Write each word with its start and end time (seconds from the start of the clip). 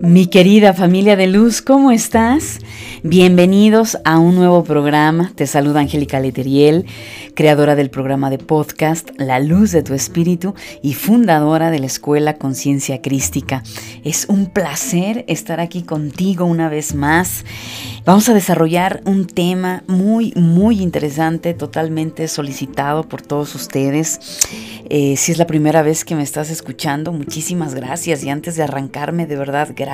Mi 0.00 0.26
querida 0.26 0.74
familia 0.74 1.16
de 1.16 1.26
luz, 1.26 1.62
¿cómo 1.62 1.90
estás? 1.90 2.58
Bienvenidos 3.02 3.96
a 4.04 4.18
un 4.18 4.34
nuevo 4.34 4.62
programa. 4.62 5.32
Te 5.34 5.46
saluda 5.46 5.80
Angélica 5.80 6.20
Leteriel, 6.20 6.84
creadora 7.34 7.74
del 7.76 7.88
programa 7.88 8.28
de 8.28 8.36
podcast 8.36 9.08
La 9.16 9.40
Luz 9.40 9.72
de 9.72 9.82
tu 9.82 9.94
Espíritu 9.94 10.54
y 10.82 10.92
fundadora 10.92 11.70
de 11.70 11.78
la 11.78 11.86
Escuela 11.86 12.34
Conciencia 12.34 13.00
Crística. 13.00 13.62
Es 14.04 14.26
un 14.28 14.46
placer 14.46 15.24
estar 15.28 15.60
aquí 15.60 15.82
contigo 15.82 16.44
una 16.44 16.68
vez 16.68 16.94
más. 16.94 17.46
Vamos 18.04 18.28
a 18.28 18.34
desarrollar 18.34 19.00
un 19.06 19.26
tema 19.26 19.82
muy, 19.86 20.32
muy 20.36 20.82
interesante, 20.82 21.54
totalmente 21.54 22.28
solicitado 22.28 23.08
por 23.08 23.22
todos 23.22 23.54
ustedes. 23.54 24.20
Eh, 24.88 25.16
si 25.16 25.32
es 25.32 25.38
la 25.38 25.46
primera 25.46 25.82
vez 25.82 26.04
que 26.04 26.14
me 26.14 26.22
estás 26.22 26.50
escuchando, 26.50 27.12
muchísimas 27.12 27.74
gracias. 27.74 28.22
Y 28.22 28.30
antes 28.30 28.56
de 28.56 28.62
arrancarme, 28.62 29.26
de 29.26 29.36
verdad, 29.36 29.70
gracias, 29.74 29.85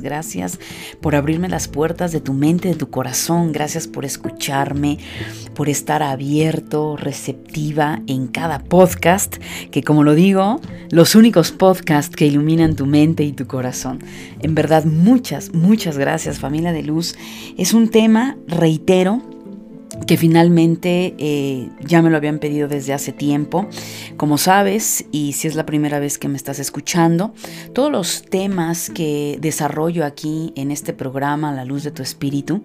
gracias 0.00 0.58
por 1.00 1.14
abrirme 1.14 1.48
las 1.48 1.68
puertas 1.68 2.10
de 2.12 2.20
tu 2.20 2.32
mente, 2.32 2.68
de 2.68 2.74
tu 2.74 2.90
corazón. 2.90 3.52
Gracias 3.52 3.86
por 3.86 4.04
escucharme, 4.04 4.98
por 5.54 5.68
estar 5.68 6.02
abierto, 6.02 6.96
receptiva 6.96 8.00
en 8.06 8.26
cada 8.26 8.58
podcast, 8.58 9.36
que 9.70 9.82
como 9.82 10.02
lo 10.02 10.14
digo, 10.14 10.60
los 10.90 11.14
únicos 11.14 11.52
podcasts 11.52 12.16
que 12.16 12.26
iluminan 12.26 12.74
tu 12.74 12.86
mente 12.86 13.22
y 13.22 13.32
tu 13.32 13.46
corazón. 13.46 14.00
En 14.40 14.54
verdad, 14.54 14.84
muchas, 14.84 15.52
muchas 15.54 15.98
gracias 15.98 16.38
familia 16.38 16.72
de 16.72 16.82
luz. 16.82 17.14
Es 17.58 17.74
un 17.74 17.88
tema, 17.88 18.36
reitero, 18.48 19.33
que 20.06 20.16
finalmente 20.16 21.14
eh, 21.18 21.70
ya 21.80 22.02
me 22.02 22.10
lo 22.10 22.16
habían 22.16 22.38
pedido 22.38 22.68
desde 22.68 22.92
hace 22.92 23.12
tiempo. 23.12 23.66
Como 24.16 24.38
sabes, 24.38 25.06
y 25.12 25.32
si 25.32 25.48
es 25.48 25.54
la 25.54 25.66
primera 25.66 25.98
vez 25.98 26.18
que 26.18 26.28
me 26.28 26.36
estás 26.36 26.58
escuchando, 26.58 27.32
todos 27.72 27.90
los 27.90 28.22
temas 28.22 28.90
que 28.90 29.38
desarrollo 29.40 30.04
aquí 30.04 30.52
en 30.56 30.70
este 30.70 30.92
programa, 30.92 31.52
La 31.52 31.64
Luz 31.64 31.84
de 31.84 31.90
tu 31.90 32.02
Espíritu, 32.02 32.64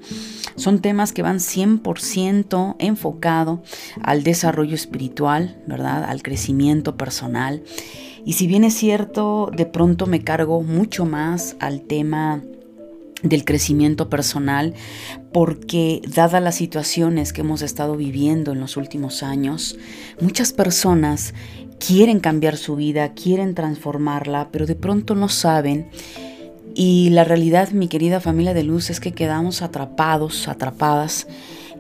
son 0.56 0.80
temas 0.80 1.14
que 1.14 1.22
van 1.22 1.38
100% 1.38 2.76
enfocado 2.80 3.64
al 4.02 4.24
desarrollo 4.24 4.76
espiritual, 4.76 5.62
¿verdad? 5.68 6.04
Al 6.04 6.22
crecimiento 6.22 6.98
personal. 6.98 7.64
Y 8.26 8.34
si 8.34 8.48
bien 8.48 8.64
es 8.64 8.74
cierto, 8.74 9.50
de 9.56 9.66
pronto 9.66 10.06
me 10.06 10.24
cargo 10.24 10.62
mucho 10.62 11.06
más 11.06 11.56
al 11.60 11.82
tema 11.82 12.44
del 13.24 13.44
crecimiento 13.44 14.10
personal, 14.10 14.74
porque 15.32 16.02
dadas 16.08 16.42
las 16.42 16.56
situaciones 16.56 17.34
que 17.34 17.42
hemos 17.42 17.62
estado 17.62 17.96
viviendo 17.96 18.52
en 18.52 18.60
los 18.60 18.78
últimos 18.78 19.24
años, 19.24 19.78
muchas 20.20 20.54
personas 20.54 21.34
quieren 21.80 22.20
cambiar 22.20 22.58
su 22.58 22.76
vida, 22.76 23.14
quieren 23.14 23.56
transformarla, 23.56 24.50
pero 24.52 24.66
de 24.66 24.76
pronto 24.76 25.16
no 25.16 25.30
saben. 25.30 25.90
Y 26.76 27.10
la 27.12 27.24
realidad, 27.24 27.72
mi 27.72 27.88
querida 27.88 28.20
familia 28.20 28.54
de 28.54 28.64
luz, 28.64 28.90
es 28.90 29.00
que 29.00 29.12
quedamos 29.12 29.62
atrapados, 29.62 30.48
atrapadas 30.48 31.28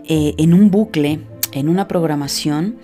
eh, 0.06 0.34
en 0.38 0.54
un 0.54 0.72
bucle, 0.72 1.20
en 1.52 1.70
una 1.70 1.88
programación 1.88 2.78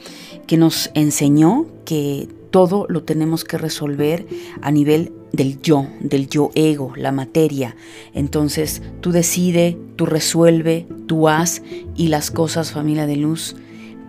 que 0.48 0.58
nos 0.58 0.92
enseñó 0.94 1.68
que 1.86 2.28
todo 2.52 2.86
lo 2.88 3.04
tenemos 3.04 3.44
que 3.44 3.58
resolver 3.58 4.28
a 4.62 4.72
nivel 4.72 5.12
del 5.32 5.62
yo, 5.62 5.88
del 6.00 6.30
yo 6.30 6.52
ego, 6.56 6.94
la 6.96 7.12
materia. 7.12 7.76
Entonces 8.14 8.82
tú 9.02 9.12
decide, 9.12 9.78
tú 9.96 10.06
resuelve, 10.06 10.88
tú 11.08 11.28
haz 11.28 11.62
y 11.96 12.08
las 12.08 12.32
cosas, 12.32 12.72
familia 12.72 13.06
de 13.08 13.18
luz, 13.18 13.56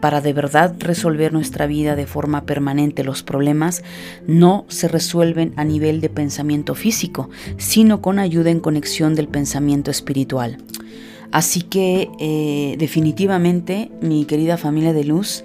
para 0.01 0.21
de 0.21 0.33
verdad 0.33 0.75
resolver 0.79 1.33
nuestra 1.33 1.67
vida 1.67 1.97
de 1.97 2.07
forma 2.07 2.45
permanente, 2.45 3.03
los 3.03 3.23
problemas 3.23 3.83
no 4.27 4.67
se 4.69 4.89
resuelven 4.89 5.53
a 5.57 5.65
nivel 5.65 6.01
de 6.01 6.11
pensamiento 6.11 6.75
físico, 6.75 7.31
sino 7.57 8.03
con 8.03 8.19
ayuda 8.19 8.51
en 8.51 8.61
conexión 8.61 9.15
del 9.15 9.29
pensamiento 9.29 9.91
espiritual. 9.91 10.59
Así 11.33 11.63
que 11.63 12.09
eh, 12.21 12.77
definitivamente, 12.79 13.91
mi 14.01 14.25
querida 14.27 14.57
familia 14.57 14.93
de 14.93 15.05
luz, 15.05 15.45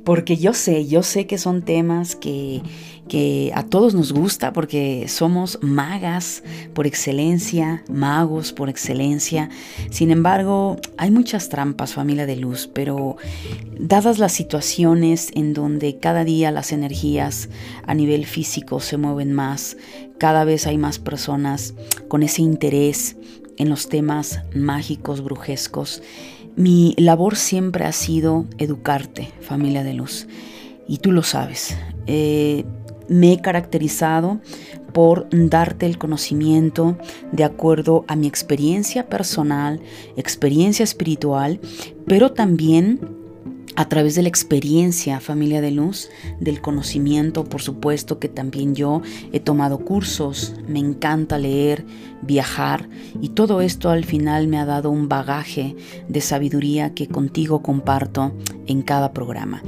Porque 0.03 0.37
yo 0.37 0.53
sé, 0.53 0.87
yo 0.87 1.03
sé 1.03 1.27
que 1.27 1.37
son 1.37 1.61
temas 1.61 2.15
que, 2.15 2.61
que 3.07 3.51
a 3.53 3.63
todos 3.63 3.93
nos 3.93 4.13
gusta 4.13 4.53
porque 4.53 5.07
somos 5.07 5.59
magas 5.61 6.43
por 6.73 6.87
excelencia, 6.87 7.83
magos 7.89 8.53
por 8.53 8.69
excelencia. 8.69 9.49
Sin 9.89 10.11
embargo, 10.11 10.77
hay 10.97 11.11
muchas 11.11 11.49
trampas, 11.49 11.93
familia 11.93 12.25
de 12.25 12.37
luz, 12.37 12.69
pero 12.73 13.17
dadas 13.77 14.19
las 14.19 14.31
situaciones 14.31 15.31
en 15.35 15.53
donde 15.53 15.99
cada 15.99 16.23
día 16.23 16.51
las 16.51 16.71
energías 16.71 17.49
a 17.85 17.93
nivel 17.93 18.25
físico 18.25 18.79
se 18.79 18.97
mueven 18.97 19.33
más, 19.33 19.77
cada 20.17 20.43
vez 20.43 20.67
hay 20.67 20.77
más 20.77 20.99
personas 20.99 21.73
con 22.07 22.23
ese 22.23 22.41
interés 22.41 23.15
en 23.59 23.69
los 23.69 23.87
temas 23.87 24.41
mágicos, 24.55 25.23
brujescos. 25.23 26.01
Mi 26.55 26.95
labor 26.97 27.35
siempre 27.35 27.85
ha 27.85 27.91
sido 27.91 28.45
educarte, 28.57 29.31
familia 29.41 29.83
de 29.83 29.93
luz. 29.93 30.27
Y 30.87 30.97
tú 30.97 31.11
lo 31.11 31.21
sabes. 31.21 31.77
Eh, 32.07 32.65
me 33.07 33.33
he 33.33 33.41
caracterizado 33.41 34.39
por 34.93 35.27
darte 35.31 35.85
el 35.85 35.97
conocimiento 35.97 36.97
de 37.31 37.43
acuerdo 37.43 38.05
a 38.07 38.15
mi 38.15 38.27
experiencia 38.27 39.07
personal, 39.07 39.81
experiencia 40.15 40.83
espiritual, 40.83 41.59
pero 42.07 42.31
también 42.31 43.18
a 43.79 43.87
través 43.87 44.13
de 44.15 44.23
la 44.23 44.27
experiencia, 44.27 45.21
familia 45.21 45.61
de 45.61 45.71
luz, 45.71 46.09
del 46.41 46.59
conocimiento, 46.59 47.45
por 47.45 47.61
supuesto 47.61 48.19
que 48.19 48.27
también 48.27 48.75
yo 48.75 49.01
he 49.31 49.39
tomado 49.39 49.79
cursos, 49.79 50.53
me 50.67 50.79
encanta 50.79 51.37
leer, 51.37 51.85
viajar 52.21 52.89
y 53.21 53.29
todo 53.29 53.61
esto 53.61 53.89
al 53.89 54.03
final 54.03 54.49
me 54.49 54.59
ha 54.59 54.65
dado 54.65 54.91
un 54.91 55.07
bagaje 55.07 55.77
de 56.09 56.19
sabiduría 56.19 56.93
que 56.93 57.07
contigo 57.07 57.63
comparto 57.63 58.33
en 58.67 58.81
cada 58.81 59.13
programa. 59.13 59.63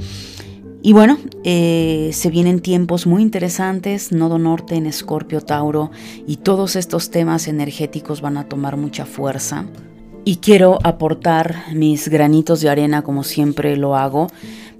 Y 0.82 0.92
bueno, 0.92 1.16
eh, 1.44 2.10
se 2.12 2.28
vienen 2.28 2.60
tiempos 2.60 3.06
muy 3.06 3.22
interesantes, 3.22 4.12
Nodo 4.12 4.38
Norte 4.38 4.74
en 4.74 4.84
Escorpio 4.84 5.40
Tauro 5.40 5.90
y 6.26 6.36
todos 6.36 6.76
estos 6.76 7.08
temas 7.08 7.48
energéticos 7.48 8.20
van 8.20 8.36
a 8.36 8.46
tomar 8.46 8.76
mucha 8.76 9.06
fuerza 9.06 9.64
y 10.24 10.36
quiero 10.36 10.78
aportar 10.84 11.64
mis 11.74 12.08
granitos 12.08 12.60
de 12.60 12.70
arena 12.70 13.02
como 13.02 13.24
siempre 13.24 13.76
lo 13.76 13.96
hago 13.96 14.28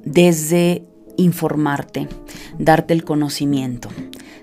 desde 0.04 0.84
informarte, 1.16 2.08
darte 2.58 2.94
el 2.94 3.04
conocimiento, 3.04 3.88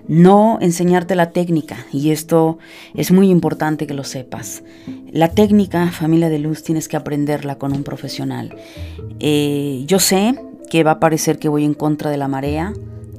no 0.08 0.58
enseñarte 0.60 1.14
la 1.14 1.30
técnica 1.30 1.86
y 1.92 2.10
esto 2.10 2.58
es 2.94 3.10
muy 3.12 3.30
importante 3.30 3.86
que 3.86 3.94
lo 3.94 4.04
sepas. 4.04 4.62
La 5.10 5.28
técnica, 5.28 5.90
familia 5.90 6.28
de 6.28 6.38
luz, 6.38 6.62
tienes 6.62 6.88
que 6.88 6.96
aprenderla 6.96 7.58
con 7.58 7.72
un 7.72 7.82
profesional. 7.82 8.56
Eh, 9.18 9.84
yo 9.86 9.98
sé 9.98 10.34
que 10.70 10.84
va 10.84 10.92
a 10.92 11.00
parecer 11.00 11.38
que 11.38 11.48
voy 11.48 11.64
en 11.64 11.74
contra 11.74 12.10
de 12.10 12.16
la 12.16 12.28
marea, 12.28 12.72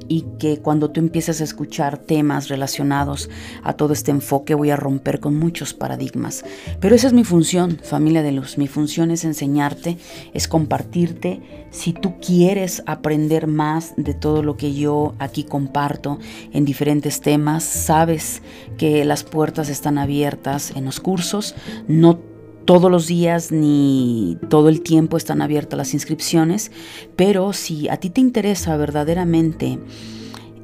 y 0.08 0.24
que 0.38 0.58
cuando 0.58 0.90
tú 0.90 1.00
empieces 1.00 1.40
a 1.40 1.44
escuchar 1.44 1.98
temas 1.98 2.48
relacionados 2.48 3.30
a 3.62 3.74
todo 3.74 3.92
este 3.92 4.10
enfoque 4.10 4.54
voy 4.54 4.70
a 4.70 4.76
romper 4.76 5.20
con 5.20 5.36
muchos 5.36 5.74
paradigmas. 5.74 6.44
Pero 6.80 6.94
esa 6.94 7.06
es 7.06 7.12
mi 7.12 7.24
función, 7.24 7.78
familia 7.82 8.22
de 8.22 8.32
luz. 8.32 8.58
Mi 8.58 8.68
función 8.68 9.10
es 9.10 9.24
enseñarte, 9.24 9.98
es 10.34 10.48
compartirte. 10.48 11.40
Si 11.70 11.92
tú 11.92 12.14
quieres 12.20 12.82
aprender 12.86 13.46
más 13.46 13.94
de 13.96 14.14
todo 14.14 14.42
lo 14.42 14.56
que 14.56 14.74
yo 14.74 15.14
aquí 15.18 15.44
comparto 15.44 16.18
en 16.52 16.64
diferentes 16.64 17.20
temas, 17.20 17.64
sabes 17.64 18.42
que 18.78 19.04
las 19.04 19.24
puertas 19.24 19.68
están 19.68 19.98
abiertas 19.98 20.72
en 20.76 20.84
los 20.84 21.00
cursos. 21.00 21.54
No 21.88 22.31
todos 22.64 22.90
los 22.90 23.06
días 23.06 23.52
ni 23.52 24.38
todo 24.48 24.68
el 24.68 24.82
tiempo 24.82 25.16
están 25.16 25.42
abiertas 25.42 25.76
las 25.76 25.94
inscripciones, 25.94 26.70
pero 27.16 27.52
si 27.52 27.88
a 27.88 27.96
ti 27.96 28.10
te 28.10 28.20
interesa 28.20 28.76
verdaderamente 28.76 29.78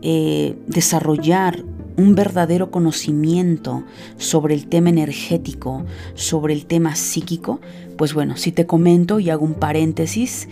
eh, 0.02 0.56
desarrollar 0.66 1.64
un 1.96 2.14
verdadero 2.14 2.70
conocimiento 2.70 3.82
sobre 4.16 4.54
el 4.54 4.68
tema 4.68 4.90
energético, 4.90 5.84
sobre 6.14 6.54
el 6.54 6.66
tema 6.66 6.94
psíquico, 6.94 7.60
pues 7.96 8.14
bueno, 8.14 8.36
si 8.36 8.52
te 8.52 8.66
comento 8.66 9.18
y 9.18 9.30
hago 9.30 9.44
un 9.44 9.54
paréntesis, 9.54 10.48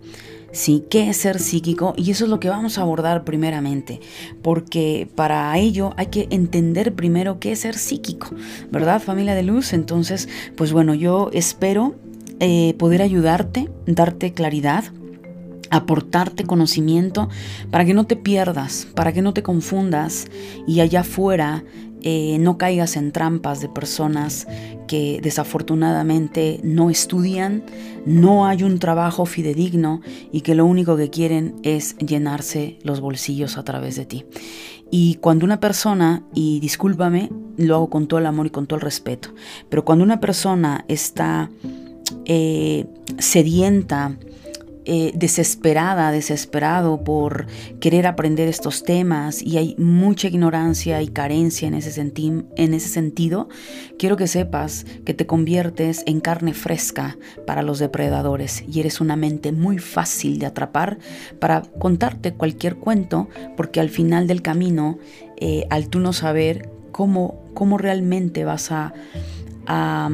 Sí, 0.51 0.83
¿qué 0.91 1.09
es 1.09 1.17
ser 1.17 1.39
psíquico? 1.39 1.95
Y 1.97 2.11
eso 2.11 2.25
es 2.25 2.29
lo 2.29 2.39
que 2.39 2.49
vamos 2.49 2.77
a 2.77 2.83
abordar 2.83 3.23
primeramente, 3.23 3.99
porque 4.43 5.09
para 5.15 5.57
ello 5.57 5.95
hay 5.97 6.05
que 6.05 6.27
entender 6.29 6.93
primero 6.93 7.39
qué 7.39 7.53
es 7.53 7.61
ser 7.61 7.79
psíquico, 7.79 8.29
¿verdad, 8.69 9.01
familia 9.01 9.33
de 9.33 9.41
luz? 9.41 9.73
Entonces, 9.73 10.29
pues 10.55 10.71
bueno, 10.71 10.93
yo 10.93 11.31
espero 11.33 11.95
eh, 12.39 12.75
poder 12.77 13.01
ayudarte, 13.01 13.71
darte 13.87 14.33
claridad, 14.33 14.83
aportarte 15.69 16.43
conocimiento 16.43 17.29
para 17.71 17.85
que 17.85 17.93
no 17.93 18.05
te 18.05 18.15
pierdas, 18.15 18.87
para 18.95 19.13
que 19.13 19.21
no 19.21 19.33
te 19.33 19.43
confundas 19.43 20.27
y 20.67 20.79
allá 20.79 21.01
afuera 21.01 21.63
eh, 22.01 22.37
no 22.39 22.57
caigas 22.57 22.95
en 22.95 23.11
trampas 23.11 23.59
de 23.59 23.69
personas 23.69 24.47
que 24.87 25.19
desafortunadamente 25.21 26.59
no 26.63 26.89
estudian, 26.89 27.63
no 28.05 28.45
hay 28.45 28.63
un 28.63 28.79
trabajo 28.79 29.25
fidedigno 29.25 30.01
y 30.31 30.41
que 30.41 30.55
lo 30.55 30.65
único 30.65 30.95
que 30.95 31.09
quieren 31.09 31.55
es 31.63 31.97
llenarse 31.97 32.77
los 32.83 33.01
bolsillos 33.01 33.57
a 33.57 33.63
través 33.63 33.95
de 33.95 34.05
ti. 34.05 34.25
Y 34.89 35.15
cuando 35.15 35.43
una 35.43 35.59
persona, 35.59 36.23
y 36.33 36.59
discúlpame, 36.59 37.29
lo 37.57 37.75
hago 37.75 37.89
con 37.89 38.07
todo 38.07 38.19
el 38.19 38.25
amor 38.25 38.45
y 38.45 38.51
con 38.51 38.67
todo 38.67 38.77
el 38.77 38.83
respeto, 38.83 39.33
pero 39.67 39.83
cuando 39.83 40.05
una 40.05 40.21
persona 40.21 40.85
está 40.87 41.49
eh, 42.25 42.85
sedienta, 43.17 44.17
eh, 44.89 45.11
desesperada, 45.13 46.11
desesperado 46.11 47.03
por 47.03 47.47
querer 47.81 48.07
aprender 48.07 48.47
estos 48.47 48.85
temas 48.85 49.41
y 49.41 49.57
hay 49.57 49.75
mucha 49.77 50.29
ignorancia 50.29 51.01
y 51.01 51.09
carencia 51.09 51.67
en 51.67 51.73
ese, 51.73 51.99
en 51.99 52.73
ese 52.73 52.87
sentido, 52.87 53.49
quiero 53.99 54.15
que 54.15 54.27
sepas 54.27 54.85
que 55.03 55.13
te 55.13 55.25
conviertes 55.25 56.03
en 56.05 56.21
carne 56.21 56.53
fresca 56.53 57.17
para 57.45 57.63
los 57.63 57.79
depredadores 57.79 58.63
y 58.65 58.79
eres 58.79 59.01
una 59.01 59.17
mente 59.17 59.51
muy 59.51 59.77
fácil 59.77 60.39
de 60.39 60.45
atrapar 60.45 60.99
para 61.37 61.63
contarte 61.63 62.33
cualquier 62.33 62.77
cuento 62.77 63.27
porque 63.57 63.81
al 63.81 63.89
final 63.89 64.25
del 64.25 64.41
camino, 64.41 64.99
eh, 65.35 65.65
al 65.69 65.89
tú 65.89 65.99
no 65.99 66.13
saber 66.13 66.69
cómo, 66.93 67.43
cómo 67.53 67.77
realmente 67.77 68.45
vas 68.45 68.71
a, 68.71 68.93
a, 69.65 70.09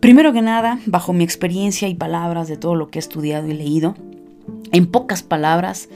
Primero 0.00 0.32
que 0.32 0.42
nada, 0.42 0.80
bajo 0.86 1.12
mi 1.12 1.24
experiencia 1.24 1.88
y 1.88 1.94
palabras 1.94 2.48
de 2.48 2.56
todo 2.56 2.74
lo 2.74 2.90
que 2.90 2.98
he 2.98 3.00
estudiado 3.00 3.48
y 3.48 3.52
leído, 3.52 3.94
en 4.72 4.86
pocas 4.86 5.22
palabras, 5.22 5.88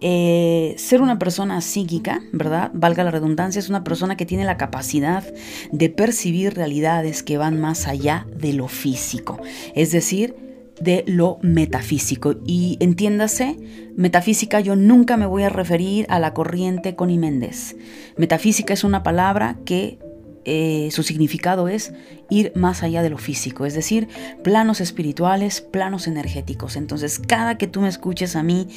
eh, 0.00 0.74
ser 0.78 1.00
una 1.00 1.20
persona 1.20 1.60
psíquica, 1.60 2.22
¿verdad? 2.32 2.72
Valga 2.74 3.04
la 3.04 3.12
redundancia, 3.12 3.60
es 3.60 3.68
una 3.68 3.84
persona 3.84 4.16
que 4.16 4.26
tiene 4.26 4.44
la 4.44 4.56
capacidad 4.56 5.22
de 5.70 5.88
percibir 5.90 6.54
realidades 6.54 7.22
que 7.22 7.38
van 7.38 7.60
más 7.60 7.86
allá 7.86 8.26
de 8.36 8.52
lo 8.52 8.66
físico. 8.66 9.38
Es 9.76 9.92
decir, 9.92 10.34
de 10.82 11.04
lo 11.06 11.38
metafísico. 11.42 12.36
Y 12.44 12.76
entiéndase, 12.80 13.56
metafísica 13.96 14.60
yo 14.60 14.76
nunca 14.76 15.16
me 15.16 15.26
voy 15.26 15.44
a 15.44 15.48
referir 15.48 16.06
a 16.08 16.18
la 16.18 16.34
corriente 16.34 16.96
Connie 16.96 17.18
Méndez. 17.18 17.76
Metafísica 18.16 18.74
es 18.74 18.84
una 18.84 19.02
palabra 19.02 19.58
que 19.64 19.98
eh, 20.44 20.88
su 20.90 21.02
significado 21.02 21.68
es 21.68 21.92
ir 22.28 22.52
más 22.54 22.82
allá 22.82 23.02
de 23.02 23.10
lo 23.10 23.18
físico, 23.18 23.66
es 23.66 23.74
decir, 23.74 24.08
planos 24.42 24.80
espirituales, 24.80 25.60
planos 25.60 26.06
energéticos. 26.06 26.76
Entonces, 26.76 27.20
cada 27.20 27.58
que 27.58 27.66
tú 27.66 27.80
me 27.80 27.88
escuches 27.88 28.36
a 28.36 28.42
mí 28.42 28.68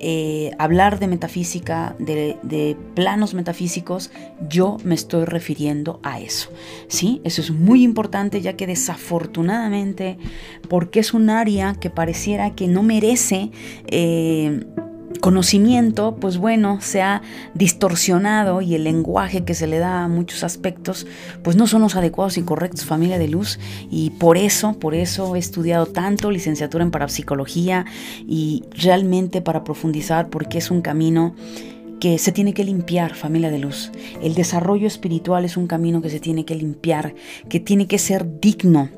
eh, 0.00 0.52
hablar 0.58 1.00
de 1.00 1.08
metafísica, 1.08 1.96
de, 1.98 2.76
planos 2.94 3.34
metafísicos, 3.34 4.10
yo 4.48 4.76
me 4.84 4.94
estoy 4.94 5.24
refiriendo 5.24 6.00
a 6.04 6.20
eso. 6.20 6.50
¿sí? 6.86 7.20
Eso 7.24 7.40
es 7.40 7.50
muy 7.50 7.82
importante 7.82 8.40
ya 8.40 8.52
que 8.52 8.66
desafortunadamente, 8.66 10.18
porque 10.68 11.00
es 11.00 11.14
un 11.14 11.30
área 11.30 11.74
que 11.74 11.90
pareciera 11.90 12.54
que 12.54 12.68
no 12.68 12.82
merece... 12.82 13.50
Eh, 13.86 14.64
conocimiento, 15.20 16.16
pues 16.16 16.38
bueno, 16.38 16.80
se 16.80 17.02
ha 17.02 17.22
distorsionado 17.54 18.60
y 18.60 18.74
el 18.74 18.84
lenguaje 18.84 19.44
que 19.44 19.54
se 19.54 19.66
le 19.66 19.78
da 19.78 20.04
a 20.04 20.08
muchos 20.08 20.44
aspectos, 20.44 21.06
pues 21.42 21.56
no 21.56 21.66
son 21.66 21.82
los 21.82 21.96
adecuados 21.96 22.38
y 22.38 22.42
correctos, 22.42 22.84
familia 22.84 23.18
de 23.18 23.28
luz, 23.28 23.58
y 23.90 24.10
por 24.10 24.36
eso, 24.36 24.74
por 24.78 24.94
eso 24.94 25.34
he 25.36 25.38
estudiado 25.38 25.86
tanto 25.86 26.30
licenciatura 26.30 26.84
en 26.84 26.90
parapsicología 26.90 27.86
y 28.26 28.64
realmente 28.72 29.40
para 29.40 29.64
profundizar, 29.64 30.28
porque 30.28 30.58
es 30.58 30.70
un 30.70 30.82
camino 30.82 31.34
que 32.00 32.18
se 32.18 32.30
tiene 32.30 32.54
que 32.54 32.64
limpiar, 32.64 33.14
familia 33.14 33.50
de 33.50 33.58
luz. 33.58 33.90
El 34.22 34.34
desarrollo 34.34 34.86
espiritual 34.86 35.44
es 35.44 35.56
un 35.56 35.66
camino 35.66 36.00
que 36.00 36.10
se 36.10 36.20
tiene 36.20 36.44
que 36.44 36.54
limpiar, 36.54 37.14
que 37.48 37.58
tiene 37.60 37.86
que 37.88 37.98
ser 37.98 38.40
digno 38.40 38.88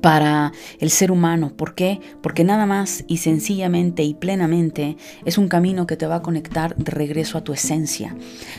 para 0.00 0.52
el 0.78 0.90
ser 0.90 1.12
humano. 1.12 1.52
¿Por 1.56 1.74
qué? 1.74 2.00
Porque 2.22 2.44
nada 2.44 2.66
más 2.66 3.04
y 3.06 3.18
sencillamente 3.18 4.02
y 4.02 4.14
plenamente 4.14 4.96
es 5.24 5.38
un 5.38 5.48
camino 5.48 5.86
que 5.86 5.96
te 5.96 6.06
va 6.06 6.16
a 6.16 6.22
conectar 6.22 6.76
de 6.76 6.90
regreso 6.90 7.38
a 7.38 7.44
tu 7.44 7.52
esencia, 7.52 8.16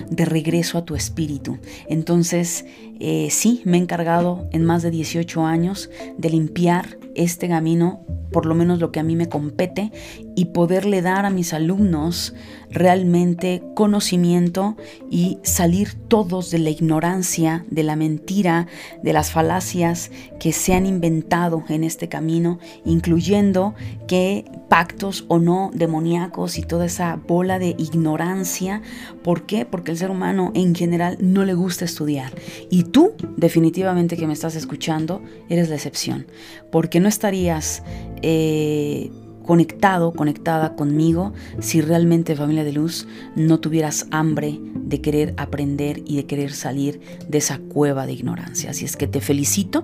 de 0.10 0.26
regreso 0.26 0.78
a 0.78 0.86
tu 0.86 0.96
espíritu. 0.96 1.60
Entonces, 1.88 2.66
eh, 3.00 3.28
sí, 3.32 3.62
me 3.66 3.78
he 3.78 3.82
encargado 3.82 4.48
en 4.52 4.66
más 4.66 4.84
de 4.84 4.92
18 4.92 5.46
años 5.46 5.90
de 6.18 6.30
limpiar 6.30 6.98
este 7.16 7.48
camino 7.48 8.06
por 8.32 8.46
lo 8.46 8.56
menos 8.56 8.80
lo 8.80 8.92
que 8.92 9.00
a 9.00 9.04
mí 9.04 9.16
me 9.16 9.30
compete, 9.30 9.92
y 10.36 10.46
poderle 10.46 11.02
dar 11.02 11.26
a 11.26 11.30
mis 11.30 11.54
alumnos 11.54 12.34
realmente 12.72 13.62
conocimiento 13.76 14.78
y 15.10 15.40
salir 15.44 15.94
todos 16.08 16.52
de 16.52 16.60
la 16.60 16.70
ignorancia, 16.70 17.66
de 17.70 17.84
la 17.84 17.96
mentira, 17.96 18.68
de 19.04 19.14
las 19.14 19.32
falacias 19.32 20.10
que 20.40 20.54
se 20.54 20.74
han 20.74 20.86
inventado 20.86 21.64
en 21.68 21.84
este 21.84 22.08
camino, 22.08 22.60
incluyendo 22.86 23.76
que 24.08 24.46
pactos 24.70 25.26
o 25.28 25.38
no 25.38 25.70
demoníacos 25.74 26.58
y 26.58 26.64
toda 26.64 26.86
esa 26.86 27.18
bola 27.28 27.60
de 27.60 27.76
ignorancia. 27.78 28.82
¿Por 29.22 29.46
qué? 29.46 29.66
Porque 29.66 29.92
el 29.92 29.98
ser 29.98 30.10
humano 30.10 30.52
en 30.56 30.74
general 30.74 31.18
no 31.20 31.44
le 31.44 31.54
gusta 31.54 31.84
estudiar. 31.84 32.32
Y 32.70 32.84
tú, 32.84 33.12
definitivamente 33.36 34.16
que 34.16 34.28
me 34.28 34.34
estás 34.34 34.56
escuchando, 34.56 35.22
eres 35.50 35.68
la 35.68 35.76
excepción. 35.76 36.26
Porque 36.72 37.02
no 37.02 37.10
estarías 37.10 37.84
eh, 38.22 39.12
conectado, 39.46 40.14
conectada 40.14 40.76
conmigo, 40.76 41.34
si 41.60 41.82
realmente 41.82 42.36
familia 42.36 42.64
de 42.64 42.74
luz 42.74 43.08
no 43.36 43.60
tuvieras 43.60 44.08
hambre 44.12 44.60
de 44.62 45.02
querer 45.02 45.34
aprender 45.38 46.02
y 46.06 46.18
de 46.18 46.26
querer 46.26 46.52
salir 46.52 47.02
de 47.28 47.38
esa 47.38 47.60
cueva 47.60 48.06
de 48.06 48.14
ignorancia. 48.14 48.72
Así 48.72 48.86
es 48.86 48.96
que 48.96 49.08
te 49.08 49.22
felicito, 49.22 49.84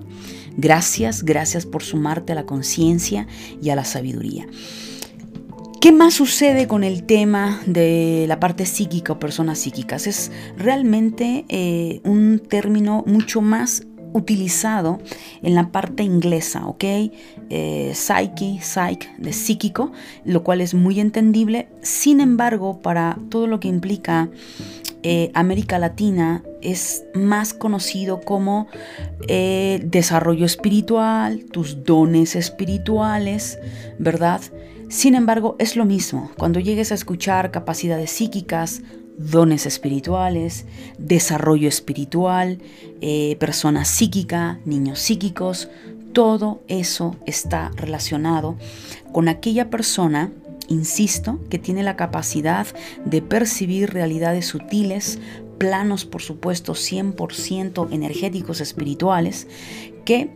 gracias, 0.56 1.24
gracias 1.24 1.66
por 1.66 1.82
sumarte 1.82 2.32
a 2.32 2.36
la 2.36 2.46
conciencia 2.46 3.26
y 3.62 3.70
a 3.70 3.76
la 3.76 3.84
sabiduría. 3.84 4.46
¿Qué 5.80 5.92
más 5.92 6.14
sucede 6.14 6.66
con 6.66 6.82
el 6.82 7.04
tema 7.04 7.60
de 7.64 8.24
la 8.26 8.40
parte 8.40 8.66
psíquica 8.66 9.12
o 9.12 9.20
personas 9.20 9.60
psíquicas? 9.60 10.08
Es 10.08 10.32
realmente 10.56 11.44
eh, 11.48 12.00
un 12.02 12.40
término 12.40 13.04
mucho 13.06 13.40
más 13.40 13.86
utilizado 14.12 14.98
en 15.42 15.54
la 15.54 15.70
parte 15.70 16.02
inglesa, 16.02 16.66
¿ok? 16.66 16.84
Eh, 17.50 17.92
psyche, 17.94 18.58
psych, 18.60 19.16
de 19.16 19.32
psíquico, 19.32 19.92
lo 20.24 20.42
cual 20.44 20.60
es 20.60 20.74
muy 20.74 21.00
entendible. 21.00 21.68
Sin 21.82 22.20
embargo, 22.20 22.80
para 22.80 23.18
todo 23.30 23.46
lo 23.46 23.60
que 23.60 23.68
implica 23.68 24.28
eh, 25.02 25.30
América 25.34 25.78
Latina, 25.78 26.42
es 26.60 27.04
más 27.14 27.54
conocido 27.54 28.20
como 28.20 28.66
eh, 29.28 29.80
desarrollo 29.84 30.44
espiritual, 30.44 31.44
tus 31.44 31.84
dones 31.84 32.34
espirituales, 32.34 33.58
¿verdad? 33.98 34.40
Sin 34.88 35.14
embargo, 35.14 35.54
es 35.58 35.76
lo 35.76 35.84
mismo. 35.84 36.30
Cuando 36.36 36.60
llegues 36.60 36.92
a 36.92 36.94
escuchar 36.94 37.50
capacidades 37.50 38.10
psíquicas, 38.10 38.82
dones 39.18 39.66
espirituales, 39.66 40.64
desarrollo 40.96 41.68
espiritual, 41.68 42.58
eh, 43.00 43.36
persona 43.38 43.84
psíquica, 43.84 44.60
niños 44.64 45.00
psíquicos, 45.00 45.68
todo 46.12 46.62
eso 46.68 47.16
está 47.26 47.70
relacionado 47.76 48.56
con 49.12 49.28
aquella 49.28 49.70
persona, 49.70 50.32
insisto, 50.68 51.38
que 51.50 51.58
tiene 51.58 51.82
la 51.82 51.96
capacidad 51.96 52.66
de 53.04 53.20
percibir 53.20 53.92
realidades 53.92 54.46
sutiles, 54.46 55.18
planos 55.58 56.04
por 56.04 56.22
supuesto 56.22 56.74
100% 56.74 57.88
energéticos 57.92 58.60
espirituales, 58.60 59.48
que 60.04 60.30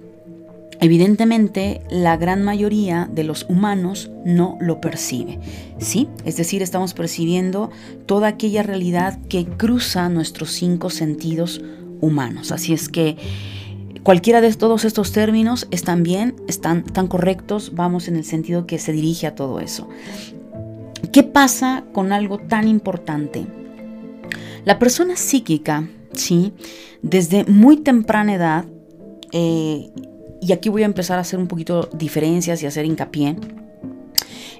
Evidentemente, 0.82 1.80
la 1.90 2.16
gran 2.16 2.42
mayoría 2.42 3.08
de 3.12 3.22
los 3.22 3.46
humanos 3.48 4.10
no 4.24 4.58
lo 4.60 4.80
percibe, 4.80 5.38
¿sí? 5.78 6.08
Es 6.24 6.36
decir, 6.36 6.60
estamos 6.60 6.92
percibiendo 6.92 7.70
toda 8.04 8.26
aquella 8.26 8.64
realidad 8.64 9.20
que 9.28 9.46
cruza 9.46 10.08
nuestros 10.08 10.50
cinco 10.50 10.90
sentidos 10.90 11.62
humanos. 12.00 12.50
Así 12.50 12.72
es 12.72 12.88
que 12.88 13.16
cualquiera 14.02 14.40
de 14.40 14.52
todos 14.54 14.84
estos 14.84 15.12
términos 15.12 15.68
están 15.70 16.02
bien, 16.02 16.34
están 16.48 16.82
tan 16.82 17.06
correctos, 17.06 17.76
vamos 17.76 18.08
en 18.08 18.16
el 18.16 18.24
sentido 18.24 18.66
que 18.66 18.80
se 18.80 18.90
dirige 18.90 19.28
a 19.28 19.36
todo 19.36 19.60
eso. 19.60 19.88
¿Qué 21.12 21.22
pasa 21.22 21.84
con 21.92 22.12
algo 22.12 22.38
tan 22.38 22.66
importante? 22.66 23.46
La 24.64 24.80
persona 24.80 25.14
psíquica, 25.14 25.88
¿sí? 26.12 26.52
Desde 27.02 27.44
muy 27.44 27.76
temprana 27.76 28.34
edad, 28.34 28.64
eh, 29.30 29.92
y 30.42 30.52
aquí 30.52 30.68
voy 30.68 30.82
a 30.82 30.86
empezar 30.86 31.18
a 31.18 31.20
hacer 31.20 31.38
un 31.38 31.46
poquito 31.46 31.88
diferencias 31.94 32.62
y 32.62 32.66
hacer 32.66 32.84
hincapié. 32.84 33.36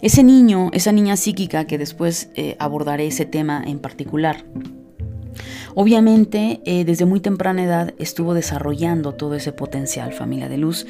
Ese 0.00 0.22
niño, 0.22 0.70
esa 0.72 0.92
niña 0.92 1.16
psíquica, 1.16 1.66
que 1.66 1.76
después 1.76 2.30
eh, 2.34 2.56
abordaré 2.60 3.08
ese 3.08 3.26
tema 3.26 3.62
en 3.66 3.80
particular, 3.80 4.44
obviamente 5.74 6.60
eh, 6.64 6.84
desde 6.84 7.04
muy 7.04 7.20
temprana 7.20 7.64
edad 7.64 7.94
estuvo 7.98 8.32
desarrollando 8.32 9.14
todo 9.14 9.34
ese 9.34 9.52
potencial, 9.52 10.12
familia 10.12 10.48
de 10.48 10.58
luz. 10.58 10.86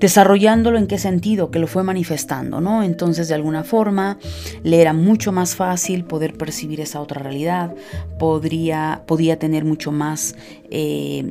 Desarrollándolo 0.00 0.78
en 0.78 0.88
qué 0.88 0.98
sentido, 0.98 1.52
que 1.52 1.60
lo 1.60 1.68
fue 1.68 1.84
manifestando, 1.84 2.60
¿no? 2.60 2.82
Entonces, 2.82 3.28
de 3.28 3.34
alguna 3.34 3.62
forma, 3.62 4.18
le 4.64 4.80
era 4.80 4.92
mucho 4.92 5.30
más 5.30 5.54
fácil 5.54 6.04
poder 6.04 6.34
percibir 6.34 6.80
esa 6.80 7.00
otra 7.00 7.22
realidad, 7.22 7.72
podría, 8.18 9.04
podía 9.06 9.38
tener 9.38 9.64
mucho 9.64 9.92
más 9.92 10.34
eh, 10.70 11.30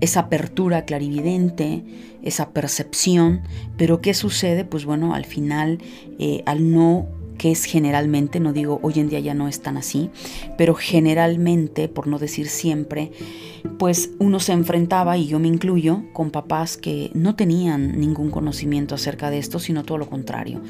esa 0.00 0.20
apertura 0.20 0.84
clarividente, 0.84 1.84
esa 2.22 2.50
percepción, 2.50 3.42
pero 3.76 4.00
¿qué 4.00 4.14
sucede? 4.14 4.64
Pues 4.64 4.84
bueno, 4.84 5.14
al 5.14 5.24
final, 5.24 5.78
eh, 6.18 6.42
al 6.46 6.70
no 6.72 7.08
que 7.38 7.52
es 7.52 7.64
generalmente, 7.64 8.40
no 8.40 8.52
digo 8.52 8.80
hoy 8.82 8.94
en 8.96 9.08
día 9.08 9.20
ya 9.20 9.32
no 9.32 9.48
es 9.48 9.62
tan 9.62 9.76
así, 9.76 10.10
pero 10.58 10.74
generalmente, 10.74 11.88
por 11.88 12.06
no 12.06 12.18
decir 12.18 12.48
siempre, 12.48 13.12
pues 13.78 14.10
uno 14.18 14.40
se 14.40 14.52
enfrentaba, 14.52 15.16
y 15.16 15.26
yo 15.28 15.38
me 15.38 15.48
incluyo, 15.48 16.02
con 16.12 16.30
papás 16.30 16.76
que 16.76 17.10
no 17.14 17.36
tenían 17.36 17.98
ningún 17.98 18.30
conocimiento 18.30 18.94
acerca 18.94 19.30
de 19.30 19.38
esto, 19.38 19.60
sino 19.60 19.84
todo 19.84 19.98
lo 19.98 20.10
contrario. 20.10 20.60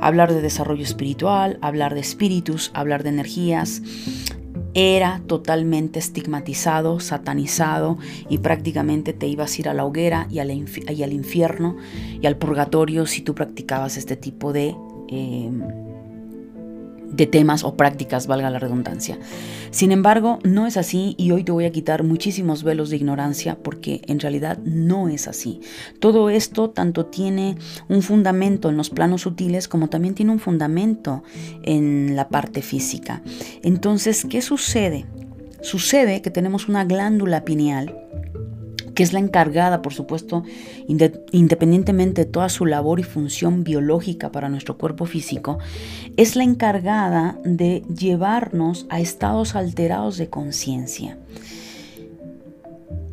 Hablar 0.00 0.32
de 0.32 0.42
desarrollo 0.42 0.84
espiritual, 0.84 1.58
hablar 1.62 1.94
de 1.94 2.00
espíritus, 2.00 2.70
hablar 2.74 3.02
de 3.02 3.08
energías, 3.08 3.82
era 4.74 5.20
totalmente 5.26 5.98
estigmatizado, 5.98 7.00
satanizado 7.00 7.98
y 8.28 8.38
prácticamente 8.38 9.12
te 9.12 9.26
ibas 9.26 9.56
a 9.56 9.60
ir 9.60 9.68
a 9.68 9.74
la 9.74 9.84
hoguera 9.84 10.26
y, 10.30 10.38
al 10.40 10.50
infierno 11.12 11.76
y 12.20 12.26
al 12.26 12.36
purgatorio 12.36 13.06
si 13.06 13.22
tú 13.22 13.34
practicabas 13.34 13.96
este 13.96 14.16
tipo 14.16 14.52
de, 14.52 14.76
em, 15.08 15.62
de 17.10 17.26
temas 17.26 17.64
o 17.64 17.76
prácticas, 17.76 18.26
valga 18.26 18.50
la 18.50 18.58
redundancia. 18.58 19.18
Sin 19.70 19.92
embargo, 19.92 20.38
no 20.44 20.66
es 20.66 20.76
así 20.76 21.14
y 21.18 21.30
hoy 21.30 21.44
te 21.44 21.52
voy 21.52 21.64
a 21.64 21.72
quitar 21.72 22.02
muchísimos 22.02 22.62
velos 22.62 22.90
de 22.90 22.96
ignorancia 22.96 23.58
porque 23.62 24.00
en 24.06 24.20
realidad 24.20 24.58
no 24.64 25.08
es 25.08 25.28
así. 25.28 25.60
Todo 26.00 26.30
esto 26.30 26.70
tanto 26.70 27.06
tiene 27.06 27.56
un 27.88 28.02
fundamento 28.02 28.68
en 28.68 28.76
los 28.76 28.90
planos 28.90 29.22
sutiles 29.22 29.68
como 29.68 29.88
también 29.88 30.14
tiene 30.14 30.32
un 30.32 30.40
fundamento 30.40 31.22
en 31.62 32.16
la 32.16 32.28
parte 32.28 32.62
física. 32.62 33.22
Entonces, 33.62 34.26
¿qué 34.28 34.40
sucede? 34.42 35.06
Sucede 35.60 36.22
que 36.22 36.30
tenemos 36.30 36.68
una 36.68 36.84
glándula 36.84 37.44
pineal 37.44 37.96
que 38.98 39.04
es 39.04 39.12
la 39.12 39.20
encargada, 39.20 39.80
por 39.80 39.94
supuesto, 39.94 40.42
independientemente 40.88 42.24
de 42.24 42.30
toda 42.32 42.48
su 42.48 42.66
labor 42.66 42.98
y 42.98 43.04
función 43.04 43.62
biológica 43.62 44.32
para 44.32 44.48
nuestro 44.48 44.76
cuerpo 44.76 45.06
físico, 45.06 45.60
es 46.16 46.34
la 46.34 46.42
encargada 46.42 47.38
de 47.44 47.84
llevarnos 47.96 48.86
a 48.88 48.98
estados 48.98 49.54
alterados 49.54 50.18
de 50.18 50.30
conciencia. 50.30 51.16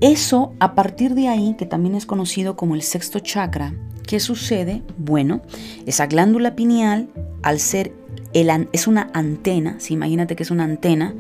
Eso, 0.02 0.54
a 0.60 0.74
partir 0.74 1.14
de 1.14 1.28
ahí, 1.28 1.56
que 1.56 1.68
también 1.68 1.94
es 1.94 2.08
conocido 2.08 2.56
como 2.56 2.74
el 2.74 2.82
sexto 2.82 3.20
chakra, 3.20 3.76
¿qué 4.08 4.20
sucede? 4.20 4.82
Bueno, 4.98 5.44
esa 5.86 6.08
glándula 6.08 6.56
pineal, 6.56 7.10
al 7.44 7.60
ser, 7.60 7.94
el, 8.34 8.50
es 8.74 8.88
una 8.88 9.12
antena, 9.14 9.80
si 9.80 9.94
imagínate 9.94 10.36
que 10.36 10.42
es 10.42 10.50
una 10.50 10.64
antena, 10.64 11.14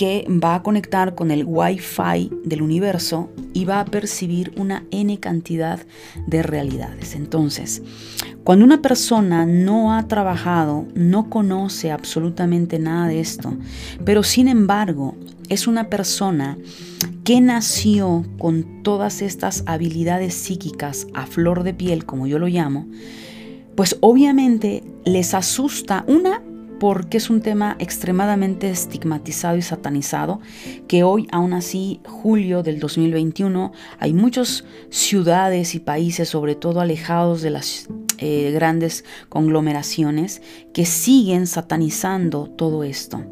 que 0.00 0.26
va 0.30 0.54
a 0.54 0.62
conectar 0.62 1.14
con 1.14 1.30
el 1.30 1.44
Wi-Fi 1.46 2.30
del 2.42 2.62
universo 2.62 3.28
y 3.52 3.66
va 3.66 3.80
a 3.80 3.84
percibir 3.84 4.50
una 4.56 4.86
n 4.90 5.20
cantidad 5.20 5.78
de 6.26 6.42
realidades. 6.42 7.14
Entonces, 7.14 7.82
cuando 8.42 8.64
una 8.64 8.80
persona 8.80 9.44
no 9.44 9.92
ha 9.92 10.08
trabajado, 10.08 10.86
no 10.94 11.28
conoce 11.28 11.90
absolutamente 11.90 12.78
nada 12.78 13.08
de 13.08 13.20
esto, 13.20 13.58
pero 14.02 14.22
sin 14.22 14.48
embargo 14.48 15.16
es 15.50 15.66
una 15.66 15.90
persona 15.90 16.56
que 17.22 17.42
nació 17.42 18.24
con 18.38 18.82
todas 18.82 19.20
estas 19.20 19.64
habilidades 19.66 20.32
psíquicas 20.32 21.08
a 21.12 21.26
flor 21.26 21.62
de 21.62 21.74
piel, 21.74 22.06
como 22.06 22.26
yo 22.26 22.38
lo 22.38 22.46
llamo, 22.46 22.88
pues 23.74 23.98
obviamente 24.00 24.82
les 25.04 25.34
asusta 25.34 26.06
una 26.08 26.40
porque 26.80 27.18
es 27.18 27.28
un 27.28 27.42
tema 27.42 27.76
extremadamente 27.78 28.70
estigmatizado 28.70 29.58
y 29.58 29.62
satanizado, 29.62 30.40
que 30.88 31.04
hoy, 31.04 31.28
aún 31.30 31.52
así, 31.52 32.00
julio 32.06 32.62
del 32.62 32.80
2021, 32.80 33.72
hay 33.98 34.14
muchas 34.14 34.64
ciudades 34.88 35.74
y 35.74 35.80
países, 35.80 36.30
sobre 36.30 36.54
todo 36.54 36.80
alejados 36.80 37.42
de 37.42 37.50
las 37.50 37.86
eh, 38.20 38.50
grandes 38.52 39.04
conglomeraciones 39.28 40.42
que 40.74 40.84
siguen 40.84 41.46
satanizando 41.46 42.50
todo 42.50 42.84
esto. 42.84 43.24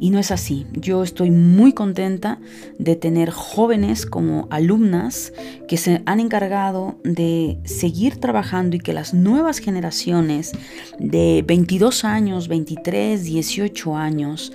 Y 0.00 0.10
no 0.10 0.18
es 0.18 0.30
así. 0.30 0.66
Yo 0.72 1.02
estoy 1.02 1.30
muy 1.30 1.72
contenta 1.72 2.40
de 2.78 2.96
tener 2.96 3.30
jóvenes 3.30 4.06
como 4.06 4.48
alumnas 4.50 5.32
que 5.68 5.76
se 5.76 6.02
han 6.06 6.20
encargado 6.20 6.98
de 7.04 7.58
seguir 7.64 8.16
trabajando 8.16 8.76
y 8.76 8.80
que 8.80 8.94
las 8.94 9.12
nuevas 9.12 9.58
generaciones 9.58 10.52
de 10.98 11.44
22 11.46 12.04
años, 12.04 12.48
23, 12.48 13.22
18 13.22 13.96
años, 13.96 14.52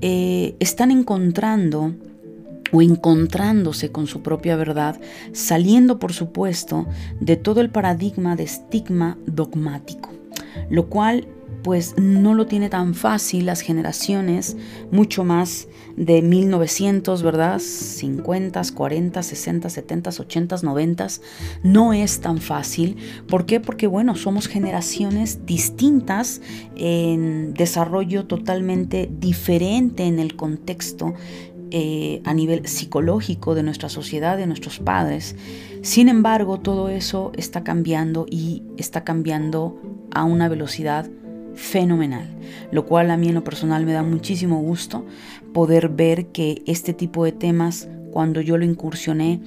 eh, 0.00 0.54
están 0.60 0.90
encontrando 0.90 1.94
o 2.72 2.82
encontrándose 2.82 3.92
con 3.92 4.06
su 4.06 4.22
propia 4.22 4.56
verdad, 4.56 5.00
saliendo 5.32 5.98
por 5.98 6.12
supuesto 6.12 6.86
de 7.20 7.36
todo 7.36 7.60
el 7.60 7.70
paradigma 7.70 8.34
de 8.34 8.44
estigma 8.44 9.18
dogmático, 9.26 10.10
lo 10.70 10.88
cual 10.88 11.28
pues 11.62 11.94
no 11.96 12.34
lo 12.34 12.46
tiene 12.46 12.68
tan 12.68 12.94
fácil 12.94 13.46
las 13.46 13.60
generaciones, 13.60 14.56
mucho 14.90 15.24
más 15.24 15.68
de 15.96 16.22
1900, 16.22 17.22
¿verdad? 17.22 17.60
50, 17.60 18.62
40, 18.74 19.22
60, 19.22 19.70
70, 19.70 20.10
80, 20.10 20.56
90, 20.62 21.06
no 21.62 21.92
es 21.92 22.20
tan 22.20 22.38
fácil. 22.38 22.96
¿Por 23.28 23.46
qué? 23.46 23.60
Porque 23.60 23.86
bueno, 23.86 24.16
somos 24.16 24.48
generaciones 24.48 25.46
distintas 25.46 26.40
en 26.74 27.54
desarrollo 27.54 28.26
totalmente 28.26 29.08
diferente 29.20 30.04
en 30.04 30.18
el 30.18 30.34
contexto 30.34 31.14
eh, 31.74 32.20
a 32.24 32.34
nivel 32.34 32.66
psicológico 32.68 33.54
de 33.54 33.62
nuestra 33.62 33.88
sociedad, 33.88 34.36
de 34.36 34.46
nuestros 34.46 34.78
padres. 34.78 35.34
Sin 35.80 36.10
embargo, 36.10 36.60
todo 36.60 36.90
eso 36.90 37.32
está 37.34 37.64
cambiando 37.64 38.26
y 38.28 38.62
está 38.76 39.04
cambiando 39.04 39.80
a 40.10 40.24
una 40.24 40.50
velocidad 40.50 41.08
fenomenal, 41.54 42.28
lo 42.70 42.84
cual 42.84 43.10
a 43.10 43.16
mí 43.16 43.28
en 43.28 43.34
lo 43.34 43.42
personal 43.42 43.86
me 43.86 43.92
da 43.92 44.02
muchísimo 44.02 44.60
gusto 44.60 45.06
poder 45.54 45.88
ver 45.88 46.26
que 46.26 46.62
este 46.66 46.92
tipo 46.92 47.24
de 47.24 47.32
temas 47.32 47.88
cuando 48.12 48.40
yo 48.40 48.56
lo 48.58 48.64
incursioné 48.64 49.40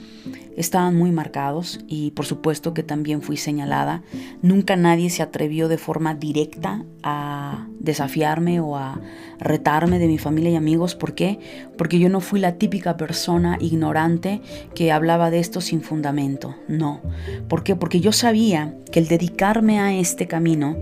estaban 0.58 0.96
muy 0.96 1.12
marcados 1.12 1.80
y 1.88 2.12
por 2.12 2.26
supuesto 2.26 2.74
que 2.74 2.84
también 2.84 3.22
fui 3.22 3.38
señalada. 3.38 4.04
Nunca 4.42 4.76
nadie 4.76 5.10
se 5.10 5.22
atrevió 5.22 5.68
de 5.68 5.78
forma 5.78 6.16
directa 6.16 6.84
a 7.04 7.68
desafiarme 7.80 8.60
o 8.60 8.76
a 8.76 9.00
retarme 9.40 10.00
de 10.00 10.08
mi 10.08 10.18
familia 10.18 10.52
y 10.52 10.56
amigos. 10.56 10.96
¿Por 10.96 11.14
qué? 11.14 11.40
Porque 11.78 12.00
yo 12.00 12.10
no 12.10 12.20
fui 12.20 12.40
la 12.40 12.56
típica 12.56 12.98
persona 12.98 13.58
ignorante 13.62 14.42
que 14.74 14.92
hablaba 14.92 15.30
de 15.30 15.40
esto 15.40 15.62
sin 15.62 15.82
fundamento. 15.82 16.56
No. 16.68 17.02
¿Por 17.48 17.64
qué? 17.64 17.76
Porque 17.76 18.00
yo 18.00 18.12
sabía 18.12 18.76
que 18.92 19.00
el 19.00 19.08
dedicarme 19.08 19.80
a 19.80 19.94
este 19.94 20.28
camino 20.28 20.78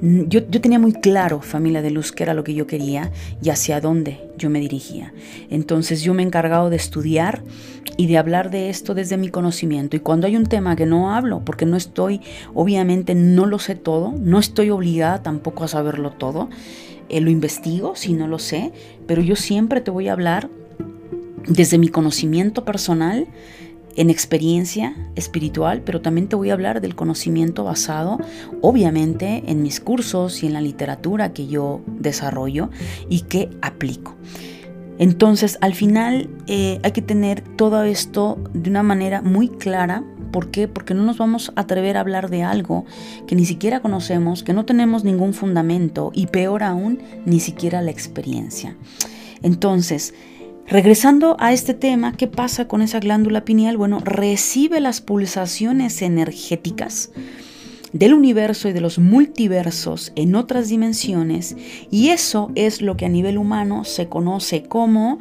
yo, 0.00 0.44
tenía 0.44 0.78
muy 0.78 0.92
claro, 0.92 1.40
familia 1.40 1.82
de 1.82 1.90
luz, 1.90 2.12
qué 2.12 2.22
era 2.22 2.34
lo 2.34 2.44
que 2.44 2.54
yo 2.54 2.66
quería 2.66 3.10
y 3.42 3.50
hacia 3.50 3.80
dónde 3.80 4.30
yo 4.36 4.50
me 4.50 4.60
dirigía. 4.60 5.12
Entonces 5.50 6.02
yo 6.02 6.14
me 6.14 6.22
he 6.22 6.26
encargado 6.26 6.70
de 6.70 6.76
estudiar 6.76 7.42
y 7.96 8.06
de 8.06 8.18
hablar 8.18 8.50
de 8.50 8.68
esto 8.68 8.94
desde 8.94 9.16
mi 9.16 9.28
conocimiento. 9.28 9.96
Y 9.96 10.00
cuando 10.00 10.26
hay 10.26 10.36
un 10.36 10.46
tema 10.46 10.76
que 10.76 10.86
no 10.86 11.14
hablo, 11.14 11.42
porque 11.44 11.66
no 11.66 11.76
estoy, 11.76 12.20
obviamente 12.54 13.14
no 13.14 13.46
lo 13.46 13.58
sé 13.58 13.74
todo, 13.74 14.12
no 14.18 14.38
estoy 14.38 14.70
obligada 14.70 15.22
tampoco 15.22 15.64
a 15.64 15.68
saberlo 15.68 16.10
todo, 16.10 16.50
eh, 17.08 17.20
lo 17.20 17.30
investigo 17.30 17.96
si 17.96 18.12
no 18.12 18.26
lo 18.26 18.38
sé, 18.38 18.72
pero 19.06 19.22
yo 19.22 19.36
siempre 19.36 19.80
te 19.80 19.90
voy 19.90 20.08
a 20.08 20.12
hablar 20.12 20.50
desde 21.46 21.78
mi 21.78 21.88
conocimiento 21.88 22.64
personal 22.64 23.28
en 23.96 24.10
experiencia 24.10 24.94
espiritual, 25.14 25.82
pero 25.84 26.00
también 26.00 26.28
te 26.28 26.36
voy 26.36 26.50
a 26.50 26.52
hablar 26.52 26.80
del 26.80 26.94
conocimiento 26.94 27.64
basado, 27.64 28.18
obviamente, 28.60 29.42
en 29.46 29.62
mis 29.62 29.80
cursos 29.80 30.42
y 30.42 30.46
en 30.46 30.52
la 30.52 30.60
literatura 30.60 31.32
que 31.32 31.46
yo 31.46 31.80
desarrollo 31.86 32.70
y 33.08 33.22
que 33.22 33.50
aplico. 33.62 34.14
Entonces, 34.98 35.58
al 35.60 35.74
final 35.74 36.30
eh, 36.46 36.78
hay 36.82 36.92
que 36.92 37.02
tener 37.02 37.42
todo 37.42 37.82
esto 37.84 38.38
de 38.54 38.70
una 38.70 38.82
manera 38.82 39.20
muy 39.22 39.48
clara. 39.48 40.02
¿Por 40.32 40.50
qué? 40.50 40.68
Porque 40.68 40.94
no 40.94 41.02
nos 41.02 41.18
vamos 41.18 41.52
a 41.54 41.62
atrever 41.62 41.96
a 41.96 42.00
hablar 42.00 42.30
de 42.30 42.42
algo 42.42 42.84
que 43.26 43.34
ni 43.34 43.44
siquiera 43.44 43.80
conocemos, 43.80 44.42
que 44.42 44.54
no 44.54 44.64
tenemos 44.64 45.04
ningún 45.04 45.34
fundamento 45.34 46.12
y 46.14 46.26
peor 46.26 46.62
aún, 46.62 47.00
ni 47.26 47.40
siquiera 47.40 47.82
la 47.82 47.90
experiencia. 47.90 48.76
Entonces, 49.42 50.14
Regresando 50.68 51.36
a 51.38 51.52
este 51.52 51.74
tema, 51.74 52.16
¿qué 52.16 52.26
pasa 52.26 52.66
con 52.66 52.82
esa 52.82 52.98
glándula 52.98 53.44
pineal? 53.44 53.76
Bueno, 53.76 54.00
recibe 54.00 54.80
las 54.80 55.00
pulsaciones 55.00 56.02
energéticas 56.02 57.12
del 57.92 58.14
universo 58.14 58.68
y 58.68 58.72
de 58.72 58.80
los 58.80 58.98
multiversos 58.98 60.12
en 60.16 60.34
otras 60.34 60.68
dimensiones 60.68 61.56
y 61.90 62.08
eso 62.08 62.50
es 62.56 62.82
lo 62.82 62.96
que 62.96 63.06
a 63.06 63.08
nivel 63.08 63.38
humano 63.38 63.84
se 63.84 64.08
conoce 64.08 64.64
como 64.64 65.20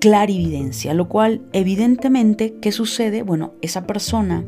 clarividencia, 0.00 0.94
lo 0.94 1.08
cual 1.08 1.42
evidentemente, 1.52 2.54
¿qué 2.60 2.72
sucede? 2.72 3.22
Bueno, 3.22 3.54
esa 3.62 3.86
persona 3.86 4.44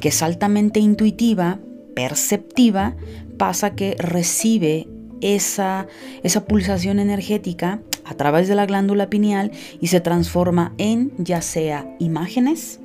que 0.00 0.08
es 0.08 0.22
altamente 0.22 0.80
intuitiva, 0.80 1.60
perceptiva, 1.94 2.96
pasa 3.36 3.74
que 3.74 3.96
recibe 3.98 4.88
esa, 5.20 5.86
esa 6.22 6.46
pulsación 6.46 6.98
energética 7.00 7.82
a 8.08 8.14
través 8.14 8.48
de 8.48 8.54
la 8.54 8.66
glándula 8.66 9.10
pineal 9.10 9.52
y 9.80 9.88
se 9.88 10.00
transforma 10.00 10.72
en 10.78 11.12
ya 11.18 11.42
sea 11.42 11.94
imágenes, 11.98 12.80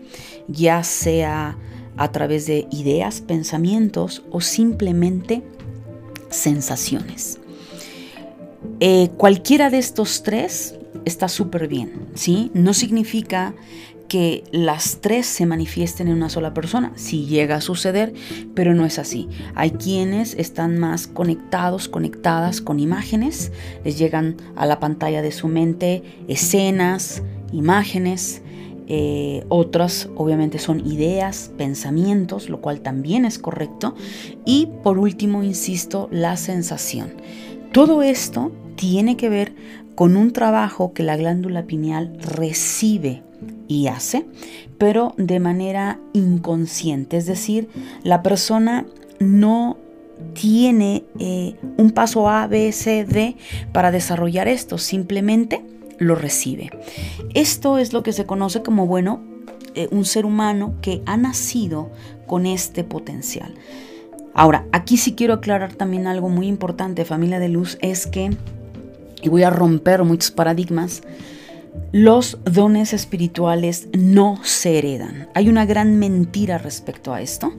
ya 0.48 0.84
sea 0.84 1.58
a 1.96 2.12
través 2.12 2.46
de 2.46 2.68
ideas, 2.72 3.22
pensamientos 3.22 4.24
o 4.32 4.42
simplemente 4.42 5.44
sensaciones. 6.30 7.40
Eh, 8.80 9.10
cualquiera 9.18 9.70
de 9.70 9.78
estos 9.78 10.24
tres 10.24 10.76
está 11.06 11.28
súper 11.28 11.68
bien, 11.68 12.08
¿sí? 12.16 12.52
No 12.54 12.74
significa 12.74 13.54
que 14.08 14.44
las 14.52 15.00
tres 15.02 15.26
se 15.26 15.46
manifiesten 15.46 16.08
en 16.08 16.16
una 16.16 16.30
sola 16.30 16.54
persona. 16.54 16.92
si 16.96 17.26
llega 17.26 17.56
a 17.56 17.62
suceder, 17.62 18.14
pero 18.54 18.74
no 18.74 18.86
es 18.86 19.00
así. 19.00 19.28
Hay 19.56 19.72
quienes 19.72 20.36
están 20.36 20.78
más 20.78 21.08
conectados, 21.08 21.88
conectadas 21.88 22.62
con 22.62 22.80
imágenes, 22.80 23.52
les 23.84 23.98
llegan 23.98 24.38
a 24.56 24.66
la 24.66 24.80
pantalla 24.80 25.22
de 25.22 25.32
su 25.32 25.48
mente 25.48 26.04
escenas, 26.28 27.24
imágenes. 27.52 28.42
Eh, 28.88 29.46
otras 29.48 30.10
obviamente 30.16 30.60
son 30.60 30.86
ideas, 30.86 31.52
pensamientos, 31.58 32.50
lo 32.50 32.62
cual 32.62 32.82
también 32.82 33.26
es 33.26 33.40
correcto. 33.40 33.96
Y 34.46 34.70
por 34.84 35.00
último, 35.00 35.44
insisto, 35.44 36.10
la 36.12 36.38
sensación. 36.38 37.14
Todo 37.72 38.04
esto 38.04 38.52
tiene 38.76 39.18
que 39.18 39.30
ver 39.30 39.56
con 39.96 40.18
un 40.18 40.34
trabajo 40.34 40.94
que 40.94 41.04
la 41.04 41.18
glándula 41.18 41.64
pineal 41.64 42.18
recibe 42.20 43.24
y 43.68 43.88
hace, 43.88 44.26
pero 44.78 45.14
de 45.18 45.40
manera 45.40 46.00
inconsciente, 46.14 47.18
es 47.18 47.26
decir, 47.26 47.70
la 48.04 48.22
persona 48.22 48.86
no 49.20 49.78
tiene 50.34 51.04
eh, 51.20 51.56
un 51.78 51.92
paso 51.92 52.30
A, 52.30 52.48
B, 52.48 52.72
C, 52.72 53.06
D 53.06 53.36
para 53.72 53.92
desarrollar 53.92 54.48
esto, 54.48 54.78
simplemente 54.78 55.64
lo 55.98 56.16
recibe. 56.16 56.72
Esto 57.34 57.78
es 57.78 57.94
lo 57.94 58.04
que 58.04 58.14
se 58.14 58.26
conoce 58.26 58.62
como, 58.62 58.88
bueno, 58.88 59.22
eh, 59.76 59.88
un 59.92 60.06
ser 60.06 60.26
humano 60.26 60.76
que 60.82 61.02
ha 61.06 61.18
nacido 61.18 61.90
con 62.28 62.46
este 62.46 62.84
potencial. 62.84 63.54
Ahora, 64.34 64.66
aquí 64.72 64.98
sí 64.98 65.14
quiero 65.14 65.36
aclarar 65.36 65.74
también 65.76 66.08
algo 66.08 66.30
muy 66.30 66.48
importante, 66.48 67.06
familia 67.06 67.40
de 67.40 67.50
luz, 67.50 67.78
es 67.82 68.08
que, 68.08 68.32
y 69.22 69.30
voy 69.30 69.44
a 69.44 69.50
romper 69.50 70.04
muchos 70.04 70.32
paradigmas, 70.32 71.04
los 71.92 72.40
dones 72.44 72.94
espirituales 72.94 73.88
no 73.98 74.40
se 74.44 74.80
heredan. 74.80 75.30
Hay 75.36 75.50
una 75.50 75.66
gran 75.66 76.00
mentira 76.00 76.58
respecto 76.58 77.14
a 77.14 77.22
esto 77.22 77.54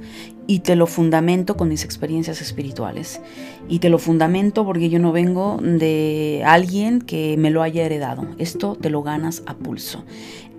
y 0.47 0.61
te 0.61 0.77
lo 0.77 0.87
fundamento 0.87 1.57
con 1.57 1.69
mis 1.69 1.85
experiencias 1.85 2.41
espirituales. 2.41 3.21
Y 3.69 3.79
te 3.79 3.89
lo 3.89 3.99
fundamento 3.99 4.65
porque 4.65 4.91
yo 4.91 4.99
no 4.99 5.13
vengo 5.13 5.59
de 5.63 6.43
alguien 6.45 7.01
que 7.01 7.37
me 7.39 7.51
lo 7.51 7.63
haya 7.63 7.85
heredado. 7.85 8.27
Esto 8.39 8.77
te 8.81 8.91
lo 8.91 9.03
ganas 9.03 9.43
a 9.47 9.55
pulso. 9.55 10.05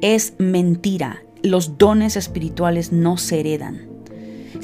Es 0.02 0.34
mentira. 0.38 1.24
Los 1.44 1.78
dones 1.78 2.16
espirituales 2.16 2.92
no 2.92 3.18
se 3.18 3.42
heredan. 3.42 3.95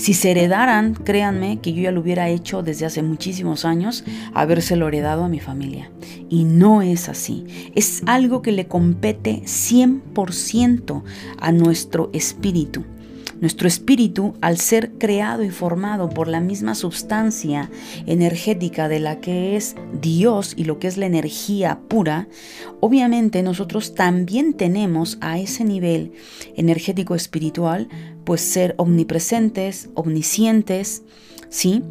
Si 0.01 0.15
se 0.15 0.31
heredaran, 0.31 0.95
créanme 0.95 1.59
que 1.59 1.73
yo 1.73 1.83
ya 1.83 1.91
lo 1.91 2.01
hubiera 2.01 2.27
hecho 2.27 2.63
desde 2.63 2.87
hace 2.87 3.03
muchísimos 3.03 3.65
años, 3.65 4.03
habérselo 4.33 4.87
heredado 4.87 5.23
a 5.25 5.29
mi 5.29 5.39
familia. 5.39 5.91
Y 6.27 6.43
no 6.43 6.81
es 6.81 7.07
así. 7.07 7.45
Es 7.75 8.01
algo 8.07 8.41
que 8.41 8.51
le 8.51 8.65
compete 8.65 9.43
100% 9.45 11.03
a 11.39 11.51
nuestro 11.51 12.09
espíritu. 12.13 12.83
Nuestro 13.41 13.67
espíritu, 13.67 14.35
al 14.39 14.59
ser 14.59 14.91
creado 14.99 15.43
y 15.43 15.49
formado 15.49 16.09
por 16.09 16.27
la 16.27 16.39
misma 16.39 16.75
sustancia 16.75 17.71
energética 18.05 18.87
de 18.87 18.99
la 18.99 19.19
que 19.19 19.55
es 19.55 19.75
Dios 19.99 20.53
y 20.55 20.65
lo 20.65 20.77
que 20.77 20.87
es 20.87 20.97
la 20.97 21.07
energía 21.07 21.79
pura, 21.87 22.27
obviamente 22.81 23.41
nosotros 23.41 23.95
también 23.95 24.53
tenemos 24.53 25.17
a 25.21 25.39
ese 25.39 25.63
nivel 25.63 26.11
energético 26.55 27.15
espiritual, 27.15 27.89
pues 28.25 28.41
ser 28.41 28.75
omnipresentes, 28.77 29.89
omniscientes, 29.95 31.01
¿sí? 31.49 31.81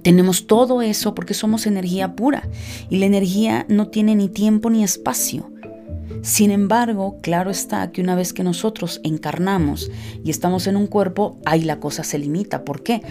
Tenemos 0.00 0.46
todo 0.46 0.80
eso 0.80 1.14
porque 1.14 1.34
somos 1.34 1.66
energía 1.66 2.16
pura 2.16 2.48
y 2.88 2.96
la 2.96 3.04
energía 3.04 3.66
no 3.68 3.88
tiene 3.88 4.14
ni 4.14 4.30
tiempo 4.30 4.70
ni 4.70 4.82
espacio. 4.82 5.51
Sin 6.22 6.50
embargo, 6.50 7.18
claro 7.22 7.50
está 7.50 7.90
que 7.90 8.00
una 8.00 8.14
vez 8.14 8.32
que 8.32 8.44
nosotros 8.44 9.00
encarnamos 9.02 9.90
y 10.22 10.30
estamos 10.30 10.66
en 10.66 10.76
un 10.76 10.86
cuerpo, 10.86 11.38
ahí 11.44 11.62
la 11.62 11.80
cosa 11.80 12.04
se 12.04 12.18
limita. 12.18 12.64
¿Por 12.64 12.82
qué? 12.82 13.02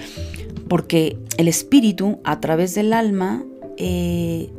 Porque 0.68 1.18
el 1.38 1.48
espíritu 1.48 2.20
a 2.24 2.40
través 2.40 2.76
del 2.76 2.94
alma 2.94 3.44
eh, 3.78 4.50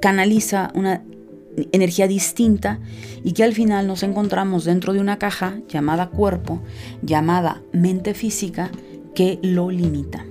canaliza 0.00 0.70
una 0.74 1.04
energía 1.72 2.06
distinta 2.06 2.80
y 3.22 3.32
que 3.32 3.44
al 3.44 3.52
final 3.52 3.86
nos 3.86 4.02
encontramos 4.02 4.64
dentro 4.64 4.92
de 4.92 5.00
una 5.00 5.18
caja 5.18 5.60
llamada 5.68 6.08
cuerpo, 6.10 6.60
llamada 7.02 7.62
mente 7.72 8.14
física, 8.14 8.70
que 9.14 9.38
lo 9.42 9.70
limita. 9.70 10.24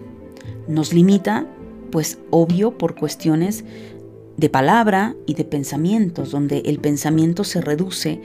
Nos 0.67 0.93
limita, 0.93 1.45
pues 1.91 2.19
obvio, 2.31 2.77
por 2.77 2.95
cuestiones 2.95 3.65
de 4.39 4.49
palabra 4.49 5.15
y 5.25 5.33
de 5.33 5.43
pensamientos, 5.43 6.31
donde 6.31 6.59
el 6.65 6.79
pensamiento 6.79 7.43
se 7.43 7.59
reduce 7.59 8.21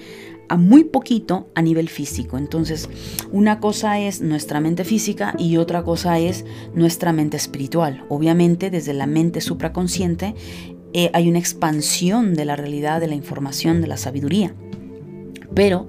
a 0.48 0.56
muy 0.56 0.84
poquito 0.84 1.48
a 1.54 1.62
nivel 1.62 1.88
físico. 1.88 2.38
Entonces, 2.38 2.88
una 3.32 3.58
cosa 3.58 3.98
es 3.98 4.20
nuestra 4.20 4.60
mente 4.60 4.84
física 4.84 5.34
y 5.38 5.56
otra 5.56 5.82
cosa 5.82 6.18
es 6.18 6.44
nuestra 6.74 7.12
mente 7.12 7.36
espiritual. 7.36 8.04
Obviamente, 8.08 8.70
desde 8.70 8.92
la 8.92 9.06
mente 9.06 9.40
supraconsciente 9.40 10.34
eh, 10.92 11.10
hay 11.14 11.28
una 11.28 11.40
expansión 11.40 12.34
de 12.34 12.44
la 12.44 12.54
realidad, 12.54 13.00
de 13.00 13.08
la 13.08 13.16
información, 13.16 13.80
de 13.80 13.88
la 13.88 13.96
sabiduría. 13.96 14.54
Pero 15.54 15.86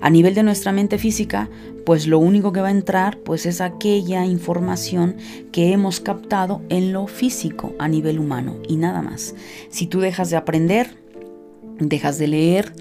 a 0.00 0.10
nivel 0.10 0.34
de 0.34 0.42
nuestra 0.42 0.72
mente 0.72 0.98
física, 0.98 1.48
pues 1.84 2.06
lo 2.06 2.18
único 2.18 2.52
que 2.52 2.60
va 2.60 2.68
a 2.68 2.72
entrar 2.72 3.18
pues 3.18 3.46
es 3.46 3.60
aquella 3.60 4.24
información 4.24 5.16
que 5.52 5.72
hemos 5.72 6.00
captado 6.00 6.62
en 6.68 6.92
lo 6.92 7.06
físico 7.06 7.74
a 7.78 7.88
nivel 7.88 8.18
humano 8.18 8.56
y 8.68 8.76
nada 8.76 9.02
más. 9.02 9.34
Si 9.70 9.86
tú 9.86 10.00
dejas 10.00 10.30
de 10.30 10.36
aprender, 10.36 10.96
dejas 11.78 12.18
de 12.18 12.28
leer, 12.28 12.72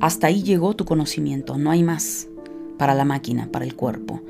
hasta 0.00 0.28
ahí 0.28 0.42
llegó 0.42 0.74
tu 0.74 0.84
conocimiento, 0.84 1.58
no 1.58 1.70
hay 1.70 1.82
más 1.82 2.28
para 2.78 2.94
la 2.94 3.04
máquina, 3.04 3.48
para 3.50 3.64
el 3.64 3.74
cuerpo. 3.74 4.20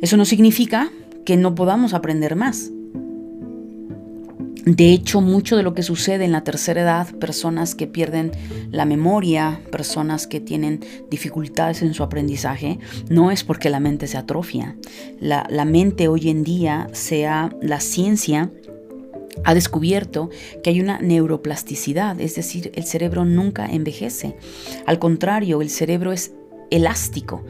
Eso 0.00 0.16
no 0.16 0.24
significa 0.24 0.90
que 1.24 1.36
no 1.36 1.54
podamos 1.54 1.92
aprender 1.92 2.36
más. 2.36 2.70
De 4.66 4.92
hecho, 4.92 5.20
mucho 5.20 5.56
de 5.56 5.62
lo 5.62 5.74
que 5.74 5.82
sucede 5.82 6.24
en 6.24 6.32
la 6.32 6.44
tercera 6.44 6.82
edad, 6.82 7.14
personas 7.16 7.74
que 7.74 7.86
pierden 7.86 8.32
la 8.70 8.84
memoria, 8.84 9.60
personas 9.72 10.26
que 10.26 10.40
tienen 10.40 10.84
dificultades 11.10 11.82
en 11.82 11.94
su 11.94 12.02
aprendizaje, 12.02 12.78
no 13.08 13.30
es 13.30 13.42
porque 13.42 13.70
la 13.70 13.80
mente 13.80 14.06
se 14.06 14.18
atrofia. 14.18 14.76
La, 15.18 15.46
la 15.48 15.64
mente 15.64 16.08
hoy 16.08 16.28
en 16.28 16.44
día, 16.44 16.88
sea 16.92 17.54
la 17.62 17.80
ciencia, 17.80 18.50
ha 19.44 19.54
descubierto 19.54 20.28
que 20.62 20.70
hay 20.70 20.80
una 20.80 21.00
neuroplasticidad, 21.00 22.20
es 22.20 22.34
decir, 22.34 22.72
el 22.74 22.84
cerebro 22.84 23.24
nunca 23.24 23.66
envejece. 23.66 24.36
Al 24.86 24.98
contrario, 24.98 25.62
el 25.62 25.70
cerebro 25.70 26.12
es 26.12 26.32
elástico 26.70 27.44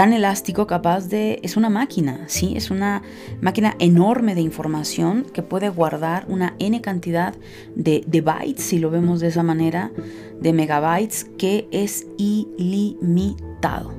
tan 0.00 0.14
elástico 0.14 0.66
capaz 0.66 1.08
de... 1.10 1.40
Es 1.42 1.58
una 1.58 1.68
máquina, 1.68 2.24
¿sí? 2.26 2.54
Es 2.56 2.70
una 2.70 3.02
máquina 3.42 3.76
enorme 3.80 4.34
de 4.34 4.40
información 4.40 5.26
que 5.30 5.42
puede 5.42 5.68
guardar 5.68 6.24
una 6.26 6.54
n 6.58 6.80
cantidad 6.80 7.34
de, 7.74 8.02
de 8.06 8.22
bytes, 8.22 8.64
si 8.64 8.78
lo 8.78 8.88
vemos 8.88 9.20
de 9.20 9.26
esa 9.26 9.42
manera, 9.42 9.92
de 10.40 10.54
megabytes, 10.54 11.24
que 11.36 11.68
es 11.70 12.06
ilimitado. 12.16 13.92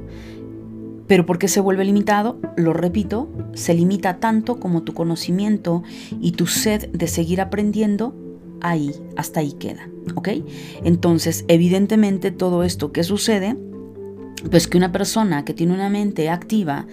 Pero 1.05 1.27
¿por 1.27 1.37
qué 1.37 1.47
se 1.47 1.59
vuelve 1.59 1.85
limitado? 1.85 2.39
Lo 2.57 2.73
repito, 2.73 3.29
se 3.53 3.75
limita 3.75 4.19
tanto 4.19 4.59
como 4.59 4.81
tu 4.81 4.95
conocimiento 4.95 5.83
y 6.19 6.31
tu 6.31 6.47
sed 6.47 6.89
de 6.89 7.05
seguir 7.05 7.41
aprendiendo, 7.41 8.15
ahí, 8.59 8.91
hasta 9.17 9.41
ahí 9.41 9.51
queda, 9.51 9.87
¿ok? 10.15 10.29
Entonces, 10.83 11.45
evidentemente 11.47 12.31
todo 12.31 12.63
esto 12.63 12.91
que 12.91 13.03
sucede 13.03 13.55
pues 14.49 14.67
que 14.67 14.77
una 14.77 14.91
persona 14.91 15.45
que 15.45 15.53
tiene 15.53 15.73
una 15.73 15.89
mente 15.89 16.29
activa, 16.29 16.87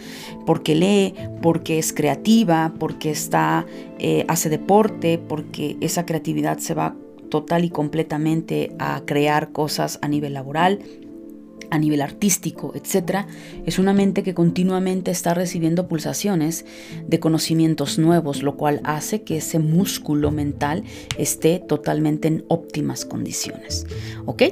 porque 0.47 0.75
lee, 0.75 1.15
porque 1.43 1.79
es 1.79 1.93
creativa, 1.93 2.75
porque 2.79 3.11
está, 3.11 3.67
eh, 3.99 4.25
hace 4.29 4.49
deporte, 4.49 5.19
porque 5.19 5.77
esa 5.81 6.05
creatividad 6.05 6.59
se 6.59 6.75
va 6.75 6.95
total 7.31 7.65
y 7.65 7.71
completamente 7.71 8.73
a 8.79 9.03
crear 9.05 9.53
cosas 9.53 9.99
a 10.03 10.09
nivel 10.09 10.35
laboral, 10.35 10.81
a 11.71 11.79
nivel 11.79 12.01
artístico, 12.01 12.73
etc., 12.75 13.27
es 13.67 13.79
una 13.79 13.93
mente 13.93 14.23
que 14.23 14.35
continuamente 14.35 15.11
está 15.11 15.35
recibiendo 15.35 15.87
pulsaciones 15.87 16.65
de 17.07 17.21
conocimientos 17.21 17.99
nuevos, 17.99 18.43
lo 18.43 18.57
cual 18.57 18.81
hace 18.85 19.23
que 19.23 19.37
ese 19.39 19.59
músculo 19.59 20.31
mental 20.31 20.85
esté 21.19 21.59
totalmente 21.59 22.29
en 22.29 22.45
óptimas 22.49 23.05
condiciones. 23.05 23.87
¿Ok? 24.25 24.45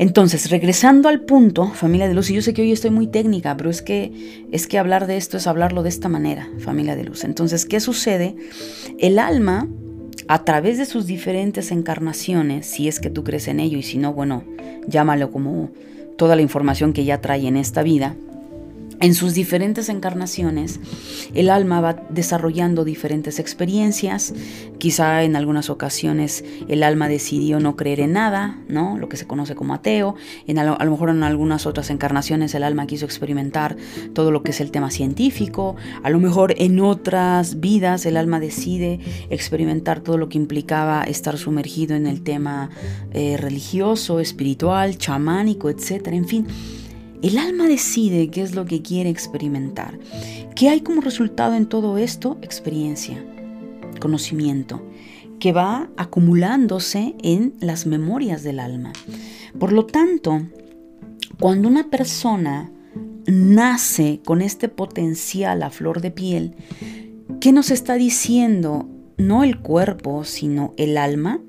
Entonces, 0.00 0.48
regresando 0.48 1.10
al 1.10 1.20
punto, 1.20 1.68
familia 1.74 2.08
de 2.08 2.14
luz, 2.14 2.30
y 2.30 2.34
yo 2.34 2.40
sé 2.40 2.54
que 2.54 2.62
hoy 2.62 2.72
estoy 2.72 2.88
muy 2.88 3.06
técnica, 3.06 3.54
pero 3.58 3.68
es 3.68 3.82
que 3.82 4.46
es 4.50 4.66
que 4.66 4.78
hablar 4.78 5.06
de 5.06 5.18
esto 5.18 5.36
es 5.36 5.46
hablarlo 5.46 5.82
de 5.82 5.90
esta 5.90 6.08
manera, 6.08 6.48
familia 6.58 6.96
de 6.96 7.04
luz. 7.04 7.22
Entonces, 7.22 7.66
¿qué 7.66 7.80
sucede? 7.80 8.34
El 8.98 9.18
alma 9.18 9.68
a 10.26 10.42
través 10.44 10.78
de 10.78 10.86
sus 10.86 11.04
diferentes 11.04 11.70
encarnaciones, 11.70 12.64
si 12.64 12.88
es 12.88 12.98
que 12.98 13.10
tú 13.10 13.24
crees 13.24 13.46
en 13.46 13.60
ello 13.60 13.76
y 13.76 13.82
si 13.82 13.98
no, 13.98 14.14
bueno, 14.14 14.42
llámalo 14.86 15.30
como 15.30 15.68
toda 16.16 16.34
la 16.34 16.40
información 16.40 16.94
que 16.94 17.04
ya 17.04 17.20
trae 17.20 17.46
en 17.46 17.58
esta 17.58 17.82
vida, 17.82 18.16
en 19.00 19.14
sus 19.14 19.32
diferentes 19.32 19.88
encarnaciones, 19.88 20.78
el 21.32 21.48
alma 21.48 21.80
va 21.80 22.02
desarrollando 22.10 22.84
diferentes 22.84 23.38
experiencias. 23.38 24.34
Quizá 24.76 25.24
en 25.24 25.36
algunas 25.36 25.70
ocasiones 25.70 26.44
el 26.68 26.82
alma 26.82 27.08
decidió 27.08 27.60
no 27.60 27.76
creer 27.76 28.00
en 28.00 28.12
nada, 28.12 28.58
¿no? 28.68 28.98
Lo 28.98 29.08
que 29.08 29.16
se 29.16 29.26
conoce 29.26 29.54
como 29.54 29.72
ateo. 29.72 30.16
En 30.46 30.58
a, 30.58 30.64
lo, 30.64 30.90
mejor 30.90 31.08
en 31.08 31.22
algunas 31.22 31.64
otras 31.64 31.88
encarnaciones 31.88 32.54
el 32.54 32.62
alma 32.62 32.86
quiso 32.86 33.06
experimentar 33.06 33.76
todo 34.12 34.30
lo 34.30 34.42
que 34.42 34.50
es 34.50 34.60
el 34.60 34.70
tema 34.70 34.90
científico. 34.90 35.76
A 36.02 36.10
lo 36.10 36.20
mejor 36.20 36.54
en 36.58 36.78
otras 36.80 37.58
vidas 37.58 38.04
el 38.04 38.18
alma 38.18 38.38
decide 38.38 39.00
experimentar 39.30 40.00
todo 40.00 40.18
lo 40.18 40.28
que 40.28 40.36
implicaba 40.36 41.04
estar 41.04 41.38
sumergido 41.38 41.96
en 41.96 42.06
el 42.06 42.22
tema 42.22 42.68
eh, 43.12 43.38
religioso, 43.38 44.20
espiritual, 44.20 44.98
chamánico, 44.98 45.70
etc. 45.70 46.08
En 46.08 46.26
fin 46.26 46.46
el 47.22 47.36
alma 47.36 47.66
decide 47.66 48.30
qué 48.30 48.42
es 48.42 48.54
lo 48.54 48.64
que 48.64 48.80
quiere 48.80 49.10
experimentar. 49.10 49.98
¿Qué 50.56 50.68
hay 50.68 50.80
como 50.80 51.00
resultado 51.00 51.54
en 51.54 51.66
todo 51.66 51.98
esto? 51.98 52.38
Experiencia, 52.42 53.22
conocimiento. 54.00 54.82
que 55.38 55.52
va 55.52 55.88
acumulándose 55.96 57.14
en 57.22 57.54
las 57.60 57.86
memorias 57.86 58.42
del 58.42 58.60
alma. 58.60 58.92
Por 59.58 59.72
lo 59.72 59.86
tanto, 59.86 60.42
cuando 61.40 61.66
una 61.66 61.88
persona 61.88 62.70
nace 63.26 64.20
con 64.22 64.42
este 64.42 64.68
potencial 64.68 65.62
a 65.62 65.70
flor 65.70 66.02
de 66.02 66.10
piel, 66.10 66.56
¿qué 67.40 67.52
nos 67.52 67.70
está 67.70 67.94
diciendo? 67.94 68.86
No 69.16 69.42
el 69.42 69.60
cuerpo, 69.60 70.24
sino 70.24 70.74
el 70.76 70.98
alma, 70.98 71.40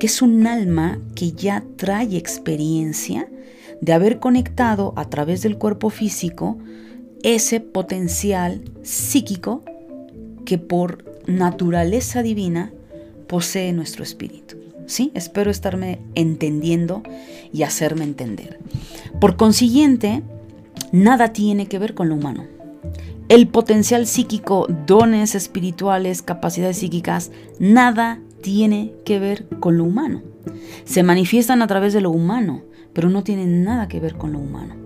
que 0.00 0.06
es 0.06 0.22
un 0.22 0.46
alma 0.46 0.98
que 1.14 1.32
ya 1.32 1.62
trae 1.76 2.16
experiencia 2.16 3.28
de 3.84 3.92
haber 3.92 4.18
conectado 4.18 4.94
a 4.96 5.10
través 5.10 5.42
del 5.42 5.58
cuerpo 5.58 5.90
físico 5.90 6.56
ese 7.22 7.60
potencial 7.60 8.62
psíquico 8.82 9.62
que 10.46 10.56
por 10.56 11.04
naturaleza 11.26 12.22
divina 12.22 12.72
posee 13.26 13.74
nuestro 13.74 14.02
espíritu. 14.02 14.56
¿Sí? 14.86 15.12
Espero 15.14 15.50
estarme 15.50 15.98
entendiendo 16.14 17.02
y 17.52 17.62
hacerme 17.62 18.04
entender. 18.04 18.58
Por 19.20 19.36
consiguiente, 19.36 20.22
nada 20.90 21.34
tiene 21.34 21.66
que 21.66 21.78
ver 21.78 21.92
con 21.92 22.08
lo 22.08 22.14
humano. 22.14 22.46
El 23.28 23.48
potencial 23.48 24.06
psíquico, 24.06 24.66
dones 24.86 25.34
espirituales, 25.34 26.22
capacidades 26.22 26.78
psíquicas, 26.78 27.32
nada 27.58 28.18
tiene 28.40 28.94
que 29.04 29.18
ver 29.18 29.46
con 29.60 29.76
lo 29.76 29.84
humano. 29.84 30.22
Se 30.84 31.02
manifiestan 31.02 31.60
a 31.60 31.66
través 31.66 31.92
de 31.92 32.00
lo 32.00 32.10
humano, 32.10 32.62
pero 32.94 33.10
no 33.10 33.22
tienen 33.22 33.64
nada 33.64 33.88
que 33.88 34.00
ver 34.00 34.14
con 34.14 34.32
lo 34.32 34.38
humano. 34.38 34.84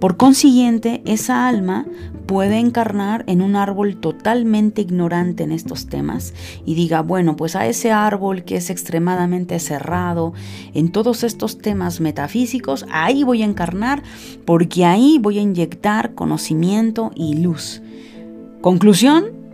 Por 0.00 0.18
consiguiente, 0.18 1.02
esa 1.06 1.48
alma 1.48 1.86
puede 2.26 2.58
encarnar 2.58 3.24
en 3.28 3.40
un 3.40 3.56
árbol 3.56 3.96
totalmente 3.96 4.82
ignorante 4.82 5.44
en 5.44 5.52
estos 5.52 5.86
temas 5.86 6.34
y 6.66 6.74
diga, 6.74 7.00
bueno, 7.00 7.36
pues 7.36 7.56
a 7.56 7.66
ese 7.66 7.92
árbol 7.92 8.44
que 8.44 8.56
es 8.56 8.68
extremadamente 8.68 9.58
cerrado 9.58 10.34
en 10.74 10.90
todos 10.90 11.24
estos 11.24 11.58
temas 11.58 12.00
metafísicos, 12.00 12.84
ahí 12.90 13.22
voy 13.22 13.42
a 13.42 13.46
encarnar 13.46 14.02
porque 14.44 14.84
ahí 14.84 15.18
voy 15.20 15.38
a 15.38 15.42
inyectar 15.42 16.14
conocimiento 16.14 17.10
y 17.14 17.36
luz. 17.38 17.80
Conclusión, 18.60 19.45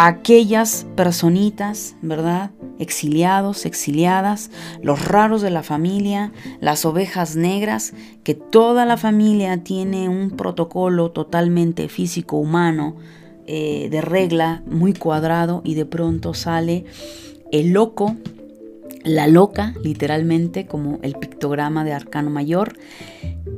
aquellas 0.00 0.86
personitas, 0.94 1.96
¿verdad? 2.02 2.52
Exiliados, 2.78 3.66
exiliadas, 3.66 4.52
los 4.80 5.04
raros 5.04 5.42
de 5.42 5.50
la 5.50 5.64
familia, 5.64 6.30
las 6.60 6.84
ovejas 6.84 7.34
negras, 7.34 7.94
que 8.22 8.34
toda 8.34 8.84
la 8.84 8.96
familia 8.96 9.64
tiene 9.64 10.08
un 10.08 10.30
protocolo 10.30 11.10
totalmente 11.10 11.88
físico, 11.88 12.36
humano, 12.36 12.94
eh, 13.48 13.88
de 13.90 14.00
regla, 14.00 14.62
muy 14.70 14.92
cuadrado, 14.92 15.62
y 15.64 15.74
de 15.74 15.84
pronto 15.84 16.32
sale 16.32 16.84
el 17.50 17.72
loco, 17.72 18.14
la 19.04 19.26
loca, 19.26 19.74
literalmente, 19.82 20.66
como 20.66 20.98
el 21.02 21.14
pictograma 21.14 21.84
de 21.84 21.92
Arcano 21.92 22.30
Mayor, 22.30 22.74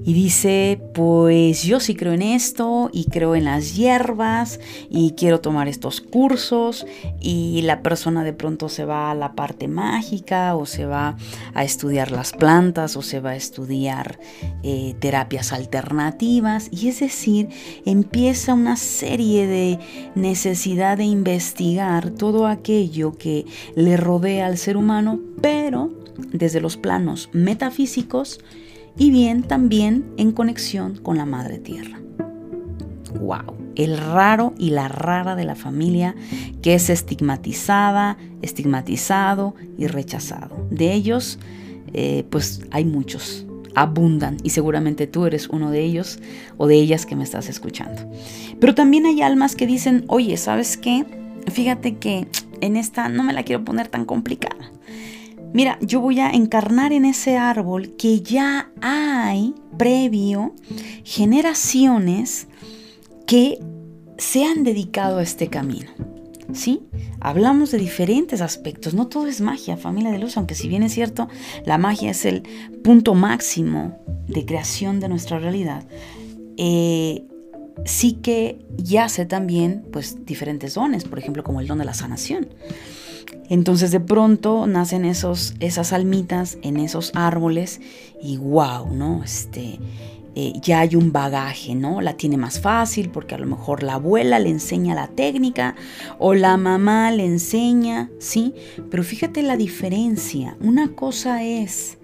y 0.05 0.15
dice, 0.15 0.81
pues 0.95 1.63
yo 1.63 1.79
sí 1.79 1.95
creo 1.95 2.13
en 2.13 2.23
esto 2.23 2.91
y 2.93 3.05
creo 3.05 3.35
en 3.35 3.45
las 3.45 3.77
hierbas 3.77 4.59
y 4.89 5.13
quiero 5.13 5.41
tomar 5.41 5.69
estos 5.69 6.01
cursos 6.01 6.87
y 7.21 7.61
la 7.63 7.83
persona 7.83 8.25
de 8.25 8.33
pronto 8.33 8.69
se 8.69 8.85
va 8.85 9.11
a 9.11 9.15
la 9.15 9.35
parte 9.35 9.69
mágica 9.69 10.57
o 10.57 10.65
se 10.65 10.87
va 10.87 11.17
a 11.55 11.65
estudiar 11.65 12.13
las 12.13 12.33
plantas 12.33 12.97
o 12.97 13.03
se 13.03 13.21
va 13.21 13.31
a 13.31 13.37
estudiar 13.37 14.19
eh, 14.63 14.95
terapias 15.01 15.53
alternativas 15.53 16.69
y 16.73 16.89
es 16.89 17.01
decir, 17.01 17.49
empieza 17.85 18.55
una 18.55 18.77
serie 18.77 19.47
de 19.47 19.79
necesidad 20.15 20.97
de 20.97 21.05
investigar 21.05 22.11
todo 22.11 22.47
aquello 22.47 23.13
que 23.19 23.45
le 23.75 23.97
rodea 23.99 24.47
al 24.47 24.57
ser 24.57 24.79
humano, 24.79 25.21
pero 25.41 25.91
desde 26.33 26.61
los 26.61 26.77
planos 26.77 27.31
metafísicos, 27.33 28.41
y 28.97 29.11
bien 29.11 29.43
también 29.43 30.13
en 30.17 30.33
conexión 30.33 30.97
con 30.97 31.17
la 31.17 31.25
Madre 31.25 31.59
Tierra. 31.59 32.01
¡Wow! 33.21 33.57
El 33.75 33.97
raro 33.97 34.55
y 34.59 34.71
la 34.71 34.89
rara 34.89 35.37
de 35.37 35.45
la 35.45 35.55
familia 35.55 36.15
que 36.63 36.75
es 36.75 36.91
estigmatizada, 36.91 38.19
estigmatizado 38.43 39.55
y 39.79 39.87
rechazado. 39.87 40.67
De 40.71 40.93
ellos, 40.93 41.39
eh, 41.93 42.25
pues 42.31 42.63
hay 42.71 42.85
muchos, 42.85 43.47
abundan 43.75 44.37
y 44.43 44.51
seguramente 44.51 45.07
tú 45.07 45.27
eres 45.27 45.49
uno 45.49 45.71
de 45.71 45.83
ellos 45.83 46.19
o 46.57 46.67
de 46.67 46.77
ellas 46.77 47.07
que 47.07 47.17
me 47.17 47.25
estás 47.25 47.49
escuchando. 47.49 48.03
Pero 48.61 48.75
también 48.75 49.07
hay 49.07 49.23
almas 49.23 49.57
que 49.57 49.67
dicen, 49.67 50.05
oye, 50.09 50.37
¿sabes 50.37 50.77
qué? 50.77 51.07
Fíjate 51.51 51.97
que 51.97 52.29
en 52.61 52.77
esta 52.77 53.09
no 53.09 53.23
me 53.23 53.33
la 53.33 53.45
quiero 53.45 53.65
poner 53.65 53.89
tan 53.89 54.05
complicada. 54.05 54.71
Mira, 55.53 55.79
yo 55.81 56.01
voy 56.01 56.21
a 56.21 56.31
encarnar 56.31 56.93
en 56.93 57.05
ese 57.05 57.37
árbol 57.37 57.97
que 57.97 58.21
ya 58.21 58.71
hay 58.81 59.55
previo 59.77 60.55
generaciones 61.05 62.47
que 63.27 63.59
se 64.17 64.45
han 64.45 64.63
dedicado 64.65 65.19
a 65.19 65.23
este 65.23 65.49
camino. 65.49 65.91
¿Sí? 66.53 66.83
Hablamos 67.21 67.71
de 67.71 67.79
diferentes 67.79 68.41
aspectos, 68.41 68.93
no 68.93 69.07
todo 69.07 69.29
es 69.29 69.41
magia, 69.41 69.77
familia 69.77 70.11
de 70.11 70.19
luz, 70.19 70.37
aunque 70.37 70.57
si 70.57 70.69
bien 70.69 70.83
es 70.83 70.93
cierto, 70.93 71.29
la 71.65 71.79
magia 71.79 72.11
es 72.11 72.25
el 72.25 72.43
punto 72.83 73.15
máximo 73.15 73.97
de 74.27 74.45
creación 74.45 74.99
de 74.99 75.09
nuestra 75.09 75.39
realidad. 75.39 75.85
Eh, 76.57 77.25
sí 77.85 78.15
que 78.15 78.65
yace 78.77 79.27
también 79.27 79.85
pues 79.93 80.25
diferentes 80.27 80.75
dones, 80.75 81.05
por 81.05 81.19
ejemplo 81.19 81.45
como 81.45 81.61
el 81.61 81.69
don 81.69 81.79
de 81.79 81.85
la 81.85 81.95
sanación. 81.95 82.49
Entonces 83.51 83.91
de 83.91 84.01
pronto 84.01 84.67
nacen 84.67 85.05
esos, 85.05 85.55
esas 85.61 85.93
almitas 85.93 86.57
en 86.63 86.79
esos 86.79 87.11
árboles 87.15 87.81
y 88.23 88.37
wow, 88.37 88.95
¿no? 88.95 89.23
Este, 89.25 89.81
eh, 90.37 90.53
ya 90.63 90.81
hay 90.81 90.95
un 90.95 91.11
bagaje, 91.11 91.75
¿no? 91.75 92.01
La 92.01 92.17
tiene 92.17 92.37
más 92.37 92.61
fácil 92.61 93.11
porque 93.11 93.35
a 93.35 93.39
lo 93.39 93.47
mejor 93.47 93.83
la 93.83 93.95
abuela 93.95 94.39
le 94.39 94.51
enseña 94.51 94.95
la 94.95 95.09
técnica 95.09 95.75
o 96.21 96.35
la 96.35 96.57
mamá 96.57 97.11
le 97.11 97.27
enseña, 97.27 98.09
¿sí? 98.21 98.55
Pero 98.89 99.03
fíjate 99.03 99.43
la 99.43 99.57
diferencia. 99.57 100.57
Una 100.61 100.95
cosa 100.95 101.43
es 101.43 101.99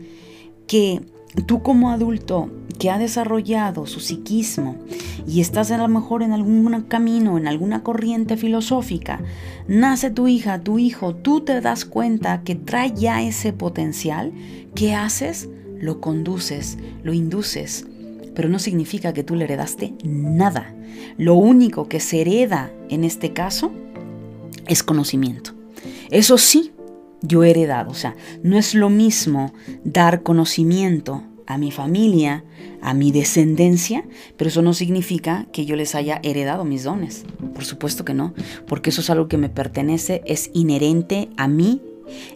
que 0.66 1.00
tú 1.46 1.62
como 1.62 1.90
adulto 1.90 2.50
que 2.78 2.90
ha 2.90 2.98
desarrollado 2.98 3.86
su 3.86 4.00
psiquismo 4.00 4.76
y 5.26 5.40
estás 5.40 5.70
a 5.70 5.78
lo 5.78 5.88
mejor 5.88 6.22
en 6.22 6.32
algún 6.32 6.82
camino, 6.82 7.38
en 7.38 7.48
alguna 7.48 7.82
corriente 7.82 8.36
filosófica, 8.36 9.20
nace 9.66 10.10
tu 10.10 10.28
hija, 10.28 10.60
tu 10.60 10.78
hijo, 10.78 11.14
tú 11.14 11.40
te 11.40 11.60
das 11.60 11.84
cuenta 11.84 12.42
que 12.42 12.54
trae 12.54 12.92
ya 12.94 13.22
ese 13.22 13.52
potencial, 13.52 14.32
¿qué 14.74 14.94
haces? 14.94 15.48
Lo 15.78 16.00
conduces, 16.00 16.78
lo 17.02 17.12
induces, 17.12 17.86
pero 18.34 18.48
no 18.48 18.58
significa 18.58 19.12
que 19.12 19.24
tú 19.24 19.34
le 19.34 19.44
heredaste 19.44 19.94
nada. 20.04 20.74
Lo 21.18 21.34
único 21.34 21.88
que 21.88 22.00
se 22.00 22.20
hereda 22.20 22.70
en 22.88 23.04
este 23.04 23.32
caso 23.32 23.72
es 24.66 24.82
conocimiento. 24.82 25.52
Eso 26.10 26.38
sí, 26.38 26.72
yo 27.26 27.44
he 27.44 27.50
heredado, 27.50 27.90
o 27.90 27.94
sea, 27.94 28.16
no 28.42 28.56
es 28.56 28.74
lo 28.74 28.90
mismo 28.90 29.52
dar 29.84 30.22
conocimiento 30.22 31.22
a 31.46 31.58
mi 31.58 31.70
familia, 31.70 32.44
a 32.82 32.94
mi 32.94 33.12
descendencia, 33.12 34.04
pero 34.36 34.48
eso 34.48 34.62
no 34.62 34.74
significa 34.74 35.46
que 35.52 35.64
yo 35.64 35.76
les 35.76 35.94
haya 35.94 36.20
heredado 36.22 36.64
mis 36.64 36.84
dones. 36.84 37.24
Por 37.54 37.64
supuesto 37.64 38.04
que 38.04 38.14
no, 38.14 38.34
porque 38.66 38.90
eso 38.90 39.00
es 39.00 39.10
algo 39.10 39.28
que 39.28 39.38
me 39.38 39.48
pertenece, 39.48 40.22
es 40.26 40.50
inherente 40.54 41.28
a 41.36 41.48
mí, 41.48 41.82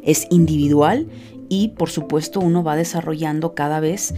es 0.02 0.26
individual 0.30 1.08
y 1.48 1.68
por 1.68 1.90
supuesto 1.90 2.40
uno 2.40 2.62
va 2.62 2.76
desarrollando 2.76 3.54
cada 3.54 3.80
vez 3.80 4.14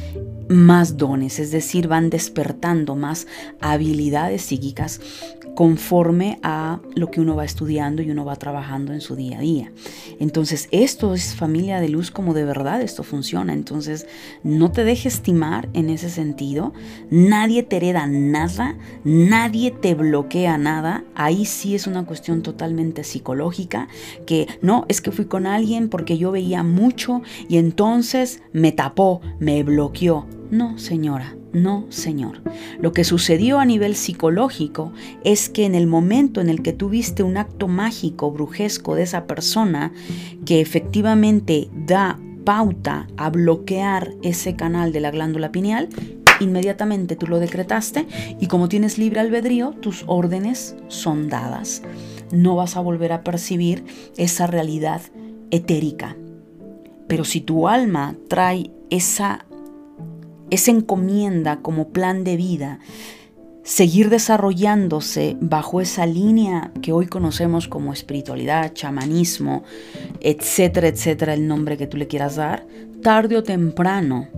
más 0.48 0.98
dones, 0.98 1.38
es 1.38 1.50
decir, 1.50 1.88
van 1.88 2.10
despertando 2.10 2.94
más 2.94 3.26
habilidades 3.60 4.42
psíquicas 4.42 5.00
conforme 5.54 6.38
a 6.42 6.80
lo 6.94 7.10
que 7.10 7.20
uno 7.20 7.36
va 7.36 7.44
estudiando 7.44 8.02
y 8.02 8.10
uno 8.10 8.24
va 8.24 8.36
trabajando 8.36 8.92
en 8.92 9.00
su 9.00 9.16
día 9.16 9.38
a 9.38 9.40
día. 9.40 9.72
Entonces, 10.18 10.68
esto 10.70 11.14
es 11.14 11.34
familia 11.34 11.80
de 11.80 11.88
luz 11.88 12.10
como 12.10 12.34
de 12.34 12.44
verdad 12.44 12.80
esto 12.80 13.02
funciona. 13.02 13.52
Entonces, 13.52 14.06
no 14.42 14.72
te 14.72 14.84
dejes 14.84 15.14
estimar 15.14 15.68
en 15.74 15.90
ese 15.90 16.10
sentido. 16.10 16.72
Nadie 17.10 17.62
te 17.62 17.76
hereda 17.76 18.06
nada, 18.06 18.76
nadie 19.04 19.70
te 19.70 19.94
bloquea 19.94 20.58
nada. 20.58 21.04
Ahí 21.14 21.44
sí 21.44 21.74
es 21.74 21.86
una 21.86 22.04
cuestión 22.06 22.42
totalmente 22.42 23.04
psicológica, 23.04 23.88
que 24.26 24.46
no, 24.62 24.86
es 24.88 25.00
que 25.00 25.12
fui 25.12 25.26
con 25.26 25.46
alguien 25.46 25.88
porque 25.88 26.18
yo 26.18 26.32
veía 26.32 26.62
mucho 26.62 27.22
y 27.48 27.58
entonces 27.58 28.42
me 28.52 28.72
tapó, 28.72 29.20
me 29.38 29.62
bloqueó. 29.62 30.26
No, 30.50 30.78
señora, 30.78 31.34
no, 31.52 31.86
señor. 31.90 32.40
Lo 32.80 32.92
que 32.92 33.04
sucedió 33.04 33.58
a 33.58 33.64
nivel 33.64 33.94
psicológico 33.94 34.92
es 35.24 35.48
que 35.48 35.66
en 35.66 35.74
el 35.74 35.86
momento 35.86 36.40
en 36.40 36.48
el 36.48 36.62
que 36.62 36.72
tuviste 36.72 37.22
un 37.22 37.36
acto 37.36 37.68
mágico, 37.68 38.30
brujesco 38.30 38.94
de 38.94 39.02
esa 39.02 39.26
persona, 39.26 39.92
que 40.46 40.60
efectivamente 40.60 41.68
da 41.74 42.18
pauta 42.44 43.06
a 43.16 43.30
bloquear 43.30 44.12
ese 44.22 44.56
canal 44.56 44.92
de 44.92 45.00
la 45.00 45.10
glándula 45.10 45.52
pineal, 45.52 45.88
inmediatamente 46.40 47.16
tú 47.16 47.26
lo 47.26 47.38
decretaste 47.38 48.06
y 48.40 48.46
como 48.46 48.68
tienes 48.68 48.98
libre 48.98 49.20
albedrío, 49.20 49.70
tus 49.72 50.04
órdenes 50.06 50.76
son 50.88 51.28
dadas. 51.28 51.82
No 52.32 52.56
vas 52.56 52.76
a 52.76 52.80
volver 52.80 53.12
a 53.12 53.22
percibir 53.22 53.84
esa 54.16 54.46
realidad 54.46 55.02
etérica. 55.50 56.16
Pero 57.06 57.24
si 57.24 57.40
tu 57.40 57.68
alma 57.68 58.16
trae 58.28 58.70
esa, 58.90 59.44
esa 60.52 60.70
encomienda 60.70 61.60
como 61.60 61.88
plan 61.88 62.24
de 62.24 62.36
vida, 62.36 62.78
seguir 63.64 64.10
desarrollándose 64.10 65.34
bajo 65.40 65.80
esa 65.80 66.04
línea 66.04 66.72
que 66.82 66.92
hoy 66.92 67.06
conocemos 67.06 67.68
como 67.68 67.92
espiritualidad, 67.92 68.74
chamanismo, 68.74 69.64
etcétera, 70.20 70.88
etcétera, 70.88 71.32
el 71.32 71.48
nombre 71.48 71.78
que 71.78 71.86
tú 71.86 71.96
le 71.96 72.06
quieras 72.06 72.36
dar, 72.36 72.66
tarde 73.02 73.38
o 73.38 73.42
temprano 73.42 74.28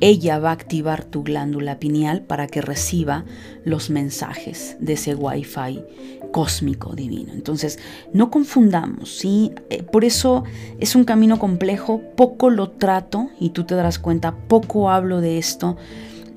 ella 0.00 0.38
va 0.38 0.50
a 0.50 0.52
activar 0.52 1.04
tu 1.04 1.22
glándula 1.22 1.78
pineal 1.78 2.20
para 2.20 2.46
que 2.46 2.60
reciba 2.60 3.24
los 3.64 3.88
mensajes 3.88 4.76
de 4.78 4.92
ese 4.92 5.14
wifi 5.14 5.82
cósmico 6.34 6.96
divino. 6.96 7.32
Entonces, 7.32 7.78
no 8.12 8.28
confundamos, 8.28 9.18
¿sí? 9.18 9.52
Eh, 9.70 9.84
por 9.84 10.04
eso 10.04 10.42
es 10.80 10.96
un 10.96 11.04
camino 11.04 11.38
complejo, 11.38 12.02
poco 12.16 12.50
lo 12.50 12.70
trato 12.70 13.28
y 13.38 13.50
tú 13.50 13.62
te 13.62 13.76
darás 13.76 14.00
cuenta, 14.00 14.34
poco 14.48 14.90
hablo 14.90 15.20
de 15.20 15.38
esto 15.38 15.76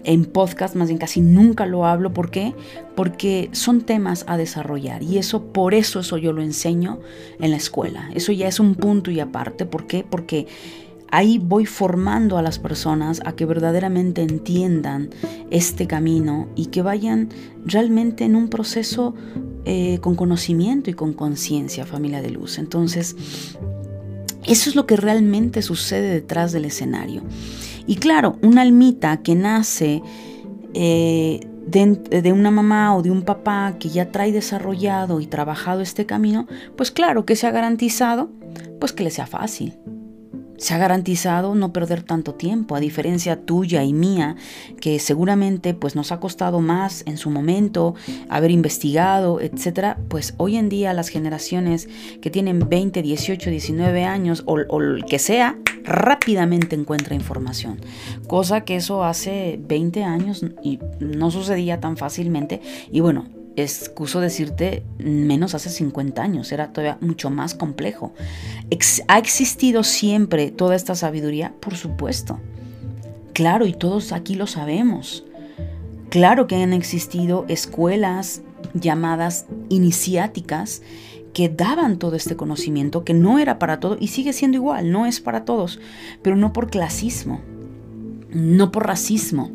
en 0.04 0.26
podcast, 0.26 0.76
más 0.76 0.90
bien 0.90 1.00
casi 1.00 1.20
nunca 1.20 1.66
lo 1.66 1.88
hablo. 1.88 2.14
¿Por 2.14 2.30
qué? 2.30 2.54
Porque 2.96 3.50
son 3.54 3.82
temas 3.82 4.24
a 4.28 4.38
desarrollar 4.38 5.02
y 5.02 5.18
eso, 5.18 5.46
por 5.46 5.74
eso 5.74 6.02
eso 6.02 6.20
yo 6.20 6.32
lo 6.32 6.44
enseño 6.44 7.00
en 7.40 7.50
la 7.50 7.58
escuela. 7.58 8.12
Eso 8.14 8.32
ya 8.32 8.48
es 8.48 8.60
un 8.60 8.76
punto 8.76 9.10
y 9.10 9.20
aparte. 9.20 9.66
¿Por 9.66 9.88
qué? 9.88 10.06
Porque 10.08 10.46
ahí 11.12 11.40
voy 11.40 11.66
formando 11.66 12.38
a 12.38 12.42
las 12.42 12.60
personas 12.60 13.22
a 13.26 13.34
que 13.34 13.46
verdaderamente 13.46 14.22
entiendan 14.22 15.10
este 15.50 15.88
camino 15.88 16.50
y 16.56 16.68
que 16.68 16.82
vayan 16.82 17.30
realmente 17.66 18.26
en 18.26 18.36
un 18.36 18.50
proceso 18.50 19.16
eh, 19.66 20.00
con 20.02 20.16
conocimiento 20.16 20.90
y 20.90 20.94
con 20.94 21.14
conciencia, 21.14 21.86
familia 21.86 22.22
de 22.22 22.32
luz. 22.32 22.58
Entonces, 22.58 23.16
eso 24.46 24.70
es 24.70 24.76
lo 24.76 24.86
que 24.86 24.98
realmente 24.98 25.62
sucede 25.62 26.14
detrás 26.14 26.52
del 26.52 26.66
escenario. 26.66 27.24
Y 27.86 27.96
claro, 27.98 28.38
una 28.42 28.62
almita 28.62 29.18
que 29.18 29.36
nace 29.36 30.02
eh, 30.74 31.40
de, 31.68 32.32
una 32.32 32.52
mamá 32.52 32.96
o 32.96 33.02
de 33.02 33.12
un 33.12 33.24
papá 33.24 33.76
que 33.80 33.90
ya 33.90 34.12
trae 34.12 34.32
desarrollado 34.32 35.20
y 35.20 35.28
trabajado 35.28 35.82
este 35.82 36.06
camino, 36.06 36.48
pues 36.76 36.92
claro 36.92 37.26
que 37.26 37.36
se 37.36 37.48
ha 37.48 37.52
garantizado, 37.52 38.30
pues 38.80 38.94
que 38.94 39.04
le 39.04 39.12
sea 39.12 39.28
fácil 39.28 39.74
se 40.58 40.74
ha 40.74 40.78
garantizado 40.78 41.56
no 41.56 41.74
perder 41.74 42.04
tanto 42.04 42.34
tiempo, 42.34 42.76
a 42.76 42.80
diferencia 42.80 43.42
tuya 43.42 43.84
y 43.84 43.94
mía, 43.94 44.36
que 44.82 45.00
seguramente 45.00 45.74
pues 45.74 45.96
nos 45.96 46.12
ha 46.12 46.20
costado 46.20 46.60
más 46.60 47.04
en 47.06 47.18
su 47.18 47.30
momento 47.30 47.96
haber 48.30 48.52
investigado, 48.52 49.40
etcétera, 49.40 49.98
pues 50.08 50.34
hoy 50.38 50.58
en 50.58 50.70
día 50.70 50.94
las 50.94 51.10
generaciones 51.10 51.88
que 52.22 52.30
tienen 52.30 52.68
20, 52.68 53.02
18, 53.02 53.50
19 53.50 54.04
años 54.04 54.44
o, 54.46 54.58
o 54.70 54.82
el 54.82 55.06
que 55.06 55.20
sea, 55.20 55.58
rápidamente 55.84 56.76
encuentra 56.76 57.16
información, 57.16 57.80
cosa 58.28 58.62
que 58.62 58.76
eso 58.76 59.04
hace 59.04 59.60
20 59.68 60.04
años 60.04 60.46
y 60.62 60.80
no 61.00 61.32
sucedía 61.32 61.80
tan 61.80 61.96
fácilmente. 61.96 62.62
Y 62.92 63.00
bueno, 63.00 63.26
excuso 63.58 64.20
decirte, 64.20 64.84
menos 65.00 65.56
hace 65.56 65.70
50 65.70 66.22
años, 66.22 66.52
era 66.52 66.72
todavía 66.72 66.98
mucho 67.02 67.30
más 67.30 67.56
complejo. 67.56 68.14
¿Ha 69.08 69.18
existido 69.18 69.84
siempre 69.84 70.52
toda 70.52 70.76
esta 70.76 70.96
sabiduría? 70.96 71.54
Por 71.60 71.76
supuesto. 71.76 72.40
Claro, 73.34 73.66
y 73.66 73.74
todos 73.74 74.14
aquí 74.14 74.36
lo 74.36 74.48
sabemos. 74.48 75.26
Claro 76.10 76.48
que 76.48 76.56
han 76.56 76.72
existido 76.72 77.46
escuelas 77.48 78.42
llamadas 78.74 79.46
iniciáticas 79.70 80.82
que 81.34 81.50
daban 81.50 82.00
todo 82.00 82.16
este 82.16 82.36
conocimiento, 82.36 83.04
que 83.04 83.14
no 83.14 83.38
era 83.40 83.60
para 83.60 83.80
todo 83.80 83.98
y 84.00 84.08
sigue 84.08 84.34
siendo 84.34 84.58
igual, 84.58 84.92
no 84.92 85.06
es 85.06 85.20
para 85.20 85.46
todos, 85.46 85.80
pero 86.22 86.36
no 86.36 86.54
por 86.54 86.70
clasismo, 86.70 87.42
no 88.32 88.72
por 88.72 88.88
racismo, 88.88 89.52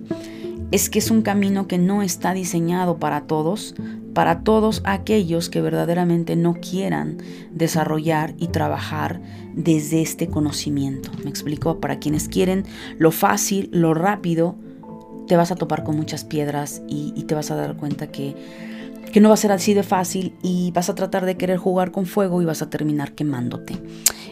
es 0.72 0.88
que 0.88 0.98
es 0.98 1.10
un 1.10 1.20
camino 1.20 1.68
que 1.68 1.76
no 1.76 2.02
está 2.02 2.32
diseñado 2.32 2.96
para 2.96 3.26
todos, 3.26 3.74
para 4.14 4.40
todos 4.40 4.80
aquellos 4.84 5.50
que 5.50 5.60
verdaderamente 5.60 6.34
no 6.34 6.54
quieran 6.54 7.18
desarrollar 7.52 8.34
y 8.38 8.48
trabajar 8.48 9.20
desde 9.54 10.00
este 10.00 10.28
conocimiento. 10.28 11.10
¿Me 11.22 11.30
explico? 11.30 11.78
Para 11.78 11.98
quienes 11.98 12.26
quieren 12.26 12.64
lo 12.98 13.10
fácil, 13.10 13.68
lo 13.70 13.92
rápido, 13.92 14.56
te 15.28 15.36
vas 15.36 15.52
a 15.52 15.56
topar 15.56 15.84
con 15.84 15.94
muchas 15.94 16.24
piedras 16.24 16.82
y, 16.88 17.12
te 17.24 17.34
vas 17.34 17.50
a 17.50 17.54
dar 17.54 17.76
cuenta 17.76 18.06
que, 18.06 18.34
que 19.12 19.20
no 19.20 19.28
va 19.28 19.34
a 19.34 19.38
ser 19.38 19.52
así 19.52 19.74
de 19.74 19.82
fácil 19.82 20.34
y 20.42 20.70
vas 20.72 20.88
a 20.88 20.94
tratar 20.94 21.26
de 21.26 21.36
querer 21.36 21.58
jugar 21.58 21.92
con 21.92 22.06
fuego 22.06 22.40
y 22.40 22.46
vas 22.46 22.62
a 22.62 22.70
terminar 22.70 23.12
quemándote. 23.12 23.74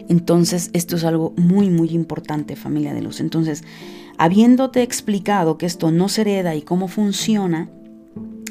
Entonces, 0.09 0.71
esto 0.73 0.95
es 0.95 1.03
algo 1.03 1.33
muy, 1.37 1.69
muy 1.69 1.89
importante, 1.89 2.55
familia 2.55 2.95
de 2.95 3.03
luz. 3.03 3.19
Entonces, 3.19 3.63
Habiéndote 4.21 4.83
explicado 4.83 5.57
que 5.57 5.65
esto 5.65 5.89
no 5.89 6.07
se 6.07 6.21
hereda 6.21 6.53
y 6.53 6.61
cómo 6.61 6.87
funciona, 6.87 7.71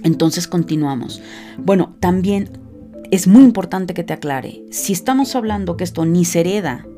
entonces 0.02 0.48
continuamos. 0.48 1.22
Bueno, 1.59 1.94
también 2.00 2.59
es 3.12 3.28
muy 3.28 3.44
importante 3.44 3.94
que 3.94 4.02
te 4.02 4.12
aclare, 4.12 4.64
si 4.72 4.92
estamos 4.92 5.37
hablando 5.37 5.76
que 5.76 5.85
esto 5.85 6.04
ni 6.04 6.24
se 6.24 6.40
hereda, 6.40 6.88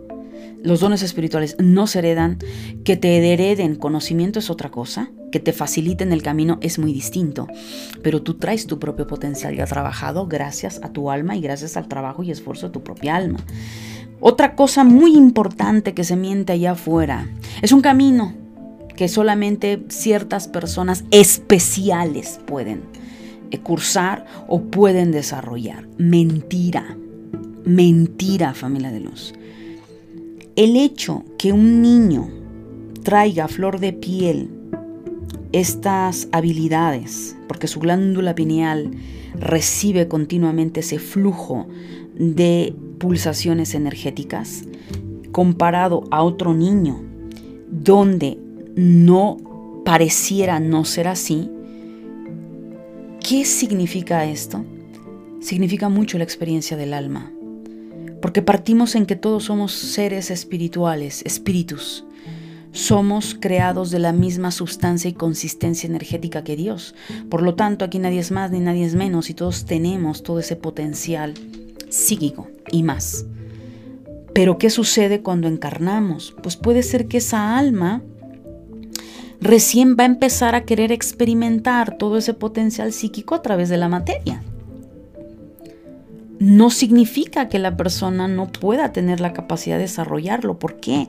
los 0.63 0.81
dones 0.81 1.03
espirituales 1.03 1.55
no 1.59 1.87
se 1.87 1.99
heredan, 1.99 2.39
que 2.83 2.97
te 2.97 3.35
hereden 3.35 3.77
conocimiento 3.77 4.39
es 4.39 4.49
otra 4.49 4.71
cosa, 4.71 5.11
que 5.31 5.39
te 5.39 5.53
faciliten 5.53 6.11
el 6.11 6.23
camino 6.23 6.57
es 6.63 6.79
muy 6.79 6.95
distinto, 6.95 7.49
pero 8.03 8.23
tú 8.23 8.39
traes 8.39 8.67
tu 8.67 8.79
propio 8.79 9.07
potencial 9.07 9.55
ya 9.55 9.67
trabajado 9.67 10.29
gracias 10.29 10.81
a 10.83 10.95
tu 10.95 11.11
alma 11.11 11.37
y 11.37 11.43
gracias 11.43 11.77
al 11.77 11.89
trabajo 11.89 12.23
y 12.23 12.31
esfuerzo 12.31 12.69
de 12.69 12.73
tu 12.73 12.83
propia 12.83 13.17
alma. 13.17 13.41
Otra 14.19 14.55
cosa 14.55 14.83
muy 14.83 15.15
importante 15.15 15.93
que 15.93 16.05
se 16.05 16.17
miente 16.17 16.55
allá 16.55 16.71
afuera 16.71 17.29
es 17.61 17.73
un 17.73 17.83
camino, 17.83 18.41
que 18.97 19.09
solamente 19.09 19.85
ciertas 19.89 20.49
personas 20.49 21.05
especiales 21.11 22.41
pueden 22.47 22.83
eh, 23.51 23.59
cursar 23.59 24.27
o 24.49 24.63
pueden 24.63 25.13
desarrollar. 25.13 25.87
Mentira, 25.99 26.97
mentira 27.65 28.55
familia 28.55 28.91
de 28.91 29.01
luz. 29.01 29.35
El 30.57 30.77
hecho 30.77 31.25
que 31.39 31.53
un 31.53 31.81
niño 31.81 32.29
traiga 33.03 33.49
flor 33.49 33.81
de 33.81 33.93
piel 33.93 34.51
estas 35.53 36.29
habilidades, 36.33 37.37
porque 37.47 37.69
su 37.69 37.81
glándula 37.81 38.35
pineal 38.35 38.91
recibe 39.35 40.09
continuamente 40.09 40.81
ese 40.81 40.99
flujo 40.99 41.67
de 42.19 42.75
pulsaciones 42.99 43.75
energéticas, 43.75 44.65
comparado 45.31 46.05
a 46.11 46.23
otro 46.23 46.55
niño 46.55 47.03
donde 47.71 48.39
no 48.77 49.83
pareciera 49.85 50.61
no 50.61 50.85
ser 50.85 51.09
así, 51.09 51.51
¿qué 53.21 53.45
significa 53.45 54.25
esto? 54.25 54.65
Significa 55.41 55.89
mucho 55.89 56.19
la 56.19 56.25
experiencia 56.25 56.77
del 56.77 56.95
alma, 56.95 57.33
porque 58.21 58.43
partimos 58.43 58.95
en 58.95 59.07
que 59.07 59.17
todos 59.17 59.45
somos 59.45 59.73
seres 59.73 60.31
espirituales, 60.31 61.23
espíritus. 61.25 62.05
Somos 62.75 63.37
creados 63.39 63.91
de 63.91 63.99
la 63.99 64.13
misma 64.13 64.51
sustancia 64.51 65.11
y 65.11 65.13
consistencia 65.13 65.87
energética 65.87 66.43
que 66.43 66.57
Dios. 66.57 66.95
Por 67.29 67.43
lo 67.43 67.55
tanto, 67.55 67.85
aquí 67.85 67.99
nadie 67.99 68.21
es 68.21 68.31
más 68.31 68.51
ni 68.51 68.61
nadie 68.61 68.87
es 68.87 68.95
menos 68.95 69.29
y 69.29 69.35
todos 69.35 69.67
tenemos 69.67 70.23
todo 70.23 70.39
ese 70.39 70.57
potencial 70.57 71.35
psíquico 71.91 72.49
y 72.71 72.83
más. 72.83 73.27
Pero 74.33 74.57
¿qué 74.57 74.71
sucede 74.71 75.21
cuando 75.21 75.49
encarnamos? 75.49 76.35
Pues 76.43 76.57
puede 76.57 76.83
ser 76.83 77.09
que 77.09 77.19
esa 77.19 77.59
alma 77.59 78.03
recién 79.43 79.97
va 79.99 80.05
a 80.05 80.07
empezar 80.07 80.55
a 80.55 80.65
querer 80.65 80.93
experimentar 80.93 81.99
todo 81.99 82.17
ese 82.17 82.33
potencial 82.33 82.93
psíquico 82.93 83.35
a 83.35 83.43
través 83.43 83.69
de 83.69 83.77
la 83.77 83.89
materia. 83.89 84.43
No 86.39 86.71
significa 86.71 87.49
que 87.49 87.59
la 87.59 87.77
persona 87.77 88.29
no 88.29 88.47
pueda 88.51 88.93
tener 88.93 89.21
la 89.21 89.33
capacidad 89.33 89.77
de 89.77 89.83
desarrollarlo. 89.83 90.59
¿Por 90.59 90.77
qué? 90.77 91.09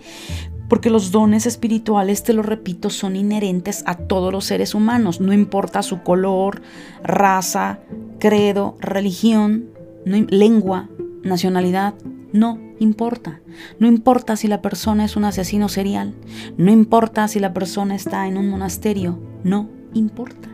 Porque 0.67 0.89
los 0.89 1.11
dones 1.11 1.45
espirituales, 1.45 2.23
te 2.23 2.33
lo 2.33 2.43
repito, 2.43 2.89
son 2.89 3.15
inherentes 3.15 3.83
a 3.85 3.95
todos 3.95 4.31
los 4.31 4.45
seres 4.45 4.75
humanos. 4.75 5.21
No 5.21 5.33
importa 5.33 5.83
su 5.83 6.01
color, 6.01 6.61
raza, 7.03 7.79
credo, 8.19 8.77
religión, 8.79 9.69
lengua, 10.05 10.89
nacionalidad, 11.23 11.93
no 12.31 12.59
importa. 12.83 13.41
No 13.79 13.87
importa 13.87 14.35
si 14.35 14.47
la 14.47 14.61
persona 14.61 15.05
es 15.05 15.15
un 15.15 15.25
asesino 15.25 15.69
serial. 15.69 16.13
No 16.57 16.71
importa 16.71 17.27
si 17.27 17.39
la 17.39 17.53
persona 17.53 17.95
está 17.95 18.27
en 18.27 18.37
un 18.37 18.49
monasterio. 18.49 19.19
No 19.43 19.69
importa. 19.93 20.49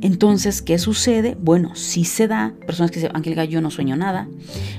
Entonces, 0.00 0.62
¿qué 0.62 0.78
sucede? 0.78 1.36
Bueno, 1.40 1.74
si 1.74 2.04
se 2.04 2.26
da, 2.26 2.54
personas 2.66 2.90
que 2.90 3.00
dicen, 3.00 3.14
Angélica, 3.14 3.44
yo 3.44 3.60
no 3.60 3.70
sueño 3.70 3.96
nada, 3.96 4.28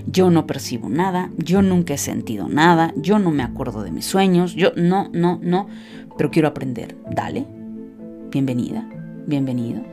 yo 0.07 0.31
no 0.31 0.47
percibo 0.47 0.89
nada, 0.89 1.29
yo 1.37 1.61
nunca 1.61 1.93
he 1.93 1.97
sentido 1.97 2.49
nada, 2.49 2.93
yo 2.95 3.19
no 3.19 3.31
me 3.31 3.43
acuerdo 3.43 3.83
de 3.83 3.91
mis 3.91 4.05
sueños, 4.05 4.55
yo 4.55 4.71
no, 4.75 5.09
no, 5.13 5.39
no, 5.43 5.67
pero 6.17 6.31
quiero 6.31 6.47
aprender. 6.47 6.97
Dale, 7.11 7.45
bienvenida, 8.31 8.89
bienvenido. 9.27 9.83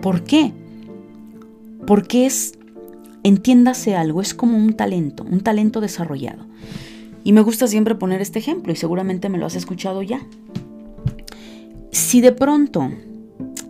¿Por 0.00 0.22
qué? 0.22 0.52
Porque 1.86 2.26
es 2.26 2.52
entiéndase 3.22 3.94
algo, 3.94 4.20
es 4.20 4.34
como 4.34 4.56
un 4.56 4.74
talento, 4.74 5.24
un 5.24 5.40
talento 5.40 5.80
desarrollado. 5.80 6.46
Y 7.24 7.32
me 7.32 7.40
gusta 7.40 7.66
siempre 7.66 7.94
poner 7.94 8.20
este 8.20 8.38
ejemplo 8.38 8.72
y 8.72 8.76
seguramente 8.76 9.28
me 9.28 9.38
lo 9.38 9.46
has 9.46 9.54
escuchado 9.54 10.02
ya. 10.02 10.20
Si 11.90 12.20
de 12.20 12.32
pronto, 12.32 12.90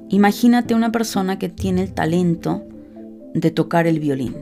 imagínate 0.08 0.74
una 0.74 0.92
persona 0.92 1.38
que 1.38 1.48
tiene 1.48 1.82
el 1.82 1.92
talento 1.92 2.62
de 3.34 3.50
tocar 3.50 3.86
el 3.86 4.00
violín. 4.00 4.34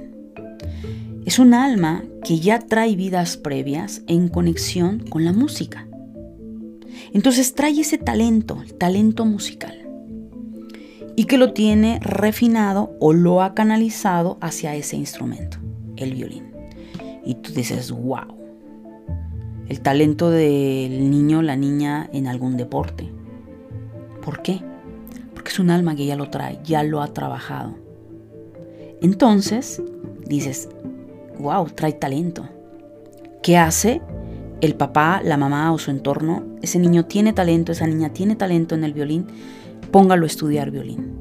Es 1.26 1.38
un 1.38 1.54
alma 1.54 2.04
que 2.24 2.38
ya 2.40 2.58
trae 2.58 2.96
vidas 2.96 3.36
previas 3.36 4.02
en 4.06 4.28
conexión 4.28 5.00
con 5.00 5.24
la 5.24 5.32
música. 5.32 5.86
Entonces 7.12 7.54
trae 7.54 7.80
ese 7.80 7.98
talento, 7.98 8.60
el 8.62 8.74
talento 8.74 9.24
musical, 9.24 9.89
y 11.20 11.24
que 11.24 11.36
lo 11.36 11.52
tiene 11.52 12.00
refinado 12.00 12.96
o 12.98 13.12
lo 13.12 13.42
ha 13.42 13.52
canalizado 13.52 14.38
hacia 14.40 14.74
ese 14.74 14.96
instrumento, 14.96 15.58
el 15.98 16.14
violín. 16.14 16.50
Y 17.22 17.34
tú 17.34 17.52
dices, 17.52 17.90
wow, 17.90 18.38
el 19.68 19.82
talento 19.82 20.30
del 20.30 21.10
niño, 21.10 21.42
la 21.42 21.56
niña 21.56 22.08
en 22.14 22.26
algún 22.26 22.56
deporte. 22.56 23.12
¿Por 24.24 24.40
qué? 24.40 24.62
Porque 25.34 25.50
es 25.50 25.58
un 25.58 25.68
alma 25.68 25.94
que 25.94 26.06
ya 26.06 26.16
lo 26.16 26.30
trae, 26.30 26.58
ya 26.64 26.82
lo 26.84 27.02
ha 27.02 27.08
trabajado. 27.08 27.74
Entonces, 29.02 29.82
dices, 30.26 30.70
wow, 31.38 31.66
trae 31.66 31.92
talento. 31.92 32.48
¿Qué 33.42 33.58
hace? 33.58 34.00
el 34.60 34.74
papá, 34.74 35.22
la 35.24 35.36
mamá 35.36 35.72
o 35.72 35.78
su 35.78 35.90
entorno, 35.90 36.44
ese 36.62 36.78
niño 36.78 37.06
tiene 37.06 37.32
talento, 37.32 37.72
esa 37.72 37.86
niña 37.86 38.10
tiene 38.10 38.36
talento 38.36 38.74
en 38.74 38.84
el 38.84 38.92
violín, 38.92 39.26
póngalo 39.90 40.24
a 40.24 40.26
estudiar 40.26 40.70
violín. 40.70 41.12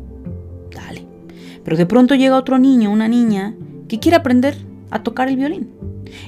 Dale. 0.73 1.05
Pero 1.63 1.77
de 1.77 1.85
pronto 1.85 2.15
llega 2.15 2.37
otro 2.37 2.57
niño, 2.57 2.91
una 2.91 3.07
niña, 3.07 3.55
que 3.87 3.99
quiere 3.99 4.17
aprender 4.17 4.55
a 4.91 5.03
tocar 5.03 5.27
el 5.27 5.37
violín. 5.37 5.71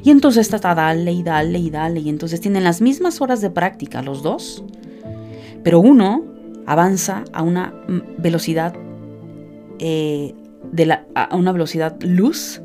Y 0.03 0.11
entonces 0.11 0.51
está 0.53 0.75
dale 0.75 1.11
y 1.11 1.23
dale 1.23 1.59
y 1.59 1.69
dale. 1.69 1.99
Y 1.99 2.09
entonces 2.09 2.41
tienen 2.41 2.63
las 2.63 2.81
mismas 2.81 3.21
horas 3.21 3.41
de 3.41 3.49
práctica 3.49 4.01
los 4.01 4.23
dos. 4.23 4.63
Pero 5.63 5.79
uno 5.79 6.23
avanza 6.65 7.23
a 7.33 7.43
una 7.43 7.73
velocidad 8.17 8.73
eh, 9.79 10.33
de 10.71 10.85
la, 10.85 11.05
a 11.15 11.35
una 11.35 11.51
velocidad 11.51 11.99
luz, 12.01 12.61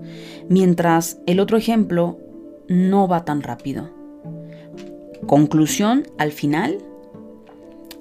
mientras 0.48 1.18
el 1.26 1.40
otro 1.40 1.56
ejemplo 1.56 2.18
no 2.68 3.08
va 3.08 3.24
tan 3.24 3.42
rápido. 3.42 3.90
Conclusión, 5.26 6.04
al 6.18 6.30
final, 6.30 6.78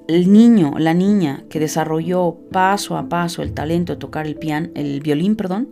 el 0.08 0.32
niño, 0.32 0.74
la 0.78 0.94
niña 0.94 1.44
que 1.48 1.60
desarrolló 1.60 2.36
paso 2.50 2.96
a 2.96 3.08
paso 3.08 3.42
el 3.42 3.52
talento 3.52 3.92
de 3.94 3.98
tocar 3.98 4.26
el 4.26 4.36
piano, 4.36 4.68
el 4.74 5.00
violín, 5.00 5.36
perdón, 5.36 5.68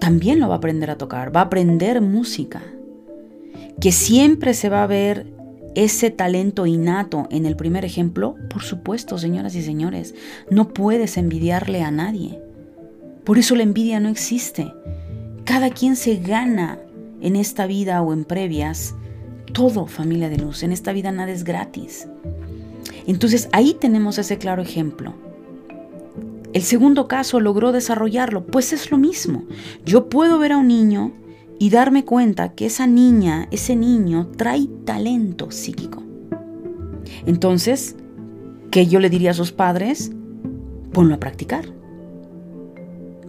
también 0.00 0.40
lo 0.40 0.48
va 0.48 0.54
a 0.54 0.58
aprender 0.58 0.90
a 0.90 0.98
tocar, 0.98 1.34
va 1.34 1.40
a 1.40 1.44
aprender 1.44 2.00
música. 2.00 2.62
Que 3.80 3.92
siempre 3.92 4.54
se 4.54 4.68
va 4.68 4.82
a 4.82 4.86
ver 4.86 5.26
ese 5.74 6.10
talento 6.10 6.66
innato 6.66 7.26
en 7.30 7.46
el 7.46 7.56
primer 7.56 7.84
ejemplo, 7.84 8.36
por 8.50 8.62
supuesto, 8.62 9.18
señoras 9.18 9.54
y 9.54 9.62
señores, 9.62 10.14
no 10.50 10.68
puedes 10.68 11.16
envidiarle 11.16 11.82
a 11.82 11.90
nadie. 11.90 12.40
Por 13.24 13.38
eso 13.38 13.56
la 13.56 13.62
envidia 13.62 14.00
no 14.00 14.08
existe. 14.08 14.72
Cada 15.44 15.70
quien 15.70 15.96
se 15.96 16.16
gana 16.16 16.78
en 17.20 17.36
esta 17.36 17.66
vida 17.66 18.02
o 18.02 18.12
en 18.12 18.24
previas 18.24 18.94
todo, 19.52 19.86
familia 19.86 20.28
de 20.28 20.38
luz. 20.38 20.62
En 20.62 20.72
esta 20.72 20.92
vida 20.92 21.10
nada 21.12 21.32
es 21.32 21.44
gratis. 21.44 22.08
Entonces 23.06 23.48
ahí 23.52 23.76
tenemos 23.78 24.18
ese 24.18 24.38
claro 24.38 24.62
ejemplo. 24.62 25.14
El 26.52 26.62
segundo 26.62 27.08
caso 27.08 27.40
logró 27.40 27.72
desarrollarlo, 27.72 28.46
pues 28.46 28.72
es 28.72 28.90
lo 28.90 28.96
mismo. 28.96 29.44
Yo 29.84 30.08
puedo 30.08 30.38
ver 30.38 30.52
a 30.52 30.56
un 30.56 30.68
niño 30.68 31.12
y 31.58 31.70
darme 31.70 32.04
cuenta 32.04 32.54
que 32.54 32.66
esa 32.66 32.86
niña, 32.86 33.48
ese 33.50 33.74
niño 33.74 34.28
trae 34.36 34.68
talento 34.84 35.50
psíquico. 35.50 36.02
Entonces, 37.26 37.96
¿qué 38.70 38.86
yo 38.86 39.00
le 39.00 39.10
diría 39.10 39.32
a 39.32 39.34
sus 39.34 39.50
padres? 39.50 40.12
Ponlo 40.92 41.16
a 41.16 41.20
practicar. 41.20 41.64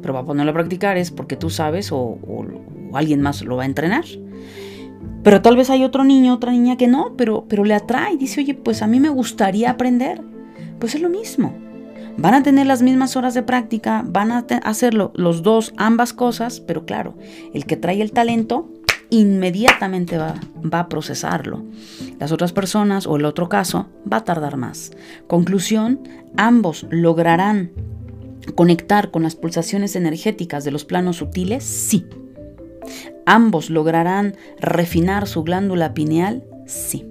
Pero 0.01 0.13
va 0.13 0.19
a 0.19 0.26
ponerlo 0.26 0.51
a 0.51 0.55
practicar 0.55 0.97
es 0.97 1.09
porque 1.09 1.36
tú 1.36 1.49
sabes 1.49 1.91
o, 1.91 1.97
o 1.97 2.45
alguien 2.93 3.21
más 3.21 3.41
lo 3.41 3.55
va 3.55 3.63
a 3.63 3.65
entrenar. 3.65 4.05
Pero 5.26 5.41
tal 5.41 5.57
vez 5.57 5.71
hay 5.71 5.84
otro 5.84 6.03
niño, 6.03 6.36
otra 6.36 6.51
niña 6.51 6.78
que 6.78 6.88
no, 6.88 7.15
pero, 7.17 7.45
pero 7.49 7.63
le 7.63 7.73
atrae. 7.73 8.15
Dice, 8.15 8.41
oye, 8.41 8.53
pues 8.53 8.84
a 8.84 8.88
mí 8.88 8.99
me 8.99 9.09
gustaría 9.09 9.71
aprender. 9.71 10.21
Pues 10.80 10.93
es 10.93 11.01
lo 11.01 11.09
mismo. 11.09 11.57
Van 12.15 12.36
a 12.36 12.43
tener 12.43 12.67
las 12.67 12.84
mismas 12.84 13.15
horas 13.15 13.34
de 13.34 13.41
práctica, 13.41 14.05
van 14.05 14.32
a 14.32 14.45
hacerlo 14.61 15.11
los 15.15 15.41
dos, 15.41 15.73
ambas 15.78 16.13
cosas, 16.13 16.59
pero 16.59 16.86
claro, 16.86 17.17
el 17.55 17.65
que 17.65 17.76
trae 17.76 18.03
el 18.03 18.11
talento 18.11 18.69
inmediatamente 19.09 20.19
va, 20.19 20.36
va, 20.61 20.82
a 20.82 20.89
procesarlo. 20.89 21.63
Las 22.19 22.32
otras 22.32 22.53
personas 22.53 23.07
o 23.07 23.15
el 23.15 23.26
otro 23.26 23.49
caso 23.49 23.88
va 24.11 24.17
a 24.17 24.23
tardar 24.23 24.57
más. 24.57 24.91
Conclusión, 25.26 26.07
ambos 26.38 26.86
lograrán 26.91 27.71
conectar 28.53 29.09
con 29.09 29.23
las 29.23 29.36
pulsaciones 29.36 29.95
energéticas 29.95 30.63
de 30.65 30.71
los 30.71 30.86
planos 30.86 31.17
sutiles, 31.17 31.63
sí. 31.63 32.05
¿Ambos 33.26 33.69
lograrán 33.69 34.36
refinar 34.59 35.28
su 35.28 35.43
glándula 35.43 35.93
pineal? 35.93 36.43
Sí. 36.67 37.05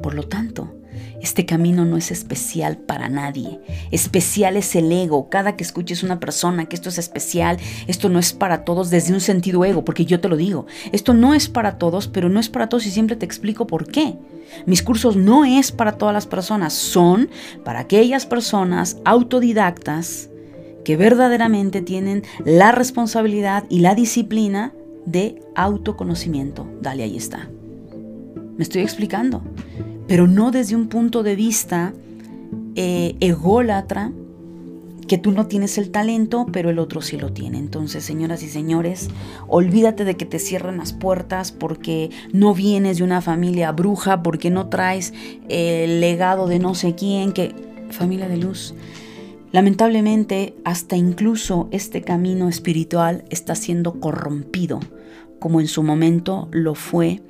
Por 0.00 0.14
lo 0.14 0.24
tanto, 0.24 0.74
este 1.20 1.46
camino 1.46 1.84
no 1.84 1.96
es 1.96 2.10
especial 2.10 2.76
para 2.76 3.08
nadie. 3.08 3.60
Especial 3.90 4.56
es 4.56 4.74
el 4.76 4.92
ego. 4.92 5.28
Cada 5.30 5.56
que 5.56 5.64
escuches 5.64 6.02
una 6.02 6.20
persona 6.20 6.66
que 6.66 6.76
esto 6.76 6.88
es 6.88 6.98
especial, 6.98 7.58
esto 7.86 8.08
no 8.08 8.18
es 8.18 8.32
para 8.32 8.64
todos 8.64 8.90
desde 8.90 9.14
un 9.14 9.20
sentido 9.20 9.64
ego, 9.64 9.84
porque 9.84 10.04
yo 10.04 10.20
te 10.20 10.28
lo 10.28 10.36
digo. 10.36 10.66
Esto 10.92 11.14
no 11.14 11.34
es 11.34 11.48
para 11.48 11.78
todos, 11.78 12.08
pero 12.08 12.28
no 12.28 12.40
es 12.40 12.48
para 12.48 12.68
todos 12.68 12.86
y 12.86 12.90
siempre 12.90 13.16
te 13.16 13.24
explico 13.24 13.66
por 13.66 13.86
qué. 13.86 14.16
Mis 14.66 14.82
cursos 14.82 15.16
no 15.16 15.44
es 15.44 15.72
para 15.72 15.92
todas 15.92 16.12
las 16.12 16.26
personas, 16.26 16.74
son 16.74 17.30
para 17.64 17.80
aquellas 17.80 18.26
personas 18.26 18.98
autodidactas 19.04 20.28
que 20.84 20.96
verdaderamente 20.96 21.82
tienen 21.82 22.22
la 22.44 22.72
responsabilidad 22.72 23.64
y 23.68 23.80
la 23.80 23.94
disciplina 23.94 24.72
de 25.06 25.40
autoconocimiento. 25.54 26.66
Dale, 26.80 27.02
ahí 27.02 27.16
está. 27.16 27.48
Me 28.56 28.62
estoy 28.62 28.82
explicando, 28.82 29.42
pero 30.06 30.26
no 30.26 30.50
desde 30.50 30.76
un 30.76 30.88
punto 30.88 31.22
de 31.22 31.36
vista 31.36 31.92
eh, 32.76 33.16
ególatra, 33.20 34.12
que 35.06 35.18
tú 35.18 35.32
no 35.32 35.46
tienes 35.46 35.78
el 35.78 35.90
talento, 35.90 36.46
pero 36.50 36.70
el 36.70 36.78
otro 36.78 37.02
sí 37.02 37.16
lo 37.16 37.32
tiene. 37.32 37.58
Entonces, 37.58 38.04
señoras 38.04 38.42
y 38.42 38.48
señores, 38.48 39.10
olvídate 39.46 40.04
de 40.04 40.16
que 40.16 40.24
te 40.24 40.38
cierren 40.38 40.78
las 40.78 40.92
puertas 40.92 41.52
porque 41.52 42.10
no 42.32 42.54
vienes 42.54 42.98
de 42.98 43.04
una 43.04 43.20
familia 43.20 43.72
bruja, 43.72 44.22
porque 44.22 44.50
no 44.50 44.68
traes 44.68 45.12
el 45.48 46.00
legado 46.00 46.46
de 46.46 46.58
no 46.58 46.74
sé 46.74 46.94
quién, 46.94 47.32
que 47.32 47.54
familia 47.90 48.28
de 48.28 48.38
luz. 48.38 48.74
Lamentablemente, 49.54 50.56
hasta 50.64 50.96
incluso 50.96 51.68
este 51.70 52.02
camino 52.02 52.48
espiritual 52.48 53.22
está 53.30 53.54
siendo 53.54 54.00
corrompido, 54.00 54.80
como 55.38 55.60
en 55.60 55.68
su 55.68 55.84
momento 55.84 56.48
lo 56.50 56.74
fue. 56.74 57.22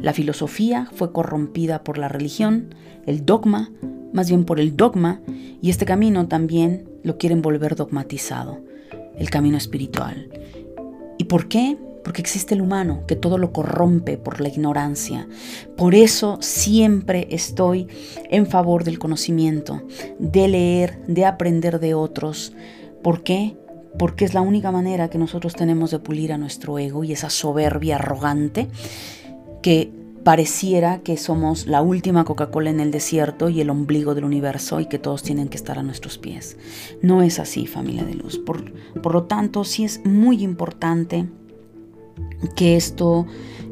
La 0.00 0.14
filosofía 0.14 0.88
fue 0.94 1.12
corrompida 1.12 1.84
por 1.84 1.98
la 1.98 2.08
religión, 2.08 2.74
el 3.04 3.26
dogma, 3.26 3.70
más 4.14 4.30
bien 4.30 4.46
por 4.46 4.60
el 4.60 4.78
dogma, 4.78 5.20
y 5.60 5.68
este 5.68 5.84
camino 5.84 6.26
también 6.26 6.88
lo 7.02 7.18
quieren 7.18 7.42
volver 7.42 7.76
dogmatizado, 7.76 8.60
el 9.18 9.28
camino 9.28 9.58
espiritual. 9.58 10.30
¿Y 11.18 11.24
por 11.24 11.48
qué? 11.48 11.76
Porque 12.08 12.22
existe 12.22 12.54
el 12.54 12.62
humano 12.62 13.02
que 13.06 13.16
todo 13.16 13.36
lo 13.36 13.52
corrompe 13.52 14.16
por 14.16 14.40
la 14.40 14.48
ignorancia. 14.48 15.28
Por 15.76 15.94
eso 15.94 16.38
siempre 16.40 17.28
estoy 17.30 17.86
en 18.30 18.46
favor 18.46 18.82
del 18.82 18.98
conocimiento, 18.98 19.82
de 20.18 20.48
leer, 20.48 21.04
de 21.06 21.26
aprender 21.26 21.80
de 21.80 21.92
otros. 21.92 22.54
¿Por 23.02 23.22
qué? 23.22 23.58
Porque 23.98 24.24
es 24.24 24.32
la 24.32 24.40
única 24.40 24.72
manera 24.72 25.10
que 25.10 25.18
nosotros 25.18 25.54
tenemos 25.54 25.90
de 25.90 25.98
pulir 25.98 26.32
a 26.32 26.38
nuestro 26.38 26.78
ego 26.78 27.04
y 27.04 27.12
esa 27.12 27.28
soberbia 27.28 27.96
arrogante 27.96 28.68
que 29.60 29.92
pareciera 30.24 31.00
que 31.00 31.18
somos 31.18 31.66
la 31.66 31.82
última 31.82 32.24
Coca-Cola 32.24 32.70
en 32.70 32.80
el 32.80 32.90
desierto 32.90 33.50
y 33.50 33.60
el 33.60 33.68
ombligo 33.68 34.14
del 34.14 34.24
universo 34.24 34.80
y 34.80 34.86
que 34.86 34.98
todos 34.98 35.22
tienen 35.22 35.50
que 35.50 35.58
estar 35.58 35.78
a 35.78 35.82
nuestros 35.82 36.16
pies. 36.16 36.56
No 37.02 37.20
es 37.20 37.38
así, 37.38 37.66
familia 37.66 38.04
de 38.04 38.14
luz. 38.14 38.38
Por, 38.38 38.72
por 39.02 39.12
lo 39.12 39.24
tanto, 39.24 39.62
sí 39.64 39.84
es 39.84 40.00
muy 40.06 40.42
importante 40.42 41.28
que 42.54 42.76
esto 42.76 43.26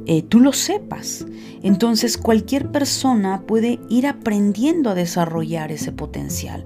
eh, 0.06 0.22
tú 0.22 0.40
lo 0.40 0.52
sepas. 0.52 1.26
Entonces 1.62 2.16
cualquier 2.18 2.70
persona 2.70 3.42
puede 3.46 3.80
ir 3.88 4.06
aprendiendo 4.06 4.90
a 4.90 4.94
desarrollar 4.94 5.72
ese 5.72 5.92
potencial. 5.92 6.64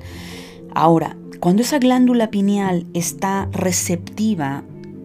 Ahora, 0.74 1.16
cuando 1.40 1.62
esa 1.62 1.78
glándula 1.78 2.30
pineal 2.30 2.86
está 2.92 3.48
receptiva 3.52 4.62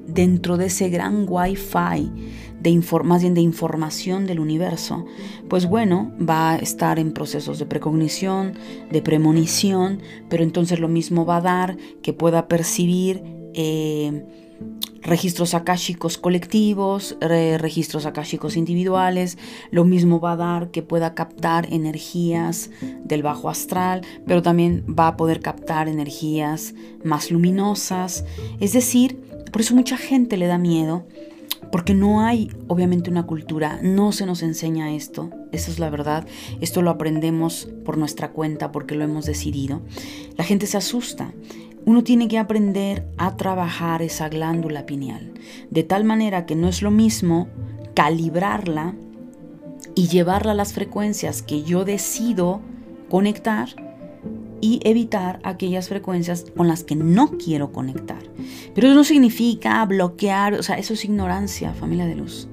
dentro 0.07 0.57
de 0.57 0.65
ese 0.67 0.89
gran 0.89 1.25
wifi 1.27 2.11
de 2.59 2.81
más 3.03 3.21
bien 3.21 3.35
de 3.35 3.41
información 3.41 4.25
del 4.25 4.39
universo, 4.39 5.05
pues 5.47 5.67
bueno, 5.67 6.11
va 6.17 6.53
a 6.53 6.55
estar 6.57 6.97
en 6.97 7.13
procesos 7.13 7.59
de 7.59 7.67
precognición, 7.67 8.53
de 8.91 9.01
premonición, 9.03 10.01
pero 10.29 10.43
entonces 10.43 10.79
lo 10.79 10.87
mismo 10.87 11.25
va 11.25 11.37
a 11.37 11.41
dar 11.41 11.77
que 12.01 12.11
pueda 12.11 12.47
percibir 12.47 13.21
eh, 13.53 14.25
registros 15.05 15.53
akáshicos 15.53 16.17
colectivos, 16.17 17.15
registros 17.21 18.05
akáshicos 18.05 18.57
individuales. 18.57 19.37
Lo 19.71 19.85
mismo 19.85 20.19
va 20.19 20.33
a 20.33 20.37
dar 20.37 20.71
que 20.71 20.81
pueda 20.81 21.13
captar 21.13 21.71
energías 21.71 22.71
del 23.03 23.23
bajo 23.23 23.49
astral, 23.49 24.01
pero 24.25 24.41
también 24.41 24.83
va 24.87 25.07
a 25.07 25.17
poder 25.17 25.39
captar 25.39 25.87
energías 25.87 26.73
más 27.03 27.31
luminosas. 27.31 28.25
Es 28.59 28.73
decir, 28.73 29.21
por 29.51 29.61
eso 29.61 29.75
mucha 29.75 29.97
gente 29.97 30.37
le 30.37 30.47
da 30.47 30.57
miedo, 30.57 31.05
porque 31.71 31.93
no 31.93 32.21
hay 32.21 32.51
obviamente 32.67 33.09
una 33.09 33.25
cultura, 33.25 33.79
no 33.81 34.11
se 34.11 34.25
nos 34.25 34.43
enseña 34.43 34.93
esto, 34.93 35.29
esa 35.51 35.71
es 35.71 35.79
la 35.79 35.89
verdad, 35.89 36.25
esto 36.61 36.81
lo 36.81 36.89
aprendemos 36.89 37.67
por 37.83 37.97
nuestra 37.97 38.31
cuenta 38.31 38.71
porque 38.71 38.95
lo 38.95 39.03
hemos 39.03 39.25
decidido. 39.25 39.81
La 40.37 40.43
gente 40.43 40.67
se 40.67 40.77
asusta 40.77 41.33
uno 41.85 42.03
tiene 42.03 42.27
que 42.27 42.39
aprender 42.39 43.07
a 43.17 43.37
trabajar 43.37 44.01
esa 44.01 44.27
glándula 44.29 44.85
pineal, 44.85 45.33
de 45.69 45.83
tal 45.83 46.03
manera 46.03 46.45
que 46.45 46.55
no 46.55 46.67
es 46.67 46.81
lo 46.81 46.91
mismo 46.91 47.47
calibrarla 47.93 48.95
y 49.93 50.07
llevarla 50.07 50.51
a 50.51 50.55
las 50.55 50.73
frecuencias 50.73 51.41
que 51.41 51.63
yo 51.63 51.85
decido 51.85 52.61
conectar 53.09 53.69
y 54.61 54.79
evitar 54.83 55.39
aquellas 55.43 55.89
frecuencias 55.89 56.45
con 56.55 56.67
las 56.67 56.83
que 56.83 56.95
no 56.95 57.37
quiero 57.37 57.71
conectar. 57.71 58.23
Pero 58.73 58.87
eso 58.87 58.95
no 58.95 59.03
significa 59.03 59.85
bloquear, 59.85 60.55
o 60.55 60.63
sea, 60.63 60.77
eso 60.77 60.93
es 60.93 61.05
ignorancia, 61.05 61.73
familia 61.73 62.07
de 62.07 62.15
luz. 62.15 62.47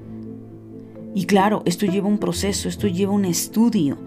Y 1.15 1.25
claro, 1.25 1.63
esto 1.65 1.85
lleva 1.85 2.07
un 2.07 2.17
proceso, 2.17 2.69
esto 2.69 2.87
lleva 2.87 3.13
un 3.13 3.25
estudio. 3.25 3.97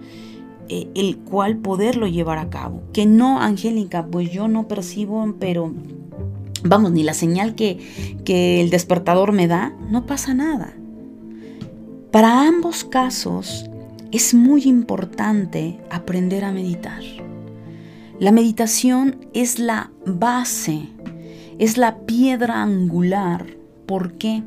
Eh, 0.68 0.88
el 0.96 1.18
cual 1.18 1.58
poderlo 1.58 2.08
llevar 2.08 2.38
a 2.38 2.50
cabo. 2.50 2.82
Que 2.92 3.06
no, 3.06 3.40
Angélica, 3.40 4.06
pues 4.06 4.30
yo 4.30 4.48
no 4.48 4.66
percibo, 4.66 5.34
pero 5.38 5.72
vamos, 6.64 6.90
ni 6.90 7.04
la 7.04 7.14
señal 7.14 7.54
que, 7.54 7.78
que 8.24 8.60
el 8.60 8.70
despertador 8.70 9.32
me 9.32 9.46
da, 9.46 9.74
no 9.90 10.06
pasa 10.06 10.34
nada. 10.34 10.74
Para 12.10 12.48
ambos 12.48 12.82
casos 12.82 13.70
es 14.10 14.34
muy 14.34 14.64
importante 14.64 15.78
aprender 15.90 16.44
a 16.44 16.52
meditar. 16.52 17.02
La 18.18 18.32
meditación 18.32 19.26
es 19.34 19.58
la 19.58 19.92
base, 20.04 20.88
es 21.58 21.76
la 21.76 21.98
piedra 22.06 22.62
angular. 22.62 23.46
¿Por 23.86 24.14
qué? 24.14 24.42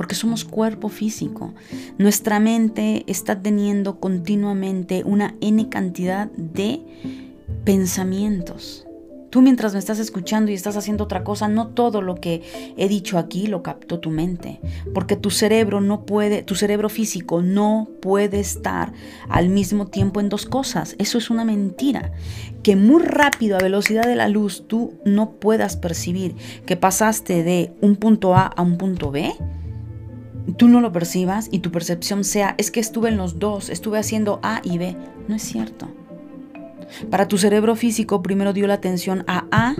Porque 0.00 0.14
somos 0.14 0.46
cuerpo 0.46 0.88
físico. 0.88 1.52
Nuestra 1.98 2.40
mente 2.40 3.04
está 3.06 3.42
teniendo 3.42 4.00
continuamente 4.00 5.02
una 5.04 5.34
N 5.42 5.68
cantidad 5.68 6.30
de 6.38 6.80
pensamientos. 7.66 8.86
Tú 9.28 9.42
mientras 9.42 9.74
me 9.74 9.78
estás 9.78 9.98
escuchando 9.98 10.50
y 10.50 10.54
estás 10.54 10.78
haciendo 10.78 11.04
otra 11.04 11.22
cosa, 11.22 11.48
no 11.48 11.66
todo 11.66 12.00
lo 12.00 12.14
que 12.14 12.40
he 12.78 12.88
dicho 12.88 13.18
aquí 13.18 13.46
lo 13.46 13.62
captó 13.62 14.00
tu 14.00 14.08
mente, 14.08 14.58
porque 14.94 15.16
tu 15.16 15.30
cerebro 15.30 15.82
no 15.82 16.06
puede, 16.06 16.42
tu 16.44 16.54
cerebro 16.54 16.88
físico 16.88 17.42
no 17.42 17.86
puede 18.00 18.40
estar 18.40 18.94
al 19.28 19.50
mismo 19.50 19.88
tiempo 19.88 20.18
en 20.20 20.30
dos 20.30 20.46
cosas. 20.46 20.96
Eso 20.98 21.18
es 21.18 21.28
una 21.28 21.44
mentira. 21.44 22.10
Que 22.62 22.74
muy 22.74 23.02
rápido 23.02 23.58
a 23.58 23.62
velocidad 23.62 24.04
de 24.04 24.16
la 24.16 24.28
luz 24.28 24.64
tú 24.66 24.94
no 25.04 25.32
puedas 25.32 25.76
percibir 25.76 26.36
que 26.64 26.78
pasaste 26.78 27.42
de 27.42 27.74
un 27.82 27.96
punto 27.96 28.34
A 28.34 28.46
a 28.46 28.62
un 28.62 28.78
punto 28.78 29.10
B 29.10 29.34
tú 30.56 30.68
no 30.68 30.80
lo 30.80 30.92
percibas 30.92 31.48
y 31.50 31.60
tu 31.60 31.70
percepción 31.70 32.24
sea, 32.24 32.54
es 32.58 32.70
que 32.70 32.80
estuve 32.80 33.08
en 33.08 33.16
los 33.16 33.38
dos, 33.38 33.68
estuve 33.68 33.98
haciendo 33.98 34.40
A 34.42 34.60
y 34.64 34.78
B. 34.78 34.96
No 35.28 35.34
es 35.34 35.42
cierto. 35.42 35.88
Para 37.10 37.28
tu 37.28 37.38
cerebro 37.38 37.76
físico 37.76 38.22
primero 38.22 38.52
dio 38.52 38.66
la 38.66 38.74
atención 38.74 39.24
a 39.26 39.46
A 39.50 39.76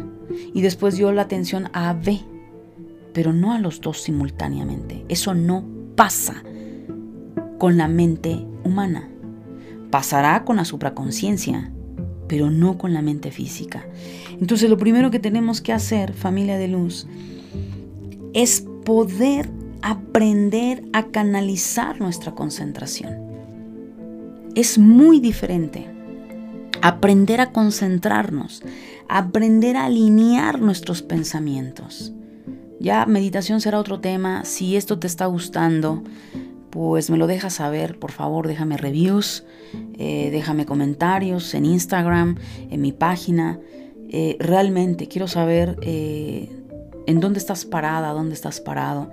y 0.54 0.62
después 0.62 0.96
dio 0.96 1.12
la 1.12 1.22
atención 1.22 1.68
a 1.72 1.92
B, 1.92 2.20
pero 3.12 3.32
no 3.32 3.52
a 3.52 3.58
los 3.58 3.80
dos 3.80 4.00
simultáneamente. 4.00 5.04
Eso 5.08 5.34
no 5.34 5.64
pasa 5.96 6.42
con 7.58 7.76
la 7.76 7.88
mente 7.88 8.46
humana. 8.64 9.08
Pasará 9.90 10.44
con 10.44 10.56
la 10.56 10.64
supraconciencia, 10.64 11.72
pero 12.28 12.50
no 12.50 12.78
con 12.78 12.94
la 12.94 13.02
mente 13.02 13.32
física. 13.32 13.84
Entonces 14.40 14.70
lo 14.70 14.78
primero 14.78 15.10
que 15.10 15.18
tenemos 15.18 15.60
que 15.60 15.72
hacer, 15.72 16.12
familia 16.12 16.58
de 16.58 16.68
luz, 16.68 17.06
es 18.32 18.64
poder 18.84 19.50
aprender 19.82 20.84
a 20.92 21.06
canalizar 21.06 22.00
nuestra 22.00 22.32
concentración. 22.32 23.18
Es 24.54 24.78
muy 24.78 25.20
diferente 25.20 25.88
aprender 26.82 27.40
a 27.40 27.52
concentrarnos, 27.52 28.62
aprender 29.08 29.76
a 29.76 29.86
alinear 29.86 30.60
nuestros 30.60 31.02
pensamientos. 31.02 32.12
Ya 32.78 33.04
meditación 33.06 33.60
será 33.60 33.78
otro 33.78 34.00
tema. 34.00 34.44
Si 34.44 34.76
esto 34.76 34.98
te 34.98 35.06
está 35.06 35.26
gustando, 35.26 36.02
pues 36.70 37.10
me 37.10 37.18
lo 37.18 37.26
dejas 37.26 37.54
saber. 37.54 37.98
Por 37.98 38.12
favor, 38.12 38.48
déjame 38.48 38.76
reviews, 38.78 39.44
eh, 39.98 40.30
déjame 40.32 40.64
comentarios 40.64 41.54
en 41.54 41.66
Instagram, 41.66 42.36
en 42.70 42.80
mi 42.80 42.92
página. 42.92 43.60
Eh, 44.08 44.36
realmente 44.40 45.08
quiero 45.08 45.28
saber 45.28 45.76
eh, 45.82 46.59
en 47.06 47.20
dónde 47.20 47.38
estás 47.38 47.64
parada, 47.64 48.12
dónde 48.12 48.34
estás 48.34 48.60
parado. 48.60 49.10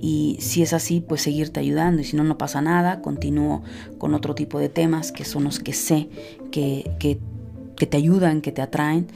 Y 0.00 0.36
si 0.40 0.62
es 0.62 0.72
así, 0.72 1.00
pues 1.00 1.22
seguirte 1.22 1.60
ayudando. 1.60 2.02
Y 2.02 2.04
si 2.04 2.16
no, 2.16 2.24
no 2.24 2.38
pasa 2.38 2.60
nada, 2.60 3.00
continúo 3.00 3.62
con 3.98 4.14
otro 4.14 4.34
tipo 4.34 4.58
de 4.58 4.68
temas 4.68 5.12
que 5.12 5.24
son 5.24 5.44
los 5.44 5.60
que 5.60 5.72
sé 5.72 6.08
que, 6.50 6.90
que, 6.98 7.18
te 7.86 7.96
ayudan, 7.96 8.42
que 8.42 8.52
te 8.52 8.62
atraen. 8.62 9.08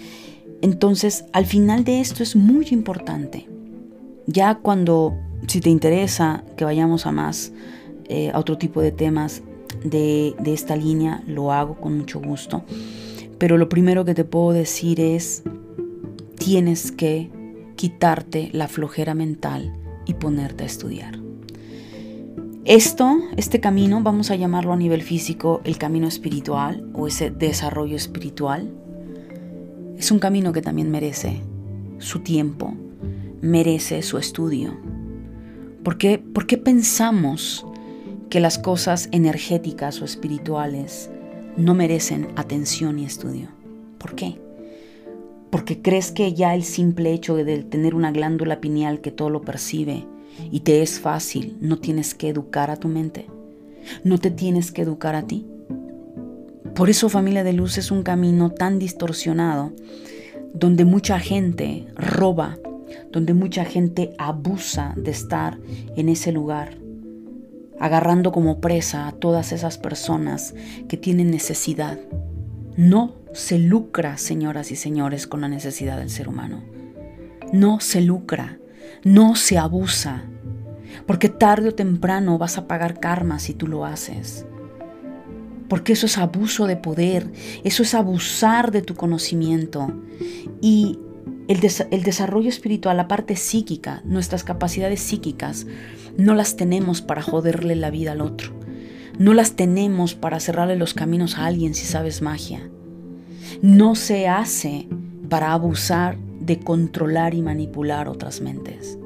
Entonces, 0.60 1.24
al 1.32 1.46
final 1.46 1.84
de 1.84 2.00
esto 2.00 2.22
es 2.22 2.34
muy 2.34 2.66
importante. 2.70 3.46
Ya 4.26 4.56
cuando, 4.56 5.14
si 5.46 5.60
te 5.60 5.70
interesa 5.70 6.42
que 6.56 6.64
vayamos 6.64 7.06
a 7.06 7.12
más, 7.12 7.52
eh, 8.08 8.30
a 8.32 8.38
otro 8.38 8.58
tipo 8.58 8.80
de 8.80 8.90
temas 8.90 9.42
de, 9.84 10.34
de 10.40 10.52
esta 10.52 10.74
línea, 10.74 11.22
lo 11.26 11.52
hago 11.52 11.76
con 11.76 11.96
mucho 11.98 12.20
gusto. 12.20 12.64
Pero 13.38 13.58
lo 13.58 13.68
primero 13.68 14.04
que 14.04 14.14
te 14.14 14.24
puedo 14.24 14.52
decir 14.52 14.98
es, 14.98 15.42
tienes 16.38 16.90
que 16.90 17.30
quitarte 17.76 18.50
la 18.52 18.68
flojera 18.68 19.14
mental 19.14 19.72
y 20.06 20.14
ponerte 20.14 20.64
a 20.64 20.66
estudiar. 20.66 21.18
Esto, 22.64 23.18
este 23.36 23.60
camino, 23.60 24.02
vamos 24.02 24.32
a 24.32 24.36
llamarlo 24.36 24.72
a 24.72 24.76
nivel 24.76 25.02
físico 25.02 25.60
el 25.62 25.78
camino 25.78 26.08
espiritual 26.08 26.90
o 26.94 27.06
ese 27.06 27.30
desarrollo 27.30 27.94
espiritual, 27.94 28.68
es 29.96 30.10
un 30.10 30.18
camino 30.18 30.52
que 30.52 30.62
también 30.62 30.90
merece 30.90 31.42
su 31.98 32.20
tiempo, 32.20 32.74
merece 33.40 34.02
su 34.02 34.18
estudio. 34.18 34.76
¿Por 35.84 35.96
qué, 35.96 36.18
¿Por 36.18 36.46
qué 36.46 36.58
pensamos 36.58 37.64
que 38.30 38.40
las 38.40 38.58
cosas 38.58 39.08
energéticas 39.12 40.02
o 40.02 40.04
espirituales 40.04 41.08
no 41.56 41.74
merecen 41.74 42.28
atención 42.36 42.98
y 42.98 43.04
estudio? 43.04 43.48
¿Por 43.98 44.16
qué? 44.16 44.40
Porque 45.50 45.80
crees 45.80 46.12
que 46.12 46.34
ya 46.34 46.54
el 46.54 46.64
simple 46.64 47.12
hecho 47.12 47.36
de 47.36 47.62
tener 47.62 47.94
una 47.94 48.10
glándula 48.10 48.60
pineal 48.60 49.00
que 49.00 49.10
todo 49.10 49.30
lo 49.30 49.42
percibe 49.42 50.06
y 50.50 50.60
te 50.60 50.82
es 50.82 51.00
fácil, 51.00 51.56
no 51.60 51.78
tienes 51.78 52.14
que 52.14 52.28
educar 52.28 52.70
a 52.70 52.76
tu 52.76 52.88
mente, 52.88 53.26
no 54.04 54.18
te 54.18 54.30
tienes 54.30 54.72
que 54.72 54.82
educar 54.82 55.14
a 55.14 55.26
ti. 55.26 55.46
Por 56.74 56.90
eso 56.90 57.08
familia 57.08 57.42
de 57.42 57.54
luz 57.54 57.78
es 57.78 57.90
un 57.90 58.02
camino 58.02 58.50
tan 58.50 58.78
distorsionado, 58.78 59.72
donde 60.52 60.84
mucha 60.84 61.18
gente 61.18 61.86
roba, 61.94 62.58
donde 63.12 63.34
mucha 63.34 63.64
gente 63.64 64.12
abusa 64.18 64.94
de 64.96 65.10
estar 65.10 65.58
en 65.96 66.08
ese 66.08 66.32
lugar, 66.32 66.76
agarrando 67.78 68.32
como 68.32 68.60
presa 68.60 69.08
a 69.08 69.12
todas 69.12 69.52
esas 69.52 69.78
personas 69.78 70.54
que 70.88 70.96
tienen 70.96 71.30
necesidad. 71.30 71.98
No 72.76 73.14
se 73.36 73.58
lucra, 73.58 74.16
señoras 74.16 74.72
y 74.72 74.76
señores, 74.76 75.26
con 75.26 75.42
la 75.42 75.48
necesidad 75.48 75.98
del 75.98 76.08
ser 76.08 76.26
humano. 76.26 76.62
No 77.52 77.80
se 77.80 78.00
lucra, 78.00 78.58
no 79.04 79.36
se 79.36 79.58
abusa, 79.58 80.24
porque 81.06 81.28
tarde 81.28 81.68
o 81.68 81.74
temprano 81.74 82.38
vas 82.38 82.56
a 82.56 82.66
pagar 82.66 82.98
karma 82.98 83.38
si 83.38 83.52
tú 83.52 83.66
lo 83.66 83.84
haces. 83.84 84.46
Porque 85.68 85.92
eso 85.92 86.06
es 86.06 86.16
abuso 86.16 86.66
de 86.66 86.76
poder, 86.76 87.30
eso 87.62 87.82
es 87.82 87.94
abusar 87.94 88.70
de 88.70 88.80
tu 88.80 88.94
conocimiento. 88.94 89.92
Y 90.62 90.98
el, 91.46 91.60
el, 91.90 92.02
desarrollo 92.04 92.48
espiritual, 92.48 92.96
la 92.96 93.06
parte 93.06 93.36
psíquica, 93.36 94.00
nuestras 94.06 94.44
capacidades 94.44 95.00
psíquicas, 95.00 95.66
no 96.16 96.34
las 96.34 96.56
tenemos 96.56 97.02
para 97.02 97.20
joderle 97.20 97.76
la 97.76 97.90
vida 97.90 98.12
al 98.12 98.22
otro. 98.22 98.58
No 99.18 99.34
las 99.34 99.56
tenemos 99.56 100.14
para 100.14 100.40
cerrarle 100.40 100.76
los 100.76 100.94
caminos 100.94 101.36
a 101.36 101.44
alguien 101.44 101.74
si 101.74 101.84
sabes 101.84 102.22
magia 102.22 102.70
no 103.62 103.94
se 103.94 104.28
hace 104.28 104.88
para 105.28 105.52
abusar 105.52 106.16
de 106.40 106.58
controlar 106.60 107.34
y 107.34 107.42
manipular 107.42 108.08
otras 108.08 108.40
mentes. 108.40 108.98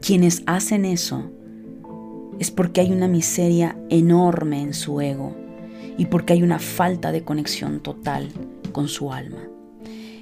Quienes 0.00 0.42
hacen 0.46 0.84
eso 0.84 1.30
es 2.38 2.50
porque 2.50 2.80
hay 2.80 2.92
una 2.92 3.08
miseria 3.08 3.76
enorme 3.90 4.62
en 4.62 4.72
su 4.72 5.00
ego 5.00 5.36
y 5.98 6.06
porque 6.06 6.32
hay 6.32 6.42
una 6.42 6.58
falta 6.58 7.12
de 7.12 7.22
conexión 7.22 7.80
total 7.80 8.28
con 8.72 8.88
su 8.88 9.12
alma. 9.12 9.42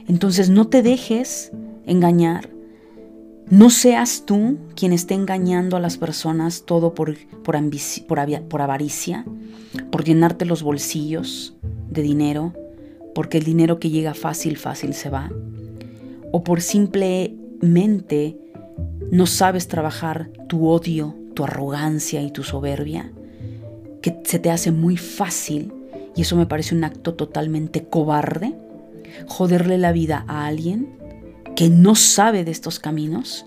Entonces 0.09 0.49
no 0.51 0.67
te 0.67 0.83
dejes 0.83 1.53
engañar 1.87 2.51
No 3.51 3.71
seas 3.71 4.25
tú 4.27 4.59
quien 4.75 4.93
esté 4.93 5.15
engañando 5.15 5.77
a 5.77 5.81
las 5.81 5.97
personas 5.97 6.65
todo 6.67 6.95
por, 6.95 7.17
por, 7.43 7.57
por, 8.49 8.61
avaricia, 8.61 9.25
por 9.91 10.05
llenarte 10.05 10.45
los 10.45 10.63
bolsillos 10.63 11.57
de 11.89 12.03
dinero, 12.03 12.53
porque 13.15 13.39
el 13.39 13.45
dinero 13.45 13.79
que 13.79 13.91
llega 13.91 14.15
fácil, 14.15 14.57
fácil 14.57 14.95
se 14.95 15.11
va, 15.11 15.31
o 16.33 16.45
por 16.45 16.61
simplemente 16.61 18.37
no 19.11 19.27
sabes 19.27 19.69
trabajar 19.69 20.31
tu 20.49 20.69
odio, 20.69 21.15
tu 21.35 21.45
arrogancia 21.45 22.23
y 22.23 22.31
tu 22.31 22.43
soberbia, 22.43 23.13
que 24.03 24.21
se 24.25 24.39
te 24.39 24.51
hace 24.51 24.71
muy 24.71 24.97
fácil, 24.97 25.73
y 26.15 26.23
eso 26.23 26.37
me 26.37 26.47
parece 26.47 26.75
un 26.75 26.85
acto 26.85 27.15
totalmente 27.15 27.85
cobarde, 27.85 28.55
joderle 29.27 29.79
la 29.79 29.93
vida 29.93 30.25
a 30.29 30.47
alguien 30.47 30.89
que 31.57 31.71
no 31.71 31.95
sabe 31.95 32.45
de 32.45 32.51
estos 32.51 32.79
caminos 32.79 33.47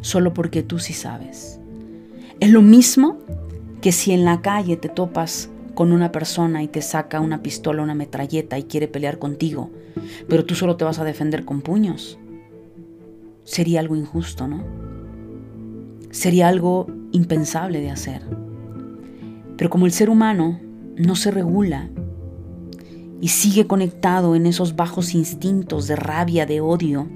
solo 0.00 0.34
porque 0.34 0.62
tú 0.62 0.78
sí 0.78 0.92
sabes. 0.92 1.60
Es 2.40 2.50
lo 2.50 2.62
mismo 2.62 3.18
que 3.80 3.92
si 3.92 4.12
en 4.12 4.24
la 4.24 4.42
calle 4.42 4.76
te 4.76 4.88
topas 4.88 5.48
con 5.74 5.92
una 5.92 6.12
persona 6.12 6.62
y 6.62 6.68
te 6.68 6.82
saca 6.82 7.20
una 7.20 7.42
pistola, 7.42 7.82
una 7.82 7.94
metralleta 7.94 8.58
y 8.58 8.64
quiere 8.64 8.88
pelear 8.88 9.18
contigo, 9.18 9.70
pero 10.28 10.44
tú 10.44 10.54
solo 10.54 10.76
te 10.76 10.84
vas 10.84 10.98
a 10.98 11.04
defender 11.04 11.44
con 11.44 11.62
puños. 11.62 12.18
Sería 13.44 13.80
algo 13.80 13.96
injusto, 13.96 14.46
¿no? 14.46 14.62
Sería 16.10 16.48
algo 16.48 16.86
impensable 17.12 17.80
de 17.80 17.90
hacer. 17.90 18.22
Pero 19.56 19.70
como 19.70 19.86
el 19.86 19.92
ser 19.92 20.10
humano 20.10 20.60
no 20.96 21.16
se 21.16 21.30
regula 21.30 21.88
y 23.20 23.28
sigue 23.28 23.66
conectado 23.66 24.34
en 24.34 24.46
esos 24.46 24.76
bajos 24.76 25.14
instintos 25.14 25.86
de 25.86 25.96
rabia, 25.96 26.44
de 26.44 26.60
odio, 26.60 27.08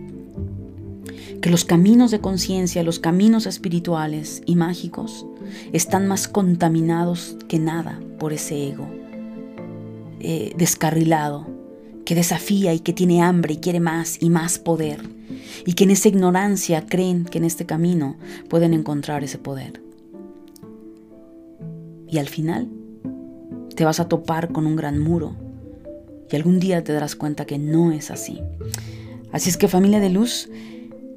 que 1.43 1.51
los 1.51 1.65
caminos 1.65 2.11
de 2.11 2.21
conciencia, 2.21 2.83
los 2.83 2.99
caminos 2.99 3.47
espirituales 3.47 4.43
y 4.47 4.57
mágicos 4.57 5.27
están 5.73 6.07
más 6.07 6.29
contaminados 6.29 7.37
que 7.49 7.59
nada 7.59 8.01
por 8.19 8.33
ese 8.33 8.69
ego 8.69 8.89
eh, 10.21 10.55
descarrilado, 10.57 11.47
que 12.05 12.15
desafía 12.15 12.73
y 12.73 12.81
que 12.81 12.93
tiene 12.93 13.23
hambre 13.23 13.55
y 13.55 13.57
quiere 13.59 13.81
más 13.81 14.17
y 14.21 14.31
más 14.31 14.59
poder, 14.59 15.01
y 15.65 15.75
que 15.75 15.85
en 15.85 15.91
esa 15.91 16.09
ignorancia 16.09 16.87
creen 16.87 17.25
que 17.25 17.39
en 17.39 17.45
este 17.45 17.67
camino 17.67 18.17
pueden 18.49 18.73
encontrar 18.73 19.25
ese 19.25 19.39
poder. 19.39 19.83
Y 22.09 22.19
al 22.19 22.29
final 22.29 22.69
te 23.75 23.85
vas 23.85 24.01
a 24.01 24.09
topar 24.09 24.53
con 24.53 24.67
un 24.67 24.77
gran 24.77 24.99
muro 24.99 25.37
y 26.31 26.37
algún 26.37 26.59
día 26.59 26.83
te 26.83 26.93
darás 26.93 27.15
cuenta 27.15 27.45
que 27.45 27.59
no 27.59 27.93
es 27.93 28.11
así. 28.11 28.41
Así 29.33 29.51
es 29.51 29.57
que 29.57 29.69
familia 29.69 30.01
de 30.01 30.11
luz, 30.11 30.49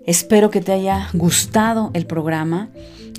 Espero 0.05 0.49
que 0.49 0.61
te 0.61 0.71
haya 0.71 1.09
gustado 1.13 1.91
el 1.93 2.05
programa. 2.05 2.69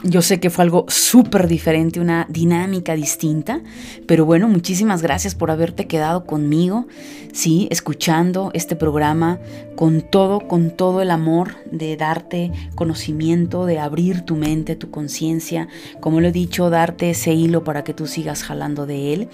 Yo 0.03 0.22
sé 0.22 0.41
que 0.41 0.49
fue 0.49 0.64
algo 0.64 0.87
súper 0.89 1.47
diferente, 1.47 2.01
una 2.01 2.26
dinámica 2.31 2.95
distinta, 2.95 3.61
pero 4.07 4.24
bueno, 4.24 4.49
muchísimas 4.49 5.03
gracias 5.03 5.35
por 5.35 5.51
haberte 5.51 5.87
quedado 5.87 6.24
conmigo, 6.24 6.87
sí, 7.35 7.68
escuchando 7.70 8.51
este 8.55 8.76
programa 8.76 9.39
con 9.76 10.01
todo, 10.01 10.41
con 10.41 10.70
todo 10.70 11.03
el 11.03 11.11
amor 11.11 11.57
de 11.70 11.99
darte 11.99 12.51
conocimiento, 12.74 13.66
de 13.66 13.78
abrir 13.78 14.22
tu 14.22 14.37
mente, 14.37 14.74
tu 14.74 14.91
conciencia, 14.91 15.68
como 16.01 16.22
lo 16.22 16.28
he 16.28 16.33
dicho, 16.33 16.70
darte 16.70 17.11
ese 17.11 17.35
hilo 17.35 17.62
para 17.62 17.85
que 17.85 17.93
tú 17.93 18.07
sigas 18.07 18.43
jalando 18.43 18.87
de 18.87 19.12
él. 19.12 19.28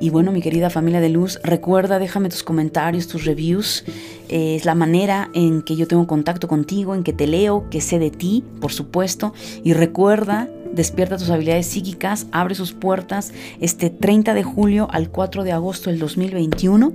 Y 0.00 0.10
bueno, 0.10 0.30
mi 0.30 0.42
querida 0.42 0.68
familia 0.68 1.00
de 1.00 1.08
luz, 1.08 1.40
recuerda, 1.42 1.98
déjame 1.98 2.28
tus 2.28 2.42
comentarios, 2.42 3.06
tus 3.06 3.24
reviews. 3.24 3.84
es 4.28 4.64
la 4.64 4.74
manera 4.74 5.30
en 5.32 5.62
que 5.62 5.76
yo 5.76 5.86
tengo 5.86 6.06
contacto 6.06 6.48
contigo, 6.48 6.94
en 6.94 7.02
que 7.02 7.12
te 7.12 7.26
leo, 7.26 7.68
que 7.70 7.80
sé 7.80 7.98
de 7.98 8.10
ti, 8.10 8.44
por 8.60 8.72
supuesto. 8.72 9.32
Y 9.64 9.72
recuerda, 9.72 10.48
despierta 10.72 11.16
tus 11.16 11.30
habilidades 11.30 11.66
psíquicas, 11.66 12.26
abre 12.32 12.54
sus 12.54 12.72
puertas 12.72 13.32
este 13.60 13.88
30 13.90 14.34
de 14.34 14.42
julio 14.42 14.88
al 14.90 15.10
4 15.10 15.44
de 15.44 15.52
agosto 15.52 15.90
del 15.90 15.98
2021. 15.98 16.92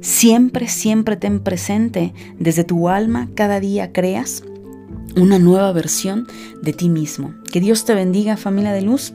Siempre, 0.00 0.68
siempre 0.68 1.16
ten 1.16 1.40
presente, 1.40 2.14
desde 2.38 2.64
tu 2.64 2.88
alma, 2.88 3.28
cada 3.34 3.60
día 3.60 3.92
creas 3.92 4.44
una 5.16 5.38
nueva 5.38 5.72
versión 5.72 6.26
de 6.62 6.72
ti 6.72 6.88
mismo. 6.88 7.34
Que 7.52 7.60
Dios 7.60 7.84
te 7.84 7.94
bendiga, 7.94 8.36
familia 8.36 8.72
de 8.72 8.82
luz. 8.82 9.14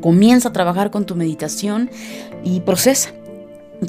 Comienza 0.00 0.50
a 0.50 0.52
trabajar 0.52 0.90
con 0.90 1.06
tu 1.06 1.14
meditación 1.14 1.90
y 2.44 2.60
procesa 2.60 3.12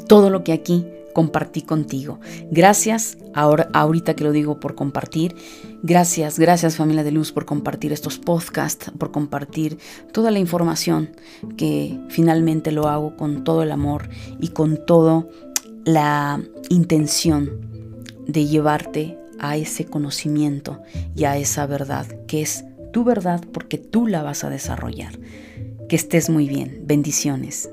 todo 0.08 0.30
lo 0.30 0.44
que 0.44 0.52
aquí 0.52 0.86
compartí 1.12 1.62
contigo. 1.62 2.20
Gracias, 2.50 3.18
ahora, 3.34 3.68
ahorita 3.72 4.14
que 4.14 4.24
lo 4.24 4.32
digo 4.32 4.60
por 4.60 4.74
compartir. 4.74 5.34
Gracias, 5.82 6.38
gracias 6.38 6.76
familia 6.76 7.04
de 7.04 7.10
luz 7.10 7.32
por 7.32 7.44
compartir 7.44 7.92
estos 7.92 8.18
podcasts, 8.18 8.90
por 8.98 9.10
compartir 9.10 9.78
toda 10.12 10.30
la 10.30 10.38
información 10.38 11.10
que 11.56 11.98
finalmente 12.08 12.72
lo 12.72 12.88
hago 12.88 13.16
con 13.16 13.44
todo 13.44 13.62
el 13.62 13.72
amor 13.72 14.08
y 14.38 14.48
con 14.48 14.84
toda 14.86 15.26
la 15.84 16.40
intención 16.68 17.50
de 18.26 18.46
llevarte 18.46 19.18
a 19.38 19.56
ese 19.56 19.86
conocimiento 19.86 20.80
y 21.16 21.24
a 21.24 21.36
esa 21.38 21.66
verdad 21.66 22.06
que 22.26 22.42
es 22.42 22.64
tu 22.92 23.04
verdad 23.04 23.42
porque 23.52 23.78
tú 23.78 24.06
la 24.06 24.22
vas 24.22 24.44
a 24.44 24.50
desarrollar. 24.50 25.18
Que 25.90 25.96
estés 25.96 26.30
muy 26.30 26.46
bien. 26.46 26.82
Bendiciones. 26.84 27.68